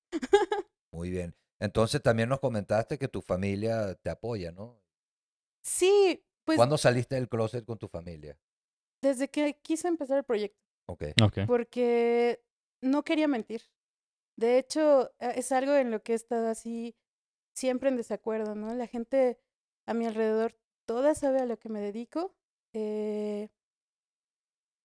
Muy 0.91 1.11
bien. 1.11 1.37
Entonces 1.59 2.01
también 2.03 2.31
nos 2.31 2.41
comentaste 2.41 2.99
que 2.99 3.07
tu 3.07 3.21
familia 3.21 3.95
te 3.97 4.09
apoya, 4.09 4.51
¿no? 4.51 4.81
Sí, 5.63 6.25
pues 6.47 6.57
¿Cuándo 6.57 6.79
saliste 6.79 7.17
del 7.17 7.29
closet 7.29 7.67
con 7.67 7.79
tu 7.79 7.87
familia? 7.89 8.39
desde 9.03 9.29
que 9.29 9.59
quise 9.63 9.89
empezar 9.89 10.17
el 10.19 10.25
proyecto. 10.25 10.59
Ok. 10.91 11.05
ok. 11.23 11.39
porque 11.47 12.43
no 12.83 13.03
quería 13.05 13.29
mentir. 13.29 13.63
De 14.37 14.59
hecho, 14.59 15.13
eh, 15.21 15.35
es 15.37 15.53
algo 15.53 15.75
en 15.75 15.91
lo 15.91 16.03
que 16.03 16.13
he 16.13 16.17
estado 16.17 16.49
así 16.49 16.97
siempre 17.55 17.89
en 17.91 17.97
desacuerdo, 17.97 18.55
¿no? 18.55 18.75
La 18.75 18.87
gente 18.87 19.39
a 19.87 19.95
mi 19.95 20.07
alrededor, 20.07 20.57
toda 20.87 21.15
sabe 21.15 21.41
a 21.41 21.47
lo 21.47 21.59
que 21.59 21.69
me 21.69 21.81
dedico. 21.81 22.35
eh, 22.75 23.49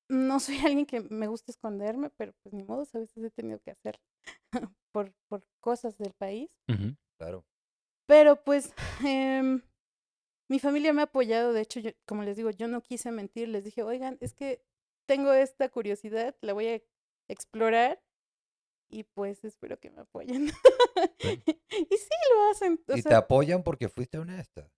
no 0.09 0.39
soy 0.39 0.57
alguien 0.65 0.85
que 0.85 1.01
me 1.01 1.27
gusta 1.27 1.51
esconderme, 1.51 2.09
pero 2.11 2.33
pues 2.43 2.53
ni 2.53 2.63
modo, 2.63 2.85
a 2.93 2.99
veces 2.99 3.23
he 3.23 3.31
tenido 3.31 3.59
que 3.59 3.71
hacer 3.71 3.99
por, 4.91 5.13
por 5.27 5.43
cosas 5.59 5.97
del 5.97 6.13
país. 6.13 6.49
Claro. 7.17 7.45
Pero 8.07 8.43
pues 8.43 8.73
em, 9.05 9.61
mi 10.49 10.59
familia 10.59 10.93
me 10.93 11.01
ha 11.01 11.05
apoyado, 11.05 11.53
de 11.53 11.61
hecho, 11.61 11.79
yo, 11.79 11.91
como 12.05 12.23
les 12.23 12.37
digo, 12.37 12.51
yo 12.51 12.67
no 12.67 12.81
quise 12.81 13.11
mentir, 13.11 13.47
les 13.49 13.63
dije, 13.63 13.83
oigan, 13.83 14.17
es 14.21 14.33
que 14.33 14.63
tengo 15.05 15.33
esta 15.33 15.69
curiosidad, 15.69 16.35
la 16.41 16.53
voy 16.53 16.67
a 16.67 16.81
explorar 17.27 18.01
y 18.89 19.03
pues 19.03 19.43
espero 19.43 19.79
que 19.79 19.91
me 19.91 20.01
apoyen. 20.01 20.49
Sí. 21.19 21.43
y 21.69 21.97
sí 21.97 22.09
lo 22.33 22.49
hacen. 22.51 22.83
O 22.87 22.95
y 22.97 23.01
te 23.01 23.13
apoyan 23.15 23.63
porque 23.63 23.89
fuiste 23.89 24.17
honesta. 24.17 24.69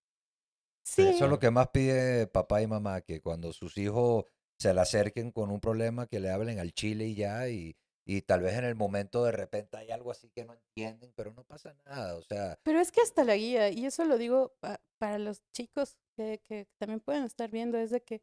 sí, 0.84 1.02
Eso 1.02 1.24
es 1.24 1.30
lo 1.30 1.38
que 1.38 1.50
más 1.50 1.68
pide 1.68 2.26
papá 2.26 2.62
y 2.62 2.66
mamá, 2.66 3.00
que 3.02 3.20
cuando 3.20 3.52
sus 3.52 3.76
hijos 3.78 4.24
se 4.58 4.74
le 4.74 4.80
acerquen 4.80 5.30
con 5.30 5.50
un 5.50 5.60
problema, 5.60 6.06
que 6.06 6.20
le 6.20 6.30
hablen 6.30 6.58
al 6.58 6.72
chile 6.72 7.06
y 7.06 7.14
ya, 7.14 7.48
y, 7.48 7.76
y 8.04 8.22
tal 8.22 8.40
vez 8.40 8.54
en 8.54 8.64
el 8.64 8.74
momento 8.74 9.22
de 9.24 9.30
repente 9.32 9.76
hay 9.76 9.90
algo 9.90 10.10
así 10.10 10.30
que 10.30 10.44
no 10.44 10.54
entienden, 10.54 11.12
pero 11.14 11.32
no 11.32 11.44
pasa 11.44 11.74
nada, 11.86 12.16
o 12.16 12.22
sea, 12.22 12.58
Pero 12.64 12.80
es 12.80 12.90
que 12.90 13.00
hasta 13.00 13.22
la 13.24 13.36
guía, 13.36 13.68
y 13.70 13.86
eso 13.86 14.04
lo 14.04 14.18
digo 14.18 14.56
pa- 14.60 14.80
para 14.98 15.18
los 15.18 15.42
chicos 15.52 15.96
que, 16.16 16.40
que 16.42 16.66
también 16.78 16.98
pueden 17.00 17.22
estar 17.24 17.50
viendo, 17.50 17.78
es 17.78 17.90
de 17.90 18.02
que 18.02 18.20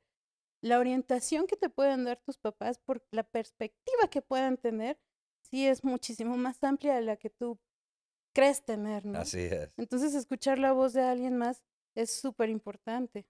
la 0.66 0.80
orientación 0.80 1.46
que 1.46 1.58
te 1.58 1.70
pueden 1.70 2.06
dar 2.06 2.20
tus 2.26 2.40
papás 2.40 2.80
por 2.80 3.06
la 3.12 3.22
perspectiva 3.22 4.08
que 4.10 4.24
puedan 4.24 4.58
tener, 4.58 5.00
sí 5.42 5.68
es 5.68 5.84
muchísimo 5.84 6.38
más 6.38 6.64
amplia 6.64 6.96
de 6.96 7.04
la 7.04 7.18
que 7.18 7.30
tú 7.30 7.60
crees 8.34 8.66
tener, 8.66 9.06
¿no? 9.06 9.20
así 9.20 9.42
es. 9.42 9.70
Entonces, 9.78 10.16
escuchar 10.16 10.58
la 10.58 10.72
voz 10.72 10.94
de 10.94 11.04
alguien 11.04 11.38
más 11.38 11.64
es 11.94 12.20
súper 12.20 12.50
importante. 12.50 13.28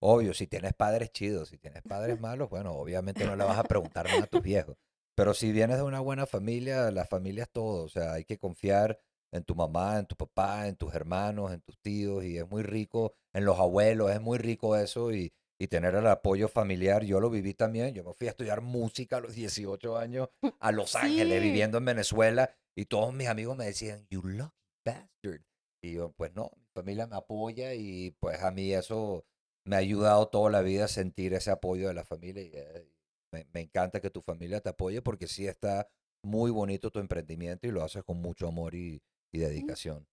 Obvio, 0.00 0.34
si 0.34 0.48
tienes 0.48 0.74
padres 0.74 1.12
chidos, 1.12 1.50
si 1.50 1.58
tienes 1.58 1.82
padres 1.84 2.20
malos, 2.20 2.50
bueno, 2.50 2.72
obviamente 2.72 3.24
no 3.24 3.36
le 3.36 3.44
vas 3.44 3.58
a 3.58 3.64
preguntar 3.64 4.06
nada 4.06 4.24
a 4.24 4.26
tus 4.26 4.42
viejos. 4.42 4.76
Pero 5.14 5.32
si 5.32 5.52
vienes 5.52 5.76
de 5.76 5.84
una 5.84 6.00
buena 6.00 6.26
familia, 6.26 6.90
la 6.90 7.04
familia 7.04 7.44
es 7.44 7.50
todo. 7.50 7.84
O 7.84 7.88
sea, 7.88 8.14
hay 8.14 8.24
que 8.24 8.38
confiar 8.38 8.98
en 9.30 9.44
tu 9.44 9.54
mamá, 9.54 10.00
en 10.00 10.06
tu 10.06 10.16
papá, 10.16 10.66
en 10.66 10.74
tus 10.74 10.92
hermanos, 10.92 11.52
en 11.52 11.60
tus 11.60 11.78
tíos. 11.78 12.24
Y 12.24 12.36
es 12.38 12.48
muy 12.48 12.64
rico, 12.64 13.14
en 13.32 13.44
los 13.44 13.60
abuelos, 13.60 14.10
es 14.10 14.20
muy 14.20 14.38
rico 14.38 14.76
eso. 14.76 15.12
Y, 15.12 15.32
y 15.64 15.68
tener 15.68 15.94
el 15.94 16.06
apoyo 16.06 16.48
familiar. 16.48 17.04
Yo 17.04 17.20
lo 17.20 17.30
viví 17.30 17.54
también. 17.54 17.94
Yo 17.94 18.04
me 18.04 18.12
fui 18.14 18.26
a 18.28 18.30
estudiar 18.30 18.60
música 18.60 19.16
a 19.16 19.20
los 19.20 19.34
18 19.34 19.96
años 19.98 20.28
a 20.60 20.72
Los 20.72 20.94
Ángeles, 20.94 21.40
Sí. 21.40 21.48
viviendo 21.48 21.78
en 21.78 21.84
Venezuela. 21.86 22.54
Y 22.76 22.86
todos 22.86 23.12
mis 23.14 23.28
amigos 23.28 23.56
me 23.56 23.64
decían, 23.66 24.06
you 24.10 24.22
lucky 24.22 24.52
bastard. 24.84 25.42
Y 25.82 25.94
yo, 25.94 26.12
pues 26.12 26.34
no, 26.34 26.50
mi 26.56 26.66
familia 26.74 27.06
me 27.06 27.16
apoya 27.16 27.74
y 27.74 28.12
pues 28.20 28.42
a 28.42 28.50
mí 28.50 28.72
eso 28.72 29.24
me 29.66 29.76
ha 29.76 29.78
ayudado 29.80 30.28
toda 30.28 30.50
la 30.50 30.62
vida 30.62 30.84
a 30.84 30.88
sentir 30.88 31.34
ese 31.34 31.50
apoyo 31.50 31.88
de 31.88 31.94
la 31.94 32.04
familia 32.04 32.42
y 32.42 32.50
eh, 32.54 32.90
me, 33.32 33.46
me 33.52 33.60
encanta 33.60 34.00
que 34.00 34.10
tu 34.10 34.20
familia 34.22 34.60
te 34.60 34.70
apoye 34.70 35.02
porque 35.02 35.26
sí 35.28 35.46
está 35.46 35.88
muy 36.22 36.50
bonito 36.50 36.90
tu 36.90 37.00
emprendimiento 37.00 37.66
y 37.66 37.70
lo 37.70 37.82
haces 37.82 38.02
con 38.04 38.18
mucho 38.20 38.48
amor 38.48 38.74
y, 38.74 39.02
y 39.32 39.38
dedicación. 39.38 40.06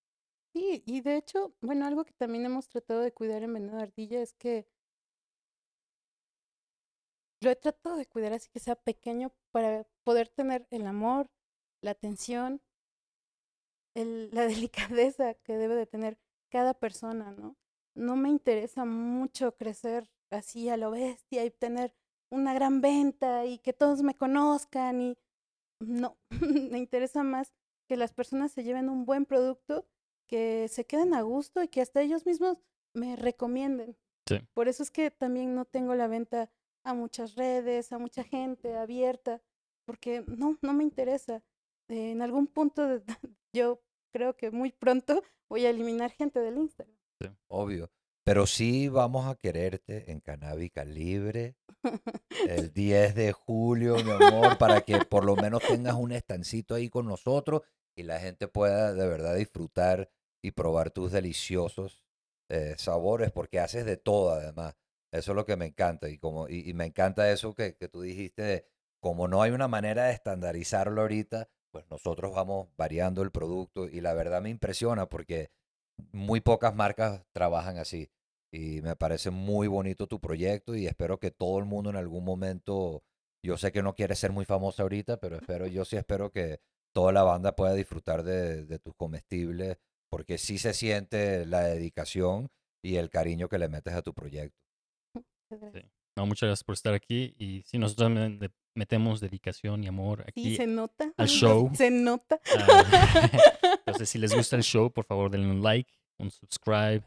Sí, 0.53 0.83
y 0.85 0.99
de 1.01 1.15
hecho, 1.17 1.55
bueno, 1.61 1.85
algo 1.85 2.03
que 2.03 2.13
también 2.13 2.45
hemos 2.45 2.67
tratado 2.67 2.99
de 2.99 3.13
cuidar 3.13 3.43
en 3.43 3.53
Veneno 3.53 3.77
de 3.77 3.83
Ardilla 3.83 4.21
es 4.21 4.33
que 4.33 4.65
lo 7.41 7.49
he 7.51 7.55
tratado 7.55 7.97
de 7.97 8.05
cuidar 8.07 8.33
así 8.33 8.49
que 8.49 8.59
sea 8.59 8.75
pequeño 8.75 9.31
para 9.51 9.85
poder 10.03 10.29
tener 10.29 10.67
el 10.71 10.87
amor, 10.87 11.29
la 11.81 11.91
atención, 11.91 12.61
el- 13.95 14.29
la 14.31 14.45
delicadeza 14.69 15.33
que 15.35 15.57
debe 15.57 15.75
de 15.75 15.85
tener 15.85 16.17
cada 16.49 16.73
persona, 16.73 17.31
¿no? 17.31 17.57
No 17.95 18.15
me 18.15 18.29
interesa 18.29 18.85
mucho 18.85 19.55
crecer 19.55 20.09
así 20.29 20.69
a 20.69 20.77
lo 20.77 20.91
bestia 20.91 21.43
y 21.45 21.51
tener 21.51 21.93
una 22.31 22.53
gran 22.53 22.79
venta 22.81 23.45
y 23.45 23.59
que 23.59 23.73
todos 23.73 24.01
me 24.01 24.15
conozcan 24.15 25.01
y 25.01 25.17
no, 25.79 26.17
me 26.71 26.77
interesa 26.79 27.23
más 27.23 27.53
que 27.87 27.97
las 27.97 28.13
personas 28.13 28.51
se 28.51 28.63
lleven 28.63 28.89
un 28.89 29.05
buen 29.05 29.25
producto, 29.25 29.87
que 30.27 30.67
se 30.69 30.85
queden 30.85 31.13
a 31.13 31.21
gusto 31.21 31.61
y 31.63 31.67
que 31.67 31.81
hasta 31.81 32.01
ellos 32.01 32.25
mismos 32.25 32.57
me 32.93 33.17
recomienden. 33.17 33.97
Sí. 34.27 34.39
Por 34.53 34.69
eso 34.69 34.83
es 34.83 34.91
que 34.91 35.11
también 35.11 35.55
no 35.55 35.65
tengo 35.65 35.95
la 35.95 36.07
venta 36.07 36.49
a 36.84 36.93
muchas 36.93 37.36
redes, 37.36 37.91
a 37.91 37.97
mucha 37.99 38.23
gente 38.23 38.75
abierta, 38.75 39.41
porque 39.86 40.23
no, 40.27 40.57
no 40.61 40.73
me 40.73 40.84
interesa. 40.84 41.43
Eh, 41.89 42.11
en 42.11 42.21
algún 42.21 42.47
punto 42.47 42.88
de- 42.88 43.01
yo 43.53 43.82
creo 44.13 44.36
que 44.36 44.51
muy 44.51 44.71
pronto 44.71 45.23
voy 45.49 45.65
a 45.65 45.69
eliminar 45.69 46.11
gente 46.11 46.39
del 46.39 46.57
Instagram. 46.57 46.95
Obvio. 47.47 47.89
Pero 48.23 48.45
sí 48.45 48.88
vamos 48.88 49.25
a 49.25 49.36
quererte 49.36 50.11
en 50.11 50.19
Canábica 50.19 50.86
Libre 50.86 51.55
el 52.47 52.71
10 52.73 53.15
de 53.15 53.32
julio, 53.32 53.95
mi 54.03 54.11
amor, 54.11 54.57
para 54.59 54.82
que 54.82 54.99
por 55.05 55.25
lo 55.25 55.36
menos 55.36 55.63
tengas 55.67 55.95
un 55.95 56.11
estancito 56.11 56.75
ahí 56.75 56.88
con 56.89 57.07
nosotros 57.07 57.61
y 57.97 58.03
la 58.03 58.19
gente 58.19 58.47
pueda 58.47 58.93
de 58.93 59.07
verdad 59.07 59.36
disfrutar 59.36 60.09
y 60.43 60.51
probar 60.51 60.91
tus 60.91 61.11
deliciosos 61.11 62.03
eh, 62.49 62.75
sabores, 62.77 63.32
porque 63.32 63.59
haces 63.59 63.86
de 63.86 63.97
todo 63.97 64.32
además. 64.32 64.75
Eso 65.12 65.32
es 65.32 65.36
lo 65.36 65.45
que 65.45 65.57
me 65.57 65.66
encanta 65.66 66.09
y, 66.09 66.18
como, 66.18 66.47
y, 66.47 66.70
y 66.70 66.74
me 66.74 66.86
encanta 66.86 67.32
eso 67.32 67.53
que, 67.53 67.76
que 67.76 67.88
tú 67.89 68.01
dijiste, 68.01 68.41
de, 68.41 68.66
como 69.01 69.28
no 69.28 69.41
hay 69.41 69.51
una 69.51 69.68
manera 69.68 70.05
de 70.05 70.14
estandarizarlo 70.14 71.01
ahorita, 71.01 71.49
pues 71.72 71.86
nosotros 71.89 72.34
vamos 72.34 72.70
variando 72.78 73.22
el 73.24 73.32
producto 73.32 73.88
y 73.88 74.01
la 74.01 74.14
verdad 74.14 74.41
me 74.41 74.49
impresiona 74.49 75.07
porque 75.09 75.51
muy 76.12 76.41
pocas 76.41 76.76
marcas 76.76 77.24
trabajan 77.34 77.78
así. 77.78 78.09
Y 78.53 78.82
me 78.82 78.95
parece 78.95 79.32
muy 79.32 79.68
bonito 79.68 80.07
tu 80.07 80.20
proyecto 80.20 80.76
y 80.76 80.88
espero 80.88 81.20
que 81.20 81.32
todo 81.32 81.57
el 81.59 81.66
mundo 81.66 81.89
en 81.89 81.95
algún 81.95 82.26
momento, 82.26 83.03
yo 83.43 83.57
sé 83.57 83.72
que 83.72 83.82
no 83.82 83.95
quieres 83.95 84.20
ser 84.20 84.32
muy 84.32 84.45
famosa 84.45 84.84
ahorita, 84.84 85.18
pero 85.20 85.38
espero, 85.38 85.68
yo 85.68 85.86
sí 85.86 85.95
espero 85.97 86.32
que 86.32 86.59
toda 86.93 87.12
la 87.12 87.24
banda 87.24 87.55
pueda 87.55 87.74
disfrutar 87.74 88.24
de, 88.24 88.66
de 88.66 88.80
tus 88.80 88.93
comestibles, 88.95 89.78
porque 90.09 90.38
sí 90.38 90.57
se 90.57 90.74
siente 90.74 91.45
la 91.45 91.62
dedicación 91.62 92.49
y 92.84 92.97
el 92.97 93.09
cariño 93.09 93.47
que 93.47 93.59
le 93.59 93.70
metes 93.70 93.93
a 93.93 94.01
tu 94.01 94.14
proyecto. 94.14 94.61
Muchas 95.51 95.59
gracias. 95.73 95.91
No, 96.15 96.25
muchas 96.25 96.47
gracias 96.47 96.63
por 96.63 96.73
estar 96.73 96.93
aquí. 96.93 97.35
Y 97.37 97.61
sí, 97.65 97.77
nosotros 97.77 98.05
también 98.07 98.39
le 98.39 98.51
metemos 98.75 99.19
dedicación 99.19 99.83
y 99.83 99.87
amor 99.87 100.19
Sí, 100.19 100.29
aquí. 100.29 100.55
se 100.55 100.67
nota. 100.67 101.11
al 101.17 101.27
show. 101.27 101.69
Se 101.73 101.89
nota. 101.91 102.39
Ah, 102.57 103.29
Entonces, 103.85 104.09
si 104.09 104.17
les 104.17 104.33
gusta 104.33 104.55
el 104.55 104.63
show, 104.63 104.91
por 104.91 105.05
favor 105.05 105.29
denle 105.31 105.47
un 105.49 105.61
like, 105.61 105.91
un 106.17 106.31
subscribe, 106.31 107.03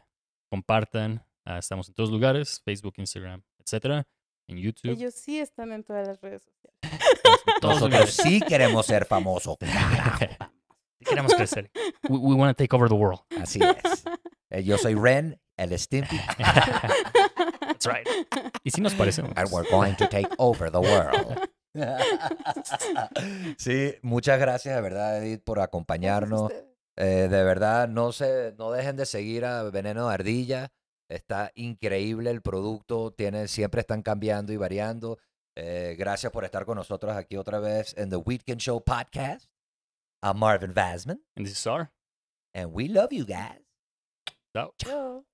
compartan. 0.49 1.23
Ah, 1.45 1.59
estamos 1.59 1.87
en 1.87 1.93
todos 1.95 2.09
lugares, 2.11 2.61
Facebook, 2.63 2.93
Instagram, 2.97 3.41
etcétera. 3.59 4.07
en 4.47 4.57
YouTube. 4.57 4.91
Ellos 4.91 5.13
sí 5.13 5.39
están 5.39 5.71
en 5.71 5.83
todas 5.83 6.07
las 6.07 6.21
redes 6.21 6.43
sociales. 6.43 6.79
Nosotros 7.61 8.09
sí 8.11 8.41
queremos 8.41 8.85
ser 8.85 9.05
famosos. 9.05 9.57
Sí 9.59 9.67
Queremos 11.05 11.33
crecer. 11.35 11.69
We, 12.09 12.17
we 12.17 12.35
want 12.35 12.55
to 12.57 12.63
take 12.63 12.75
over 12.75 12.89
the 12.89 12.95
world. 12.95 13.19
Así 13.39 13.59
es. 13.61 14.03
Eh, 14.49 14.63
Yo 14.63 14.77
soy 14.79 14.95
Ren, 14.95 15.39
el 15.57 15.77
Stimpy, 15.77 16.17
That's 17.85 18.05
right. 18.07 18.07
Y 18.63 18.71
sí 18.71 18.81
nos 18.81 18.93
parecemos. 18.93 19.31
and 19.35 19.49
we're 19.51 19.69
going 19.69 19.95
to 19.95 20.07
take 20.07 20.27
over 20.37 20.69
the 20.71 20.79
world. 20.79 21.49
Sí, 23.57 23.93
muchas 24.01 24.39
gracias 24.39 24.75
de 24.75 24.81
verdad, 24.81 25.21
Edith, 25.21 25.43
por 25.43 25.59
acompañarnos. 25.59 26.51
Eh, 26.95 27.27
de 27.29 27.43
verdad, 27.43 27.89
no 27.89 28.13
se, 28.13 28.53
no 28.57 28.71
dejen 28.71 28.95
de 28.95 29.05
seguir 29.05 29.43
a 29.43 29.63
Veneno 29.63 30.07
de 30.07 30.13
Ardilla. 30.13 30.71
Está 31.09 31.51
increíble 31.55 32.31
el 32.31 32.41
producto. 32.41 33.11
Tiene, 33.11 33.49
siempre 33.49 33.81
están 33.81 34.01
cambiando 34.03 34.53
y 34.53 34.57
variando. 34.57 35.19
Eh, 35.57 35.95
gracias 35.99 36.31
por 36.31 36.45
estar 36.45 36.65
con 36.65 36.77
nosotros 36.77 37.13
aquí 37.15 37.35
otra 37.35 37.59
vez 37.59 37.93
en 37.97 38.09
The 38.09 38.17
Weekend 38.17 38.61
Show 38.61 38.81
Podcast. 38.81 39.49
I'm 40.23 40.37
Marvin 40.39 40.73
Vasman, 40.73 41.21
And 41.35 41.45
this 41.45 41.57
is 41.57 41.67
our 41.67 41.91
and 42.53 42.71
we 42.73 42.87
love 42.87 43.11
you 43.11 43.25
guys. 43.25 43.61
Ciao. 44.53 44.73
Yo. 44.85 45.25